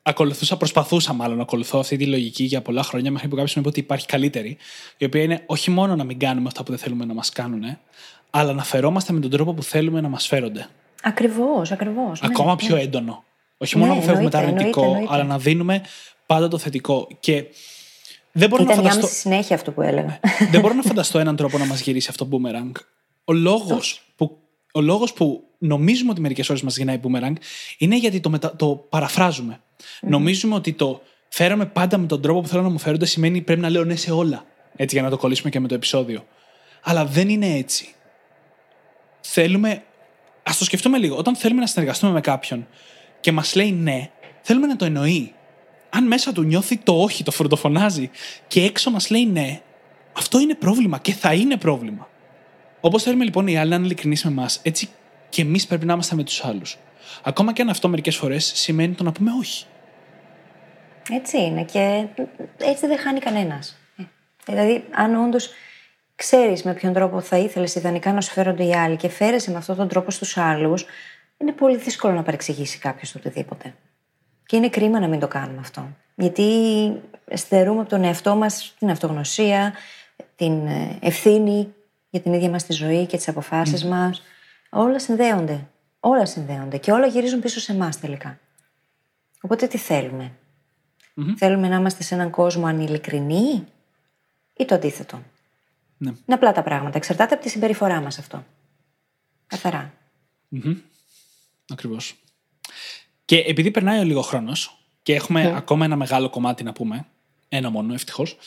Ακολουθούσα, 0.01 0.57
προσπαθούσα 0.57 1.13
μάλλον 1.13 1.35
να 1.37 1.41
ακολουθώ 1.41 1.79
αυτή 1.79 1.97
τη 1.97 2.05
λογική 2.05 2.43
για 2.43 2.61
πολλά 2.61 2.83
χρόνια 2.83 3.11
μέχρι 3.11 3.27
που 3.27 3.35
κάποιος 3.35 3.55
μου 3.55 3.61
είπε 3.61 3.69
ότι 3.69 3.79
υπάρχει 3.79 4.05
καλύτερη, 4.05 4.57
η 4.97 5.05
οποία 5.05 5.21
είναι 5.21 5.43
όχι 5.45 5.71
μόνο 5.71 5.95
να 5.95 6.03
μην 6.03 6.19
κάνουμε 6.19 6.47
αυτά 6.47 6.63
που 6.63 6.69
δεν 6.71 6.79
θέλουμε 6.79 7.05
να 7.05 7.13
μας 7.13 7.29
κάνουν, 7.29 7.77
αλλά 8.29 8.53
να 8.53 8.63
φερόμαστε 8.63 9.13
με 9.13 9.19
τον 9.19 9.29
τρόπο 9.29 9.53
που 9.53 9.63
θέλουμε 9.63 10.01
να 10.01 10.07
μας 10.09 10.27
φέρονται. 10.27 10.67
Ακριβώς, 11.01 11.71
ακριβώς. 11.71 12.21
Ναι, 12.21 12.27
Ακόμα 12.27 12.49
ναι, 12.49 12.55
πιο 12.55 12.75
έντονο. 12.75 13.23
Όχι 13.57 13.77
μόνο 13.77 13.93
ναι, 13.93 13.99
να 13.99 14.05
φεύγουμε 14.05 14.29
το 14.29 14.37
αρνητικό, 14.37 15.05
αλλά 15.07 15.23
να 15.23 15.39
δίνουμε 15.39 15.81
πάντα 16.25 16.47
το 16.47 16.57
θετικό. 16.57 17.07
Και 17.19 17.45
Δεν 18.31 18.49
μπορώ, 18.49 18.63
να 18.63 18.71
Ήταν 18.71 18.83
η 18.83 18.87
φανταστώ, 18.87 19.05
άμεση 19.05 19.19
συνέχεια 19.19 19.55
αυτό 19.55 19.71
που 19.71 19.81
έλεγα. 19.81 20.19
δεν 20.51 20.61
μπορώ 20.61 20.73
να 20.73 20.81
φανταστώ 20.81 21.19
έναν 21.19 21.35
τρόπο 21.35 21.57
να 21.57 21.65
μας 21.65 21.81
γυρίσει 21.81 22.07
αυτό 22.09 22.29
boomerang. 22.31 22.71
Ο 23.23 23.33
λόγος 23.33 24.01
που, 24.01 24.06
ο 24.73 24.81
λόγος 24.81 25.13
που 25.13 25.43
νομίζουμε 25.57 26.11
ότι 26.11 26.21
μερικές 26.21 26.49
ώρες 26.49 26.61
μας 26.61 26.77
γυρνάει 26.77 26.99
boomerang 27.03 27.33
είναι 27.77 27.97
γιατί 27.97 28.19
το, 28.19 28.29
μετα... 28.29 28.55
το 28.55 28.85
παραφράζουμε. 28.89 29.61
Νομίζουμε 30.01 30.55
ότι 30.55 30.73
το 30.73 31.01
φέραμε 31.29 31.65
πάντα 31.65 31.97
με 31.97 32.07
τον 32.07 32.21
τρόπο 32.21 32.41
που 32.41 32.47
θέλω 32.47 32.61
να 32.61 32.69
μου 32.69 32.79
φέρονται 32.79 33.05
σημαίνει 33.05 33.41
πρέπει 33.41 33.61
να 33.61 33.69
λέω 33.69 33.83
ναι 33.83 33.95
σε 33.95 34.11
όλα. 34.11 34.45
Έτσι 34.75 34.95
για 34.95 35.03
να 35.03 35.09
το 35.09 35.17
κολλήσουμε 35.17 35.49
και 35.49 35.59
με 35.59 35.67
το 35.67 35.73
επεισόδιο. 35.73 36.25
Αλλά 36.81 37.05
δεν 37.05 37.29
είναι 37.29 37.53
έτσι. 37.53 37.87
Θέλουμε. 39.21 39.69
Α 40.43 40.51
το 40.57 40.63
σκεφτούμε 40.63 40.97
λίγο. 40.97 41.17
Όταν 41.17 41.35
θέλουμε 41.35 41.61
να 41.61 41.67
συνεργαστούμε 41.67 42.11
με 42.11 42.21
κάποιον 42.21 42.67
και 43.19 43.31
μας 43.31 43.55
λέει 43.55 43.71
ναι, 43.71 44.09
θέλουμε 44.41 44.67
να 44.67 44.75
το 44.75 44.85
εννοεί. 44.85 45.33
Αν 45.89 46.07
μέσα 46.07 46.31
του 46.31 46.41
νιώθει 46.43 46.77
το 46.77 47.01
όχι, 47.01 47.23
το 47.23 47.31
φροντοφωνάζει 47.31 48.09
και 48.47 48.63
έξω 48.63 48.91
μας 48.91 49.09
λέει 49.09 49.25
ναι, 49.25 49.61
αυτό 50.13 50.39
είναι 50.39 50.55
πρόβλημα 50.55 50.99
και 50.99 51.13
θα 51.13 51.33
είναι 51.33 51.57
πρόβλημα. 51.57 52.09
Όπως 52.79 53.03
θέλουμε 53.03 53.23
λοιπόν 53.23 53.47
οι 53.47 53.57
άλλοι 53.57 53.69
να 53.69 53.75
είναι 53.75 53.85
ειλικρινείς 53.85 54.23
με 54.23 54.31
εμάς, 54.31 54.59
έτσι 54.63 54.89
και 55.29 55.41
εμείς 55.41 55.67
πρέπει 55.67 55.85
να 55.85 55.93
είμαστε 55.93 56.15
με 56.15 56.23
τους 56.23 56.43
άλλους. 56.45 56.77
Ακόμα 57.23 57.53
και 57.53 57.61
αν 57.61 57.69
αυτό 57.69 57.87
μερικές 57.87 58.15
φορές 58.15 58.51
σημαίνει 58.55 58.93
το 58.93 59.03
να 59.03 59.11
πούμε 59.11 59.31
όχι. 59.39 59.65
Έτσι 61.11 61.41
είναι 61.41 61.63
και 61.63 62.05
έτσι 62.57 62.87
δεν 62.87 62.97
χάνει 62.97 63.19
κανένας. 63.19 63.77
Δηλαδή, 64.45 64.83
αν 64.91 65.15
όντως 65.15 65.49
ξέρεις 66.15 66.63
με 66.63 66.73
ποιον 66.73 66.93
τρόπο 66.93 67.21
θα 67.21 67.37
ήθελες 67.37 67.75
ιδανικά 67.75 68.13
να 68.13 68.21
σου 68.21 68.31
φέρονται 68.31 68.63
οι 68.63 68.73
άλλοι 68.73 68.95
και 68.95 69.09
φέρεσαι 69.09 69.51
με 69.51 69.57
αυτόν 69.57 69.75
τον 69.75 69.87
τρόπο 69.87 70.11
στους 70.11 70.37
άλλους, 70.37 70.85
είναι 71.37 71.51
πολύ 71.51 71.77
δύσκολο 71.77 72.13
να 72.13 72.23
παρεξηγήσει 72.23 72.77
κάποιος 72.77 73.11
το 73.11 73.17
οτιδήποτε. 73.19 73.73
Και 74.45 74.55
είναι 74.55 74.69
κρίμα 74.69 74.99
να 74.99 75.07
μην 75.07 75.19
το 75.19 75.27
κάνουμε 75.27 75.59
αυτό. 75.59 75.87
Γιατί 76.15 76.43
στερούμε 77.33 77.79
από 77.79 77.89
τον 77.89 78.03
εαυτό 78.03 78.35
μας 78.35 78.75
την 78.79 78.89
αυτογνωσία, 78.89 79.73
την 80.35 80.67
ε, 80.67 80.97
ευθύνη 81.01 81.73
για 82.17 82.25
την 82.25 82.33
ίδια 82.33 82.49
μας 82.49 82.65
τη 82.65 82.73
ζωή 82.73 83.05
και 83.05 83.17
τις 83.17 83.27
αποφάσεις 83.27 83.85
mm. 83.85 83.87
μας. 83.87 84.21
Όλα 84.69 84.99
συνδέονται. 84.99 85.67
Όλα 85.99 86.25
συνδέονται 86.25 86.77
και 86.77 86.91
όλα 86.91 87.07
γυρίζουν 87.07 87.39
πίσω 87.39 87.59
σε 87.59 87.71
εμάς 87.71 87.99
τελικά. 87.99 88.39
Οπότε 89.41 89.67
τι 89.67 89.77
θέλουμε; 89.77 90.31
Mm-hmm. 91.21 91.33
Θέλουμε 91.37 91.67
να 91.67 91.75
είμαστε 91.75 92.03
σε 92.03 92.13
έναν 92.13 92.29
κόσμο 92.29 92.65
ανηλικρινή 92.65 93.63
ή 94.57 94.65
το 94.65 94.75
αντίθετο; 94.75 95.23
Ναι. 95.97 96.09
Είναι 96.09 96.35
απλά 96.35 96.51
τα 96.51 96.63
πράγματα. 96.63 96.97
Εξαρτάται 96.97 97.33
από 97.33 97.43
τη 97.43 97.49
συμπεριφορά 97.49 98.01
μας 98.01 98.19
αυτό. 98.19 98.45
Καθαρά. 99.47 99.93
Mm-hmm. 100.51 100.75
Ακριβώς. 101.71 102.15
Και 103.25 103.37
επειδή 103.37 103.71
περνάει 103.71 103.99
ο 103.99 104.03
λίγο 104.03 104.21
χρόνος 104.21 104.77
και 105.03 105.13
έχουμε 105.13 105.55
ακόμα 105.55 105.85
ένα 105.85 105.95
μεγάλο 105.95 106.29
κομμάτι 106.29 106.63
να 106.63 106.73
πούμε, 106.73 107.05
ένα 107.49 107.69
μόνο 107.69 107.93
ευτυχώς, 107.93 108.37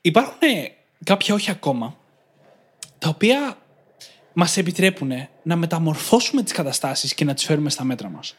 υπάρχουν 0.00 0.38
κάποια 1.04 1.34
όχι 1.34 1.50
ακόμα, 1.50 1.96
τα 2.98 3.08
οποία 3.08 3.56
μας 4.32 4.56
επιτρέπουν 4.56 5.12
να 5.42 5.56
μεταμορφώσουμε 5.56 6.42
τις 6.42 6.52
καταστάσεις 6.52 7.14
και 7.14 7.24
να 7.24 7.34
τις 7.34 7.44
φέρουμε 7.44 7.70
στα 7.70 7.84
μέτρα 7.84 8.08
μας. 8.08 8.36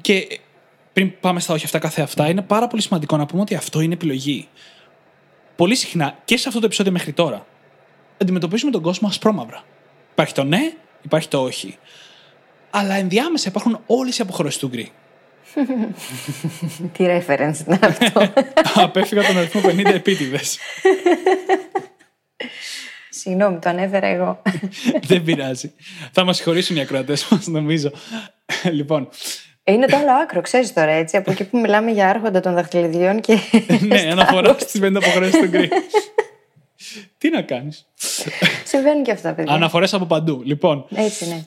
Και 0.00 0.40
πριν 0.92 1.20
πάμε 1.20 1.40
στα 1.40 1.54
όχι 1.54 1.64
αυτά 1.64 1.78
κάθε 1.78 2.02
αυτά, 2.02 2.28
είναι 2.28 2.42
πάρα 2.42 2.66
πολύ 2.66 2.82
σημαντικό 2.82 3.16
να 3.16 3.26
πούμε 3.26 3.42
ότι 3.42 3.54
αυτό 3.54 3.80
είναι 3.80 3.94
επιλογή. 3.94 4.48
Πολύ 5.56 5.74
συχνά 5.74 6.18
και 6.24 6.36
σε 6.36 6.48
αυτό 6.48 6.60
το 6.60 6.66
επεισόδιο 6.66 6.92
μέχρι 6.92 7.12
τώρα, 7.12 7.46
αντιμετωπίζουμε 8.20 8.70
τον 8.70 8.82
κόσμο 8.82 9.08
ασπρόμαυρα. 9.08 9.64
Υπάρχει 10.12 10.34
το 10.34 10.44
ναι, 10.44 10.72
υπάρχει 11.02 11.28
το 11.28 11.42
όχι. 11.42 11.78
Αλλά 12.70 12.94
ενδιάμεσα 12.94 13.48
υπάρχουν 13.48 13.80
όλες 13.86 14.18
οι 14.18 14.22
αποχρώσεις 14.22 14.58
του 14.58 14.68
γκρι. 14.68 14.92
Τι 16.92 17.04
reference 17.06 17.66
είναι 17.66 17.78
αυτό; 17.82 18.32
Απέφυγα 18.82 19.26
τον 19.26 19.38
αριθμό 19.38 19.60
50 19.64 19.84
επίτηδες. 19.84 20.58
Συγγνώμη, 23.18 23.58
το 23.58 23.68
ανέφερα 23.68 24.06
εγώ. 24.06 24.42
Δεν 25.08 25.22
πειράζει. 25.22 25.72
Θα 26.12 26.24
μας 26.24 26.36
συγχωρήσουν 26.36 26.76
οι 26.76 26.80
ακροατές 26.80 27.28
μας, 27.28 27.46
νομίζω. 27.46 27.90
λοιπόν. 28.78 29.08
Είναι 29.64 29.86
το 29.86 29.96
άλλο 29.96 30.12
άκρο, 30.22 30.40
ξέρεις 30.40 30.72
τώρα 30.72 30.90
έτσι. 30.90 31.16
Από 31.16 31.30
εκεί 31.30 31.44
που 31.44 31.58
μιλάμε 31.58 31.90
για 31.90 32.08
άρχοντα 32.08 32.40
των 32.40 32.54
δαχτυλιδιών 32.54 33.20
και. 33.20 33.38
ναι, 33.88 34.08
αναφορά 34.10 34.56
στις 34.58 34.80
50 34.82 34.94
αποχρώσει 34.94 35.38
του 35.38 35.46
γκρι. 35.48 35.68
Τι 37.18 37.30
να 37.30 37.42
κάνεις. 37.42 37.86
Συμβαίνουν 38.64 39.02
και 39.02 39.10
αυτά, 39.10 39.34
παιδιά. 39.34 39.54
Αναφορές 39.54 39.94
από 39.94 40.04
παντού. 40.04 40.42
Λοιπόν. 40.44 40.86
Έτσι, 40.94 41.28
ναι. 41.28 41.44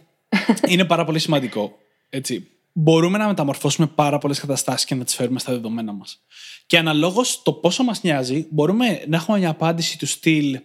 είναι 0.67 0.86
πάρα 0.86 1.05
πολύ 1.05 1.20
σημαντικό. 1.20 1.78
Έτσι. 2.09 2.47
Μπορούμε 2.74 3.17
να 3.17 3.28
μεταμορφώσουμε 3.28 3.88
πάρα 3.88 4.17
πολλές 4.17 4.39
καταστάσεις 4.39 4.86
και 4.86 4.95
να 4.95 5.03
τις 5.03 5.15
φέρουμε 5.15 5.39
στα 5.39 5.51
δεδομένα 5.51 5.93
μας. 5.93 6.24
Και 6.65 6.78
αναλόγως 6.78 7.41
το 7.43 7.53
πόσο 7.53 7.84
μας 7.84 8.03
νοιάζει, 8.03 8.47
μπορούμε 8.49 9.03
να 9.07 9.15
έχουμε 9.15 9.38
μια 9.38 9.49
απάντηση 9.49 9.97
του 9.97 10.05
στυλ 10.05 10.59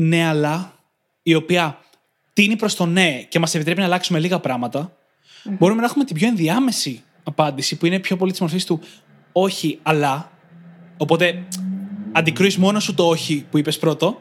ναι, 0.00 0.26
αλλά, 0.26 0.74
η 1.22 1.34
οποία 1.34 1.78
τίνει 2.32 2.56
προς 2.56 2.74
το 2.74 2.86
ναι 2.86 3.22
και 3.22 3.38
μας 3.38 3.54
επιτρέπει 3.54 3.78
να 3.78 3.84
αλλάξουμε 3.84 4.18
λίγα 4.18 4.38
πράγματα. 4.38 4.92
Mm-hmm. 4.92 5.56
Μπορούμε 5.58 5.80
να 5.80 5.86
έχουμε 5.86 6.04
την 6.04 6.16
πιο 6.16 6.28
ενδιάμεση 6.28 7.02
απάντηση 7.22 7.76
που 7.76 7.86
είναι 7.86 7.98
πιο 7.98 8.16
πολύ 8.16 8.30
της 8.30 8.40
μορφής 8.40 8.64
του 8.64 8.80
όχι, 9.32 9.78
αλλά. 9.82 10.30
Οπότε 10.96 11.46
αντικρούεις 12.12 12.56
μόνος 12.56 12.84
σου 12.84 12.94
το 12.94 13.08
όχι 13.08 13.46
που 13.50 13.58
είπες 13.58 13.78
πρώτο, 13.78 14.20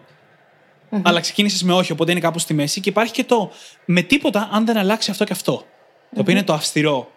mm-hmm. 0.90 1.02
αλλά 1.04 1.20
ξεκίνησες 1.20 1.64
με 1.64 1.74
όχι, 1.74 1.92
οπότε 1.92 2.12
είναι 2.12 2.20
κάπου 2.20 2.40
στη 2.40 2.54
μέση. 2.54 2.80
Και 2.80 2.90
υπάρχει 2.90 3.14
και 3.14 3.24
το 3.24 3.52
με 3.86 4.02
τίποτα 4.02 4.50
αν 4.52 4.66
δεν 4.66 4.78
αλλάξει 4.78 5.12
αυτό 5.12 5.24
και 5.24 5.34
αυτό. 5.34 5.62
Mm-hmm. 5.62 6.14
Το 6.14 6.22
οποίο 6.22 6.34
είναι 6.34 6.44
το 6.44 6.54
αυστηρό. 6.54 7.12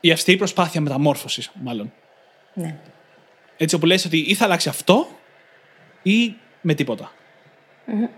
Η 0.00 0.10
αυστηρή 0.12 0.36
προσπάθεια 0.36 0.80
μεταμόρφωσης, 0.80 1.50
μάλλον. 1.62 1.92
Ναι. 2.54 2.78
Έτσι 3.56 3.74
όπου 3.74 3.86
λες 3.86 4.04
ότι 4.04 4.18
ή 4.18 4.34
θα 4.34 4.44
αλλάξει 4.44 4.68
αυτό 4.68 5.08
ή 6.02 6.34
με 6.60 6.74
τίποτα. 6.74 7.10
Mm-hmm. 7.86 8.08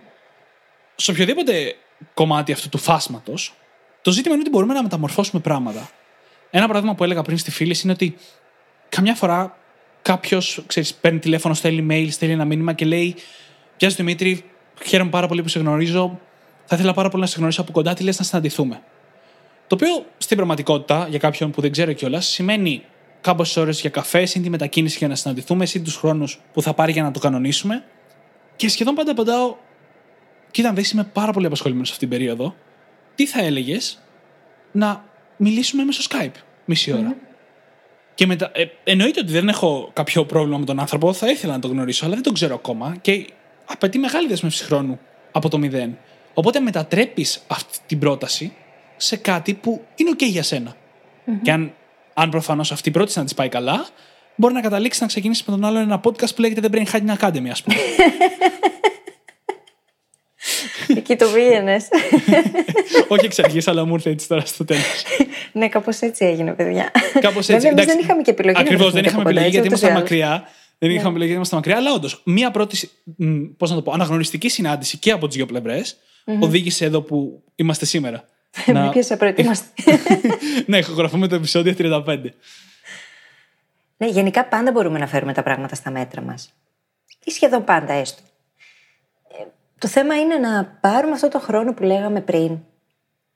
Σε 0.96 1.10
οποιοδήποτε 1.10 1.76
κομμάτι 2.14 2.52
αυτού 2.52 2.68
του 2.68 2.78
φάσματος, 2.78 3.54
το 4.02 4.10
ζήτημα 4.10 4.34
είναι 4.34 4.42
ότι 4.42 4.50
μπορούμε 4.50 4.74
να 4.74 4.82
μεταμορφώσουμε 4.82 5.40
πράγματα. 5.40 5.90
Ένα 6.50 6.66
παράδειγμα 6.66 6.94
που 6.94 7.04
έλεγα 7.04 7.22
πριν 7.22 7.38
στη 7.38 7.50
φίλη 7.50 7.80
είναι 7.82 7.92
ότι 7.92 8.16
καμιά 8.88 9.14
φορά 9.14 9.56
κάποιος 10.02 10.64
παίρνει 11.00 11.18
τηλέφωνο, 11.18 11.54
στέλνει 11.54 11.86
mail, 11.90 12.08
στέλνει 12.10 12.34
ένα 12.34 12.44
μήνυμα 12.44 12.72
και 12.72 12.84
λέει: 12.84 13.14
Γεια 13.76 13.90
σου 13.90 13.96
Δημήτρη, 13.96 14.44
χαίρομαι 14.84 15.10
πάρα 15.10 15.26
πολύ 15.26 15.42
που 15.42 15.48
σε 15.48 15.58
γνωρίζω. 15.58 16.20
Θα 16.64 16.76
ήθελα 16.76 16.92
πάρα 16.92 17.08
πολύ 17.08 17.22
να 17.22 17.28
σε 17.28 17.36
γνωρίσω 17.38 17.60
από 17.60 17.72
κοντά. 17.72 17.94
Τι 17.94 18.02
λες 18.02 18.18
να 18.18 18.24
συναντηθούμε; 18.24 18.82
Το 19.66 19.74
οποίο 19.74 20.04
στην 20.18 20.36
πραγματικότητα, 20.36 21.06
για 21.10 21.18
κάποιον 21.18 21.50
που 21.50 21.60
δεν 21.60 21.72
ξέρω 21.72 21.92
κιόλας, 21.92 22.26
σημαίνει 22.26 22.84
κάμποσες 23.20 23.56
ώρες 23.56 23.80
για 23.80 23.90
καφέ, 23.90 24.22
ή 24.22 24.40
τη 24.40 24.50
μετακίνηση 24.50 24.98
για 24.98 25.08
να 25.08 25.14
συναντηθούμε, 25.14 25.66
ή 25.74 25.80
τους 25.80 25.96
χρόνους 25.96 26.40
που 26.52 26.62
θα 26.62 26.74
πάρει 26.74 26.92
για 26.92 27.02
να 27.02 27.10
το 27.10 27.18
κανονίσουμε. 27.18 27.84
Και 28.58 28.68
σχεδόν 28.68 28.94
πάντα 28.94 29.10
απαντάω, 29.10 29.56
κοίτα, 30.50 30.68
αν 30.68 30.76
είμαι 30.92 31.04
πάρα 31.04 31.32
πολύ 31.32 31.46
απασχολημένος 31.46 31.88
σε 31.88 31.94
αυτήν 31.94 32.08
την 32.08 32.18
περίοδο, 32.18 32.54
τι 33.14 33.26
θα 33.26 33.42
έλεγες 33.42 34.02
να 34.72 35.04
μιλήσουμε 35.36 35.84
μέσω 35.84 36.02
Skype 36.10 36.40
μισή 36.64 36.92
ώρα; 36.92 37.14
Mm-hmm. 37.14 37.26
Και 38.14 38.26
μετα... 38.26 38.50
ε, 38.54 38.64
εννοείται 38.84 39.20
ότι 39.20 39.32
δεν 39.32 39.48
έχω 39.48 39.90
κάποιο 39.92 40.24
πρόβλημα 40.24 40.58
με 40.58 40.64
τον 40.64 40.80
άνθρωπο, 40.80 41.12
θα 41.12 41.30
ήθελα 41.30 41.52
να 41.52 41.58
τον 41.58 41.70
γνωρίσω, 41.70 42.04
αλλά 42.04 42.14
δεν 42.14 42.22
τον 42.22 42.34
ξέρω 42.34 42.54
ακόμα 42.54 42.96
και 43.00 43.26
απαιτεί 43.64 43.98
μεγάλη 43.98 44.28
δεσμεύση 44.28 44.64
χρόνου 44.64 45.00
από 45.32 45.48
το 45.48 45.58
μηδέν. 45.58 45.98
Οπότε 46.34 46.60
μετατρέπεις 46.60 47.44
αυτή 47.46 47.78
την 47.86 47.98
πρόταση 47.98 48.52
σε 48.96 49.16
κάτι 49.16 49.54
που 49.54 49.84
είναι 49.94 50.10
OK 50.14 50.22
για 50.22 50.42
σένα. 50.42 50.72
Mm-hmm. 50.72 51.30
Και 51.42 51.52
αν, 51.52 51.74
αν 52.14 52.30
προφανώς 52.30 52.72
αυτή 52.72 52.88
η 52.88 52.92
πρόταση 52.92 53.18
να 53.18 53.24
της 53.24 53.34
πάει 53.34 53.48
καλά, 53.48 53.86
μπορεί 54.38 54.54
να 54.54 54.60
καταλήξει 54.60 54.98
να 55.00 55.06
ξεκινήσει 55.06 55.42
με 55.46 55.52
τον 55.54 55.64
άλλο 55.64 55.78
ένα 55.78 56.00
podcast 56.04 56.34
που 56.34 56.40
λέγεται 56.40 56.68
The 56.70 56.74
Brain 56.74 56.84
Hacking 56.92 57.16
Academy, 57.18 57.48
ας 57.50 57.62
πούμε. 57.62 57.76
Εκεί 60.96 61.16
το 61.16 61.26
πήγαινε. 61.26 61.76
Όχι 63.08 63.24
εξ 63.24 63.38
αρχής, 63.38 63.68
αλλά 63.68 63.84
μου 63.84 63.94
ήρθε 63.94 64.10
έτσι 64.10 64.28
τώρα 64.28 64.46
στο 64.46 64.64
τέλος. 64.64 65.04
ναι, 65.52 65.68
κάπως 65.68 66.00
έτσι 66.00 66.24
έγινε, 66.24 66.52
παιδιά. 66.52 66.90
Κάπως 67.20 67.48
έτσι. 67.48 67.68
Βέβαια, 67.68 67.84
δεν 67.84 67.98
είχαμε 67.98 68.22
και 68.22 68.30
επιλογή. 68.30 68.56
Ακριβώς, 68.58 68.92
δεν 68.92 69.04
είχαμε 69.04 69.22
επιλογή 69.22 69.48
γιατί 69.48 69.66
ήμασταν 69.66 69.92
μακριά. 69.92 70.48
Δεν 70.78 70.90
είχαμε 70.90 71.08
επιλογή 71.08 71.24
γιατί 71.24 71.34
ήμασταν 71.34 71.58
μακριά. 71.58 71.76
Αλλά 71.76 71.92
όντως, 71.92 72.22
μία 72.24 72.50
πρώτη 72.50 72.90
πώς 73.56 73.70
να 73.70 73.76
το 73.76 73.82
πω, 73.82 73.92
αναγνωριστική 73.92 74.48
συνάντηση 74.48 74.98
και 74.98 75.10
από 75.10 75.26
τις 75.26 75.36
δύο 75.36 75.46
πλευρές 75.46 75.96
οδήγησε 76.40 76.84
εδώ 76.84 77.00
που 77.00 77.42
είμαστε 77.54 77.84
σήμερα. 77.86 78.24
Με 78.72 78.88
πιέσα 78.92 79.16
προετοίμαστε. 79.16 79.66
ναι, 80.66 80.78
ηχογραφούμε 80.78 81.26
το 81.26 81.34
επεισόδιο 81.34 81.74
35. 81.78 82.18
Ναι, 83.98 84.06
γενικά 84.06 84.44
πάντα 84.44 84.70
μπορούμε 84.70 84.98
να 84.98 85.06
φέρουμε 85.06 85.32
τα 85.32 85.42
πράγματα 85.42 85.74
στα 85.74 85.90
μέτρα 85.90 86.22
μας. 86.22 86.54
Ή 87.24 87.30
σχεδόν 87.30 87.64
πάντα 87.64 87.92
έστω. 87.92 88.22
Το 89.78 89.88
θέμα 89.88 90.20
είναι 90.20 90.34
να 90.34 90.78
πάρουμε 90.80 91.12
αυτό 91.12 91.28
το 91.28 91.38
χρόνο 91.40 91.74
που 91.74 91.82
λέγαμε 91.82 92.20
πριν, 92.20 92.58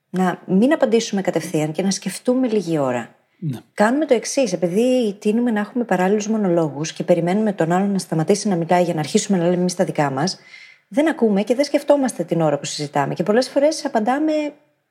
να 0.09 0.41
μην 0.45 0.73
απαντήσουμε 0.73 1.21
κατευθείαν 1.21 1.71
και 1.71 1.81
να 1.81 1.91
σκεφτούμε 1.91 2.47
λίγη 2.47 2.77
ώρα. 2.77 3.15
Ναι. 3.39 3.59
Κάνουμε 3.73 4.05
το 4.05 4.13
εξής, 4.13 4.53
επειδή 4.53 5.13
τίνουμε 5.19 5.51
να 5.51 5.59
έχουμε 5.59 5.83
παράλληλους 5.83 6.27
μονολόγους 6.27 6.93
και 6.93 7.03
περιμένουμε 7.03 7.53
τον 7.53 7.71
άλλον 7.71 7.91
να 7.91 7.97
σταματήσει 7.97 8.47
να 8.47 8.55
μιλάει 8.55 8.83
για 8.83 8.93
να 8.93 8.99
αρχίσουμε 8.99 9.37
να 9.37 9.43
λέμε 9.43 9.55
εμείς 9.55 9.75
τα 9.75 9.83
δικά 9.83 10.09
μας, 10.09 10.39
δεν 10.87 11.09
ακούμε 11.09 11.43
και 11.43 11.55
δεν 11.55 11.65
σκεφτόμαστε 11.65 12.23
την 12.23 12.41
ώρα 12.41 12.59
που 12.59 12.65
συζητάμε. 12.65 13.13
Και 13.13 13.23
πολλές 13.23 13.49
φορές 13.49 13.85
απαντάμε 13.85 14.33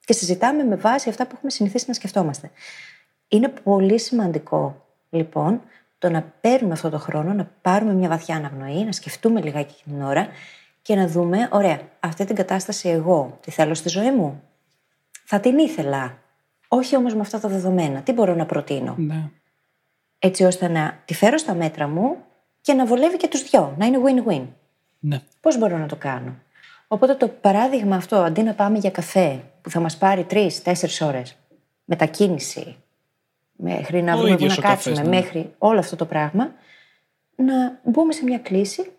και 0.04 0.12
συζητάμε 0.12 0.62
με 0.62 0.76
βάση 0.76 1.08
αυτά 1.08 1.26
που 1.26 1.32
έχουμε 1.34 1.50
συνηθίσει 1.50 1.84
να 1.88 1.94
σκεφτόμαστε. 1.94 2.50
Είναι 3.28 3.48
πολύ 3.48 3.98
σημαντικό, 3.98 4.81
λοιπόν, 5.12 5.60
το 5.98 6.10
να 6.10 6.22
παίρνουμε 6.40 6.72
αυτό 6.72 6.90
το 6.90 6.98
χρόνο, 6.98 7.32
να 7.32 7.50
πάρουμε 7.62 7.92
μια 7.92 8.08
βαθιά 8.08 8.36
αναγνωή, 8.36 8.84
να 8.84 8.92
σκεφτούμε 8.92 9.40
λιγάκι 9.40 9.82
την 9.84 10.02
ώρα 10.02 10.28
και 10.82 10.94
να 10.94 11.08
δούμε, 11.08 11.48
ωραία, 11.52 11.80
αυτή 12.00 12.24
την 12.24 12.36
κατάσταση 12.36 12.88
εγώ 12.88 13.38
τη 13.40 13.50
θέλω 13.50 13.74
στη 13.74 13.88
ζωή 13.88 14.12
μου. 14.12 14.42
Θα 15.24 15.40
την 15.40 15.58
ήθελα. 15.58 16.18
Όχι 16.68 16.96
όμως 16.96 17.14
με 17.14 17.20
αυτά 17.20 17.40
τα 17.40 17.48
δεδομένα. 17.48 18.00
Τι 18.00 18.12
μπορώ 18.12 18.34
να 18.34 18.46
προτείνω; 18.46 18.94
Ναι. 18.98 19.30
Έτσι 20.18 20.44
ώστε 20.44 20.68
να 20.68 20.98
τη 21.04 21.14
φέρω 21.14 21.38
στα 21.38 21.54
μέτρα 21.54 21.88
μου 21.88 22.16
και 22.60 22.72
να 22.72 22.86
βολεύει 22.86 23.16
και 23.16 23.28
τους 23.28 23.42
δυο. 23.42 23.74
Να 23.78 23.86
είναι 23.86 23.98
win-win. 24.04 24.46
Ναι. 24.98 25.20
Πώς 25.40 25.58
μπορώ 25.58 25.78
να 25.78 25.86
το 25.86 25.96
κάνω; 25.96 26.34
Οπότε 26.88 27.14
το 27.14 27.28
παράδειγμα 27.28 27.96
αυτό, 27.96 28.16
αντί 28.16 28.42
να 28.42 28.54
πάμε 28.54 28.78
για 28.78 28.90
καφέ 28.90 29.42
που 29.60 29.70
θα 29.70 29.80
μας 29.80 29.96
πάρει 29.96 30.24
τρει-τέσσερι 30.24 30.92
ώρες, 31.00 31.36
μετακίνηση, 31.84 32.76
μέχρι 33.62 34.02
να 34.02 34.12
Ο 34.12 34.16
βρούμε 34.16 34.36
που 34.36 34.42
ίδιος 34.42 34.58
να 34.58 34.66
ο 34.66 34.68
καφές, 34.68 34.84
κάτσουμε, 34.84 35.08
ναι. 35.08 35.16
μέχρι 35.16 35.54
όλο 35.58 35.78
αυτό 35.78 35.96
το 35.96 36.04
πράγμα, 36.04 36.52
να 37.36 37.80
μπούμε 37.82 38.12
σε 38.12 38.24
μια 38.24 38.38
κλίση 38.38 38.90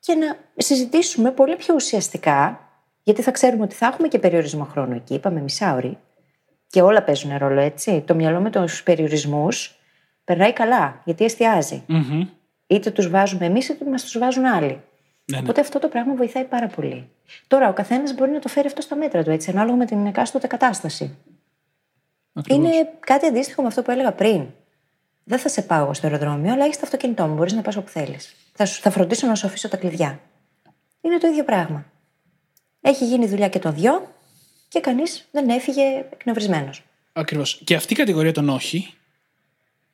και 0.00 0.14
να 0.14 0.36
συζητήσουμε 0.56 1.30
πολύ 1.30 1.56
πιο 1.56 1.74
ουσιαστικά, 1.74 2.68
γιατί 3.02 3.22
θα 3.22 3.30
ξέρουμε 3.30 3.64
ότι 3.64 3.74
θα 3.74 3.86
έχουμε 3.86 4.08
και 4.08 4.18
περιορισμό 4.18 4.64
χρόνου 4.64 4.94
εκεί, 4.94 5.14
είπαμε 5.14 5.40
μισάωρη, 5.40 5.98
και 6.66 6.82
όλα 6.82 7.02
παίζουν 7.02 7.36
ρόλο 7.38 7.60
έτσι. 7.60 8.02
Το 8.06 8.14
μυαλό 8.14 8.40
με 8.40 8.50
τους 8.50 8.82
περιορισμούς 8.82 9.74
περνάει 10.24 10.52
καλά, 10.52 11.00
γιατί 11.04 11.24
εστιάζει. 11.24 11.82
Μμμ. 11.86 12.28
Είτε 12.66 12.90
τους 12.90 13.08
βάζουμε 13.08 13.46
εμείς, 13.46 13.68
είτε 13.68 13.84
μας 13.90 14.02
τους 14.02 14.18
βάζουν 14.18 14.44
άλλοι. 14.44 14.66
Ναι, 14.66 15.36
ναι. 15.36 15.38
Οπότε 15.38 15.60
αυτό 15.60 15.78
το 15.78 15.88
πράγμα 15.88 16.14
βοηθάει 16.14 16.44
πάρα 16.44 16.66
πολύ. 16.66 17.08
Τώρα, 17.46 17.68
ο 17.68 17.72
καθένας 17.72 18.14
μπορεί 18.14 18.30
να 18.30 18.38
το 18.38 18.48
φέρει 18.48 18.66
αυτό 18.66 18.80
στα 18.80 18.96
μέτρα 18.96 19.22
του, 19.22 19.30
έτσι, 19.30 19.50
ανάλογα 19.50 19.76
με 19.76 19.84
την 19.84 20.06
εκάστοτε 20.06 20.46
κατάσταση. 20.46 21.16
Ακριβώς. 22.34 22.64
Είναι 22.64 22.88
κάτι 23.00 23.26
αντίστοιχο 23.26 23.62
με 23.62 23.68
αυτό 23.68 23.82
που 23.82 23.90
έλεγα 23.90 24.12
πριν. 24.12 24.46
Δεν 25.24 25.38
θα 25.38 25.48
σε 25.48 25.62
πάω 25.62 25.82
εγώ 25.82 25.94
στο 25.94 26.06
αεροδρόμιο, 26.06 26.52
αλλά 26.52 26.64
έχεις 26.64 26.76
το 26.76 26.82
αυτοκίνητό 26.84 27.26
μου. 27.26 27.34
Μπορείς 27.34 27.52
να 27.52 27.62
πας 27.62 27.76
όπου 27.76 27.88
θέλεις. 27.90 28.34
Θα, 28.52 28.64
σου- 28.66 28.80
θα 28.82 28.90
φροντίσω 28.90 29.26
να 29.26 29.34
σου 29.34 29.46
αφήσω 29.46 29.68
τα 29.68 29.76
κλειδιά. 29.76 30.20
Είναι 31.00 31.18
το 31.18 31.26
ίδιο 31.26 31.44
πράγμα. 31.44 31.84
Έχει 32.80 33.04
γίνει 33.06 33.26
δουλειά 33.26 33.48
και 33.48 33.58
των 33.58 33.74
δυο 33.74 34.12
και 34.68 34.80
κανείς 34.80 35.28
δεν 35.30 35.48
έφυγε 35.48 35.82
εκνευρισμένος. 36.12 36.82
Ακριβώς. 37.12 37.60
Και 37.64 37.74
αυτή 37.74 37.92
η 37.92 37.96
κατηγορία 37.96 38.32
των 38.32 38.48
όχι 38.48 38.94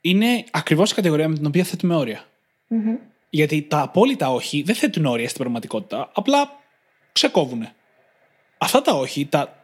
είναι 0.01 0.45
ακριβώς 0.51 0.91
η 0.91 0.95
κατηγορία 0.95 1.29
με 1.29 1.35
την 1.35 1.47
οποία 1.47 1.65
θέτουμε 1.65 1.95
όρια. 1.95 2.25
Γιατί 3.31 3.63
τα 3.63 3.81
απόλυτα 3.81 4.31
όχι 4.31 4.63
δεν 4.63 4.75
θέτουν 4.75 5.05
όρια 5.07 5.27
στην 5.29 5.41
πραγματικότητα, 5.41 6.11
απλά 6.15 6.51
ξεκόβουν. 7.13 7.69
Αυτά 8.59 8.83
τα 8.83 8.93
όχι, 8.93 9.27
τα 9.27 9.60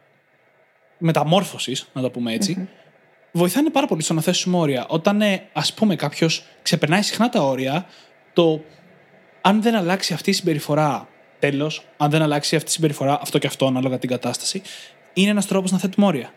μεταμόρφωσης, 0.97 1.89
να 1.93 2.01
το 2.01 2.09
πούμε 2.09 2.33
έτσι, 2.33 2.69
βοηθάνε 3.31 3.69
πάρα 3.69 3.87
πολύ 3.87 4.01
στο 4.01 4.13
να 4.13 4.21
θέσουμε 4.21 4.57
όρια. 4.57 4.85
Όταν, 4.87 5.21
ας 5.53 5.73
πούμε, 5.73 5.95
κάποιος 5.95 6.43
ξεπερνάει 6.61 7.01
συχνά 7.01 7.29
τα 7.29 7.41
όρια, 7.41 7.85
το 8.33 8.61
αν 9.41 9.61
δεν 9.61 9.75
αλλάξει 9.75 10.13
αυτή 10.13 10.29
η 10.29 10.33
συμπεριφορά, 10.33 11.07
τέλος, 11.39 11.85
αν 11.97 12.09
δεν 12.09 12.21
αλλάξει 12.21 12.55
αυτή 12.55 12.69
η 12.69 12.71
συμπεριφορά, 12.71 13.19
αυτό 13.21 13.37
και 13.37 13.47
αυτό, 13.47 13.67
ανάλογα 13.67 13.97
την 13.97 14.09
κατάσταση, 14.09 14.61
είναι 15.13 15.29
ένας 15.29 15.45
τρόπος 15.45 15.71
να 15.71 15.77
θέτουμε 15.77 16.05
όρια. 16.05 16.33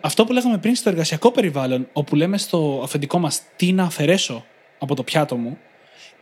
Αυτό 0.00 0.24
που 0.24 0.32
λέγαμε 0.32 0.58
πριν 0.58 0.74
στο 0.74 0.88
εργασιακό 0.88 1.30
περιβάλλον, 1.30 1.88
όπου 1.92 2.16
λέμε 2.16 2.38
στο 2.38 2.80
αφεντικό 2.84 3.18
μας 3.18 3.42
τι 3.56 3.72
να 3.72 3.84
αφαιρέσω 3.84 4.44
από 4.78 4.94
το 4.94 5.02
πιάτο 5.02 5.36
μου, 5.36 5.58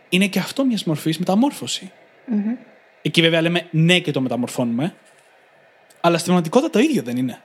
είναι 0.08 0.26
και 0.26 0.38
αυτό 0.38 0.64
μιας 0.64 0.84
μορφής 0.84 1.18
μεταμόρφωση. 1.18 1.90
Εκεί 3.02 3.20
βέβαια 3.20 3.40
λέμε 3.40 3.66
ναι 3.70 3.98
και 3.98 4.10
το 4.10 4.20
μεταμορφώνουμε, 4.20 4.94
αλλά 6.02 6.18
στην 6.18 6.24
πραγματικότητα 6.32 6.70
το 6.70 6.78
ίδιο 6.78 7.02
δεν 7.02 7.16
είναι. 7.16 7.42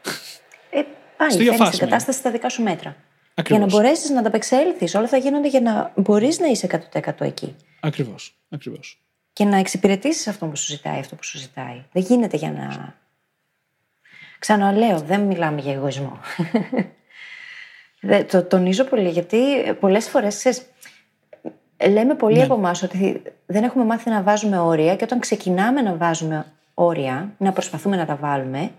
Ε, 0.69 0.81
πάλι 1.17 1.31
Στο 1.31 1.41
ίδιο 1.41 1.51
φέρνει 1.53 1.69
την 1.69 1.79
φάσμα 1.79 1.85
κατάσταση 1.85 2.19
στα 2.19 2.31
δικά 2.31 2.49
σου 2.49 2.63
μέτρα. 2.63 2.95
Ακριβώς. 3.35 3.57
Για 3.57 3.59
να 3.59 3.65
μπορέσεις 3.83 4.09
να 4.09 4.19
ανταπεξέλθεις. 4.19 4.95
Όλα 4.95 5.07
θα 5.07 5.17
γίνονται 5.17 5.47
για 5.47 5.61
να 5.61 5.91
μπορείς 5.95 6.39
να 6.39 6.47
είσαι 6.47 6.67
100% 6.93 7.11
εκεί. 7.25 7.55
Ακριβώς. 7.79 8.35
Ακριβώς. 8.49 9.01
Και 9.33 9.45
να 9.45 9.57
εξυπηρετήσεις 9.57 10.27
αυτό 10.27 10.45
που 10.45 10.55
σου 10.55 10.65
ζητάει, 10.65 10.99
αυτό 10.99 11.15
που 11.15 11.23
σου 11.23 11.37
ζητάει. 11.37 11.83
Δεν 11.91 12.03
γίνεται 12.03 12.37
για 12.37 12.51
να. 12.51 12.95
Ξαναλέω, 14.39 14.99
δεν 14.99 15.21
μιλάμε 15.21 15.61
για 15.61 15.73
εγωισμό. 15.73 16.19
Δεν- 18.01 18.27
το 18.27 18.43
τονίζω 18.43 18.83
πολύ, 18.83 19.09
γιατί 19.09 19.37
πολλές 19.79 20.09
φορές 20.09 20.65
λέμε 21.89 22.15
πολλοί 22.15 22.37
Ναι. 22.37 22.43
από 22.43 22.53
εμάς 22.53 22.83
ότι 22.83 23.21
δεν 23.45 23.63
έχουμε 23.63 23.83
μάθει 23.85 24.09
να 24.09 24.21
βάζουμε 24.21 24.59
όρια 24.59 24.95
και 24.95 25.03
όταν 25.03 25.19
ξεκινάμε 25.19 25.81
να 25.81 25.95
βάζουμε 25.95 26.45
όρια, 26.79 27.33
να 27.37 27.51
προσπαθούμε 27.51 27.95
να 27.95 28.05
τα 28.05 28.15
βάλουμε, 28.15 28.71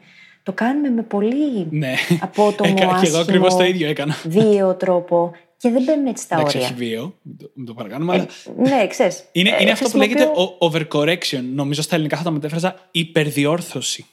το 0.43 0.53
κάνουμε 0.53 0.89
με 0.91 1.03
πολύ 1.03 1.67
Ναι. 1.71 1.95
απότομο, 2.21 2.73
Έκανα 2.77 2.77
και 2.77 2.83
εγώ 2.83 2.93
άσχημο, 2.95 3.19
ακριβώς 3.19 3.57
το 3.57 3.65
ίδιο 3.65 3.89
έκανα. 3.89 4.15
βίαιο 4.25 4.75
τρόπο 4.75 5.33
και 5.57 5.71
δεν 5.71 5.83
μπαίνουν 5.83 6.07
έτσι 6.07 6.29
τα 6.29 6.35
Εντάξει, 6.37 6.57
όρια. 6.57 6.69
όχι 6.69 6.79
βίαιο, 6.79 7.15
μην 7.23 7.37
το, 7.39 7.51
μην 7.55 7.67
το 7.67 7.75
παρακάνουμε, 7.75 8.13
αλλά 8.13 8.27
Ναι, 8.57 8.87
ξέρεις. 8.87 9.25
είναι, 9.33 9.49
ε, 9.51 9.57
είναι 9.63 9.71
αυτό 9.71 9.89
που 9.89 9.97
λέγεται 9.97 10.25
χρησιμοποιώ- 10.25 10.63
ο- 10.63 10.67
overcorrection. 10.71 11.43
Νομίζω 11.55 11.83
στα 11.83 11.95
ελληνικά 11.95 12.17
θα 12.17 12.23
το 12.23 12.31
μετέφραζα 12.33 12.75
υπερδιόρθωση. 12.91 14.07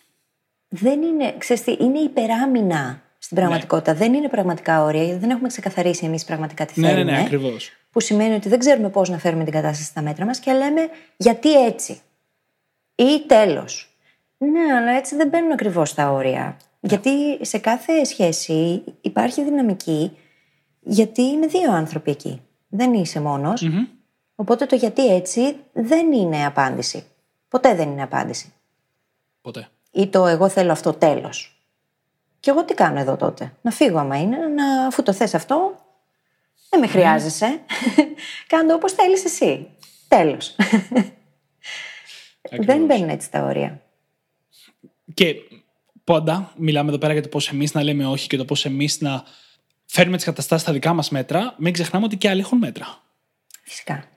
δεν 0.68 1.02
είναι, 1.02 1.36
ξέρεις 1.38 1.64
τι, 1.64 1.78
είναι 1.80 2.00
υπεράμυνα 2.00 3.02
στην 3.18 3.38
πραγματικότητα. 3.38 3.94
Δεν 3.94 4.14
είναι 4.14 4.28
πραγματικά 4.30 4.84
όρια, 4.84 5.04
γιατί 5.04 5.20
δεν 5.20 5.30
έχουμε 5.30 5.48
ξεκαθαρίσει 5.48 6.06
εμείς 6.06 6.24
πραγματικά 6.26 6.66
τι 6.66 6.80
Ναι, 6.80 6.88
ναι, 6.88 6.94
θέλουμε. 6.94 7.12
ναι, 7.12 7.20
ακριβώς. 7.20 7.72
Που 7.92 8.00
σημαίνει 8.00 8.34
ότι 8.36 8.50
δεν 8.50 8.60
ξέρουμε 8.60 8.90
πώς 8.90 9.10
να 9.10 9.18
φέρουμε 9.18 9.44
την 9.44 9.54
κατάσταση 9.54 9.84
στα 9.84 10.02
μέτρα 10.02 10.26
μας 10.26 10.40
και 10.40 10.52
λέμε 10.52 10.82
γιατί 11.18 11.66
έτσι; 11.66 12.00
Ή 12.96 13.22
τέλος. 13.28 13.98
Ναι, 14.38 14.74
αλλά 14.76 14.92
έτσι 14.92 15.16
δεν 15.16 15.28
μπαίνουν 15.28 15.52
ακριβώς 15.52 15.94
τα 15.94 16.12
όρια. 16.12 16.58
Γιατί 16.80 17.46
σε 17.46 17.58
κάθε 17.58 18.04
σχέση 18.04 18.84
υπάρχει 19.02 19.44
δυναμική, 19.44 20.18
γιατί 20.80 21.22
είναι 21.22 21.48
δύο 21.48 21.72
άνθρωποι 21.72 22.12
εκεί. 22.12 22.42
Δεν 22.68 22.94
είσαι 22.94 23.22
μόνος. 23.22 23.70
Οπότε 24.36 24.66
το 24.66 24.76
γιατί 24.76 25.16
έτσι 25.16 25.56
δεν 25.74 26.12
είναι 26.12 26.46
απάντηση. 26.46 27.04
Ποτέ 27.48 27.76
δεν 27.76 27.90
είναι 27.90 28.04
απάντηση. 28.04 28.54
Ποτέ. 29.42 29.68
Ή 29.92 30.08
το 30.08 30.26
εγώ 30.26 30.50
θέλω 30.50 30.72
αυτό 30.72 30.94
τέλος. 30.94 31.60
Και 32.40 32.50
εγώ 32.50 32.66
τι 32.66 32.74
κάνω 32.74 33.00
εδώ 33.00 33.16
τότε; 33.16 33.54
Να 33.62 33.72
φύγω 33.72 34.00
άμα 34.00 34.20
είναι, 34.20 34.38
να, 34.38 34.86
αφού 34.86 35.04
το 35.04 35.14
θες 35.14 35.34
αυτό, 35.34 35.80
δεν 36.70 36.80
με 36.80 36.88
χρειάζεσαι. 36.88 37.60
Κάντο 38.48 38.74
όπως 38.74 38.92
θέλεις 38.92 39.26
εσύ. 39.26 39.68
Τέλος. 40.08 40.56
δεν 42.60 42.86
μπαίνουν 42.86 43.10
έτσι 43.10 43.32
τα 43.32 43.44
όρια. 43.44 43.82
Και 45.14 45.36
πάντα 46.04 46.54
μιλάμε 46.58 46.90
εδώ 46.90 46.98
πέρα 46.98 47.14
για 47.14 47.22
το 47.22 47.28
πώς 47.28 47.50
εμείς 47.50 47.74
να 47.74 47.84
λέμε 47.84 48.06
όχι 48.06 48.28
και 48.28 48.38
το 48.38 48.46
πώς 48.46 48.66
εμείς 48.66 49.02
να 49.02 49.24
φέρνουμε 49.86 50.16
τις 50.16 50.26
καταστάσεις 50.26 50.64
στα 50.64 50.74
δικά 50.74 50.94
μας 50.94 51.10
μέτρα. 51.10 51.56
Μην 51.58 51.74
ξεχνάμε 51.74 52.06
ότι 52.06 52.18
και 52.18 52.30
άλλοι 52.30 52.40
έχουν 52.40 52.58
μέτρα. 52.58 53.02
Φυσικά. 53.64 54.08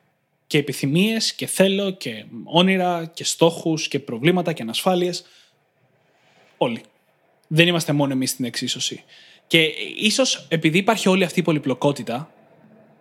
Και 0.46 0.58
επιθυμίες 0.58 1.34
και 1.34 1.46
θέλω 1.46 1.90
και 1.90 2.24
όνειρα 2.44 3.10
και 3.14 3.24
στόχους 3.24 3.88
και 3.88 3.98
προβλήματα 3.98 4.52
και 4.52 4.62
ανασφάλειες. 4.62 5.24
Όλοι. 6.56 6.82
Δεν 7.46 7.66
είμαστε 7.66 7.92
μόνο 7.92 8.12
εμείς 8.12 8.30
στην 8.30 8.44
εξίσωση. 8.44 9.02
Και 9.46 9.62
ίσως 9.96 10.46
επειδή 10.48 10.78
υπάρχει 10.78 11.08
όλη 11.08 11.24
αυτή 11.24 11.40
η 11.40 11.42
πολυπλοκότητα, 11.42 12.32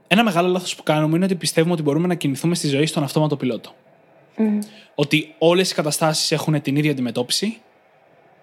ένα 0.07 0.23
μεγάλο 0.23 0.47
λάθος 0.47 0.75
που 0.75 0.83
κάνουμε 0.83 1.15
είναι 1.15 1.25
ότι 1.25 1.35
πιστεύουμε 1.35 1.73
ότι 1.73 1.81
μπορούμε 1.81 2.07
να 2.07 2.15
κινηθούμε 2.15 2.55
στη 2.55 2.67
ζωή 2.67 2.85
στον 2.85 3.03
αυτόματο 3.03 3.38
πιλότο. 3.38 3.75
Ότι 4.95 5.35
όλες 5.38 5.71
οι 5.71 5.73
καταστάσεις 5.73 6.31
έχουν 6.31 6.61
την 6.61 6.75
ίδια 6.75 6.91
αντιμετώπιση. 6.91 7.61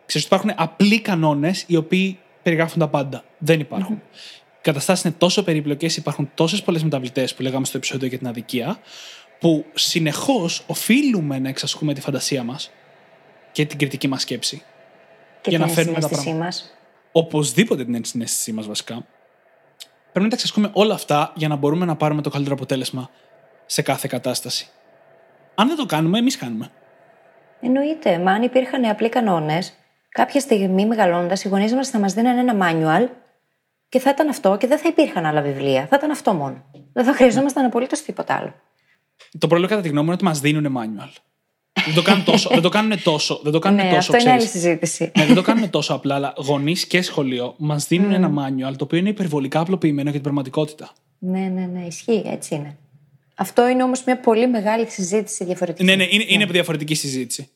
Ξέρεις 0.07 0.26
ότι 0.26 0.34
υπάρχουν 0.34 0.64
απλοί 0.64 1.01
κανόνες 1.01 1.64
οι 1.66 1.76
οποίοι 1.76 2.18
περιγράφουν 2.42 2.78
τα 2.78 2.88
πάντα. 2.88 3.24
Δεν 3.38 3.61
υπάρχουν. 3.61 4.03
Οι 4.45 4.61
καταστάσεις 4.61 5.05
είναι 5.05 5.14
τόσο 5.18 5.42
περιπλοκές, 5.42 5.97
υπάρχουν 5.97 6.30
τόσες 6.34 6.62
πολλές 6.62 6.82
μεταβλητές 6.82 7.34
που 7.34 7.42
λέγαμε 7.42 7.64
στο 7.64 7.76
επεισόδιο 7.76 8.09
για 8.09 8.18
την 8.18 8.26
αδικία, 8.26 8.78
που 9.38 9.64
συνεχώς 9.74 10.64
οφείλουμε 10.66 11.38
να 11.38 11.49
εξασκούμε 11.49 11.95
τη 11.95 12.01
φαντασία 12.01 12.42
μας 12.42 12.70
και 13.53 13.66
την 13.66 13.78
κριτική 13.78 14.09
μας 14.09 14.22
σκέψη. 14.22 14.62
Και 15.40 15.51
Για 15.51 15.59
την 15.59 15.68
να 15.68 15.72
φέρνουμε 15.74 16.01
τα 16.01 16.07
ενσυναίσθησή 16.07 16.36
πράγματα. 16.36 16.45
μας. 16.45 16.76
Οπωσδήποτε 17.12 17.84
την 17.84 17.95
ενσυναίσθησή 17.95 18.53
μας 18.53 18.66
βασικά. 18.66 18.95
Πρέπει 20.12 20.24
να 20.24 20.28
τα 20.28 20.34
εξασκούμε 20.34 20.70
όλα 20.72 20.95
αυτά 20.95 21.32
για 21.36 21.49
να 21.49 21.57
μπορούμε 21.57 21.84
να 21.84 21.97
πάρουμε 21.97 22.22
το 22.22 22.30
καλύτερο 22.30 22.55
αποτέλεσμα 22.55 23.11
σε 23.66 23.82
κάθε 23.82 24.09
κατάσταση. 24.11 24.68
Αν 25.55 25.69
δεν 25.69 25.77
το 25.77 25.87
κάνουμε, 25.87 26.19
εμείς 26.19 26.37
κάνουμε. 26.37 26.71
Εννοείται. 27.61 28.19
Μα 28.19 28.33
αν 28.33 28.43
υπήρχαν 28.43 28.85
απλοί 28.85 29.09
κανόνες, 29.09 29.73
κάποια 30.09 30.41
στιγμή 30.41 30.87
μεγαλώνοντας, 30.87 31.45
οι 31.45 31.49
γονείς 31.49 31.75
μας 31.75 31.89
θα 31.89 31.99
μας 31.99 32.13
δίνανε 32.13 32.41
ένα 32.41 32.55
manual 32.61 33.09
και 33.89 33.99
θα 33.99 34.11
ήταν 34.11 34.29
αυτό 34.29 34.57
και 34.57 34.67
δεν 34.67 34.79
θα 34.79 34.89
υπήρχαν 34.89 35.25
άλλα 35.27 35.43
βιβλία. 35.43 35.87
Θα 35.91 35.97
ήταν 35.97 36.11
αυτό 36.11 36.33
μόνο. 36.33 36.65
Δεν 36.93 37.05
θα 37.05 37.13
χρειαζόμασταν 37.13 37.65
απολύτως 37.65 38.03
τίποτα 38.03 38.35
άλλο. 38.35 38.55
Το 39.39 39.47
πρόβλημα 39.47 39.71
κατά 39.71 39.83
τη 39.83 39.89
γνώμη 39.89 40.07
μου 40.07 40.13
είναι 40.13 40.15
ότι 40.15 40.25
μας 40.25 40.41
δίνουν 40.41 40.77
manual. 40.79 41.09
δεν 41.85 41.95
το 41.95 42.03
κάνουν 42.03 42.25
τόσο. 42.25 42.49
δεν 42.49 42.63
το 42.63 42.69
κάνουν 42.69 43.03
τόσο. 43.03 43.41
Δεν 43.43 43.53
το 43.53 43.59
κάνουν 43.59 43.85
ναι, 43.85 43.95
τόσο 43.95 43.99
αυτό 43.99 44.17
είναι 44.17 44.31
άλλη 44.31 44.39
ξέρεις. 44.47 44.63
συζήτηση. 44.63 45.13
ναι, 45.19 45.25
δεν 45.25 45.35
το 45.35 45.43
κάνουν 45.43 45.71
τόσο 45.71 45.95
απλά, 45.95 46.15
αλλά 46.15 46.33
γονείς 46.37 46.87
και 46.87 47.03
σχολείο 47.03 47.55
μας 47.59 47.87
δίνουν 47.87 48.13
ένα 48.13 48.31
manual 48.31 48.77
το 48.77 48.85
οποίο 48.85 48.99
είναι 48.99 49.09
υπερβολικά 49.09 49.61
απλοποιημένο 49.61 50.03
για 50.03 50.13
την 50.13 50.23
πραγματικότητα. 50.23 50.91
ναι, 51.19 51.41
ναι, 51.41 51.67
ναι, 51.73 51.85
ισχύει. 51.87 52.23
Έτσι 52.27 52.55
είναι. 52.55 52.79
Αυτό 53.35 53.68
είναι 53.68 53.82
όμως 53.82 54.05
μια 54.05 54.20
πολύ 54.20 54.49
μεγάλη 54.49 54.87
συζήτηση 54.91 55.45
διαφορετική. 55.45 55.85
Ναι, 55.85 55.95
ναι, 55.95 56.07
είναι, 56.11 56.24
είναι 56.28 56.45
διαφορετική 56.45 56.95
συζήτηση. 56.95 57.49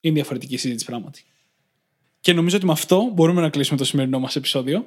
Είναι 0.00 0.14
διαφορετική 0.14 0.56
συζήτηση 0.56 0.84
πράγματι. 0.84 1.24
Και 2.20 2.32
νομίζω 2.32 2.56
ότι 2.56 2.66
με 2.66 2.72
αυτό 2.72 3.10
μπορούμε 3.12 3.40
να 3.40 3.48
κλείσουμε 3.48 3.78
το 3.78 3.84
σημερινό 3.84 4.18
μας 4.18 4.36
επεισόδιο. 4.36 4.86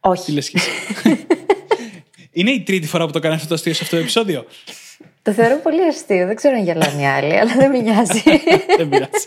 Όχι. 0.00 0.24
Τι 0.24 0.32
λες 0.32 0.50
και 0.50 0.58
εσύ; 0.58 1.26
Είναι 2.34 2.50
η 2.50 2.62
τρίτη 2.62 2.86
φορά 2.86 3.06
που 3.06 3.12
το 3.12 3.18
κάνεις 3.18 3.36
αυτό 3.36 3.48
το 3.48 3.54
αστείο 3.54 3.74
σε 3.74 3.82
αυτό 3.82 3.96
το 3.96 4.02
επεισόδιο; 4.02 4.46
Το 5.22 5.32
θεωρώ 5.32 5.56
πολύ 5.56 5.82
αστείο. 5.82 6.26
Δεν 6.26 6.36
ξέρω 6.36 6.56
αν 6.56 6.64
γελάνε 6.64 7.02
οι 7.02 7.06
άλλοι, 7.06 7.38
αλλά 7.38 7.54
δεν 7.54 7.70
με 7.70 7.78
νοιάζει. 7.78 8.22
Δεν 8.78 8.88
πειράζει. 8.88 9.26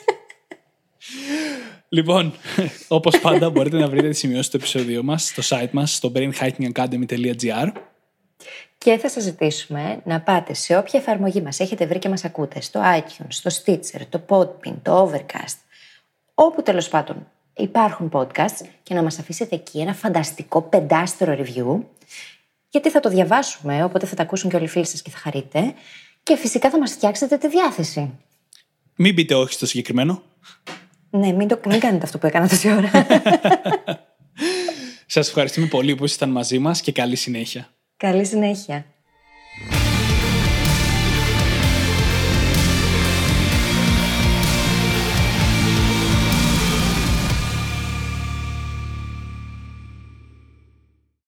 Λοιπόν, 1.90 2.34
όπως 2.88 3.20
πάντα, 3.20 3.50
μπορείτε 3.50 3.78
να 3.78 3.88
βρείτε 3.88 4.10
τη 4.10 4.16
σημειώση 4.16 4.52
του 4.52 4.58
επεισόδιο 4.58 5.04
μας 5.04 5.28
στο 5.28 5.58
site 5.58 5.72
μας 5.72 5.96
στο 5.96 6.12
brainhackingacademy.gr. 6.16 7.72
Και 8.86 8.98
θα 8.98 9.10
σας 9.10 9.24
ζητήσουμε 9.24 10.02
να 10.04 10.22
πάτε 10.22 10.54
σε 10.54 10.78
όποια 10.78 11.00
εφαρμογή 11.00 11.42
μας 11.42 11.60
έχετε 11.60 11.86
βρει 11.86 12.00
και 12.00 12.10
μας 12.10 12.26
ακούτε, 12.26 12.62
στο 12.62 12.82
iTunes, 12.98 13.28
στο 13.28 13.50
Stitcher, 13.50 14.02
το 14.10 14.22
Podbean, 14.28 14.74
το 14.82 15.04
Overcast, 15.04 15.58
όπου 16.34 16.62
τέλος 16.62 16.90
πάντων 16.90 17.28
υπάρχουν 17.56 18.10
podcasts 18.14 18.66
και 18.84 18.94
να 18.94 19.04
μας 19.04 19.20
αφήσετε 19.20 19.56
εκεί 19.56 19.80
ένα 19.80 19.94
φανταστικό 19.94 20.62
πεντάστερο 20.62 21.38
review, 21.38 21.80
γιατί 22.70 22.90
θα 22.90 23.00
το 23.00 23.10
διαβάσουμε, 23.10 23.84
οπότε 23.84 24.06
θα 24.06 24.16
τα 24.16 24.24
ακούσουν 24.24 24.50
και 24.50 24.56
όλοι 24.56 24.66
οι 24.66 24.68
φίλοι 24.68 24.86
σας 24.86 25.02
και 25.02 25.10
θα 25.10 25.18
χαρείτε. 25.18 25.74
Και 26.24 26.36
φυσικά 26.36 26.70
θα 26.70 26.80
μας 26.80 26.92
φτιάξετε 26.92 27.38
τη 27.38 27.48
διάθεση. 27.48 28.12
Μην 28.96 29.16
πείτε 29.16 29.36
όχι 29.36 29.54
στο 29.54 29.66
συγκεκριμένο. 29.66 30.22
Ναι, 31.10 31.32
μην, 31.32 31.48
το, 31.48 31.60
μην 31.68 31.80
κάνετε 31.80 32.06
αυτό 32.06 32.18
που 32.18 32.26
έκανα 32.26 32.48
τόση 32.48 32.72
ώρα. 32.72 32.92
Σας 35.06 35.28
ευχαριστούμε 35.28 35.68
πολύ 35.68 35.96
που 35.96 36.06
ήσασταν 36.06 36.30
μαζί 36.30 36.60
μας 36.60 36.82
και 36.82 36.92
καλή 36.92 37.16
συνέχεια. 37.16 37.75
Καλή 37.98 38.26
συνέχεια. 38.26 38.95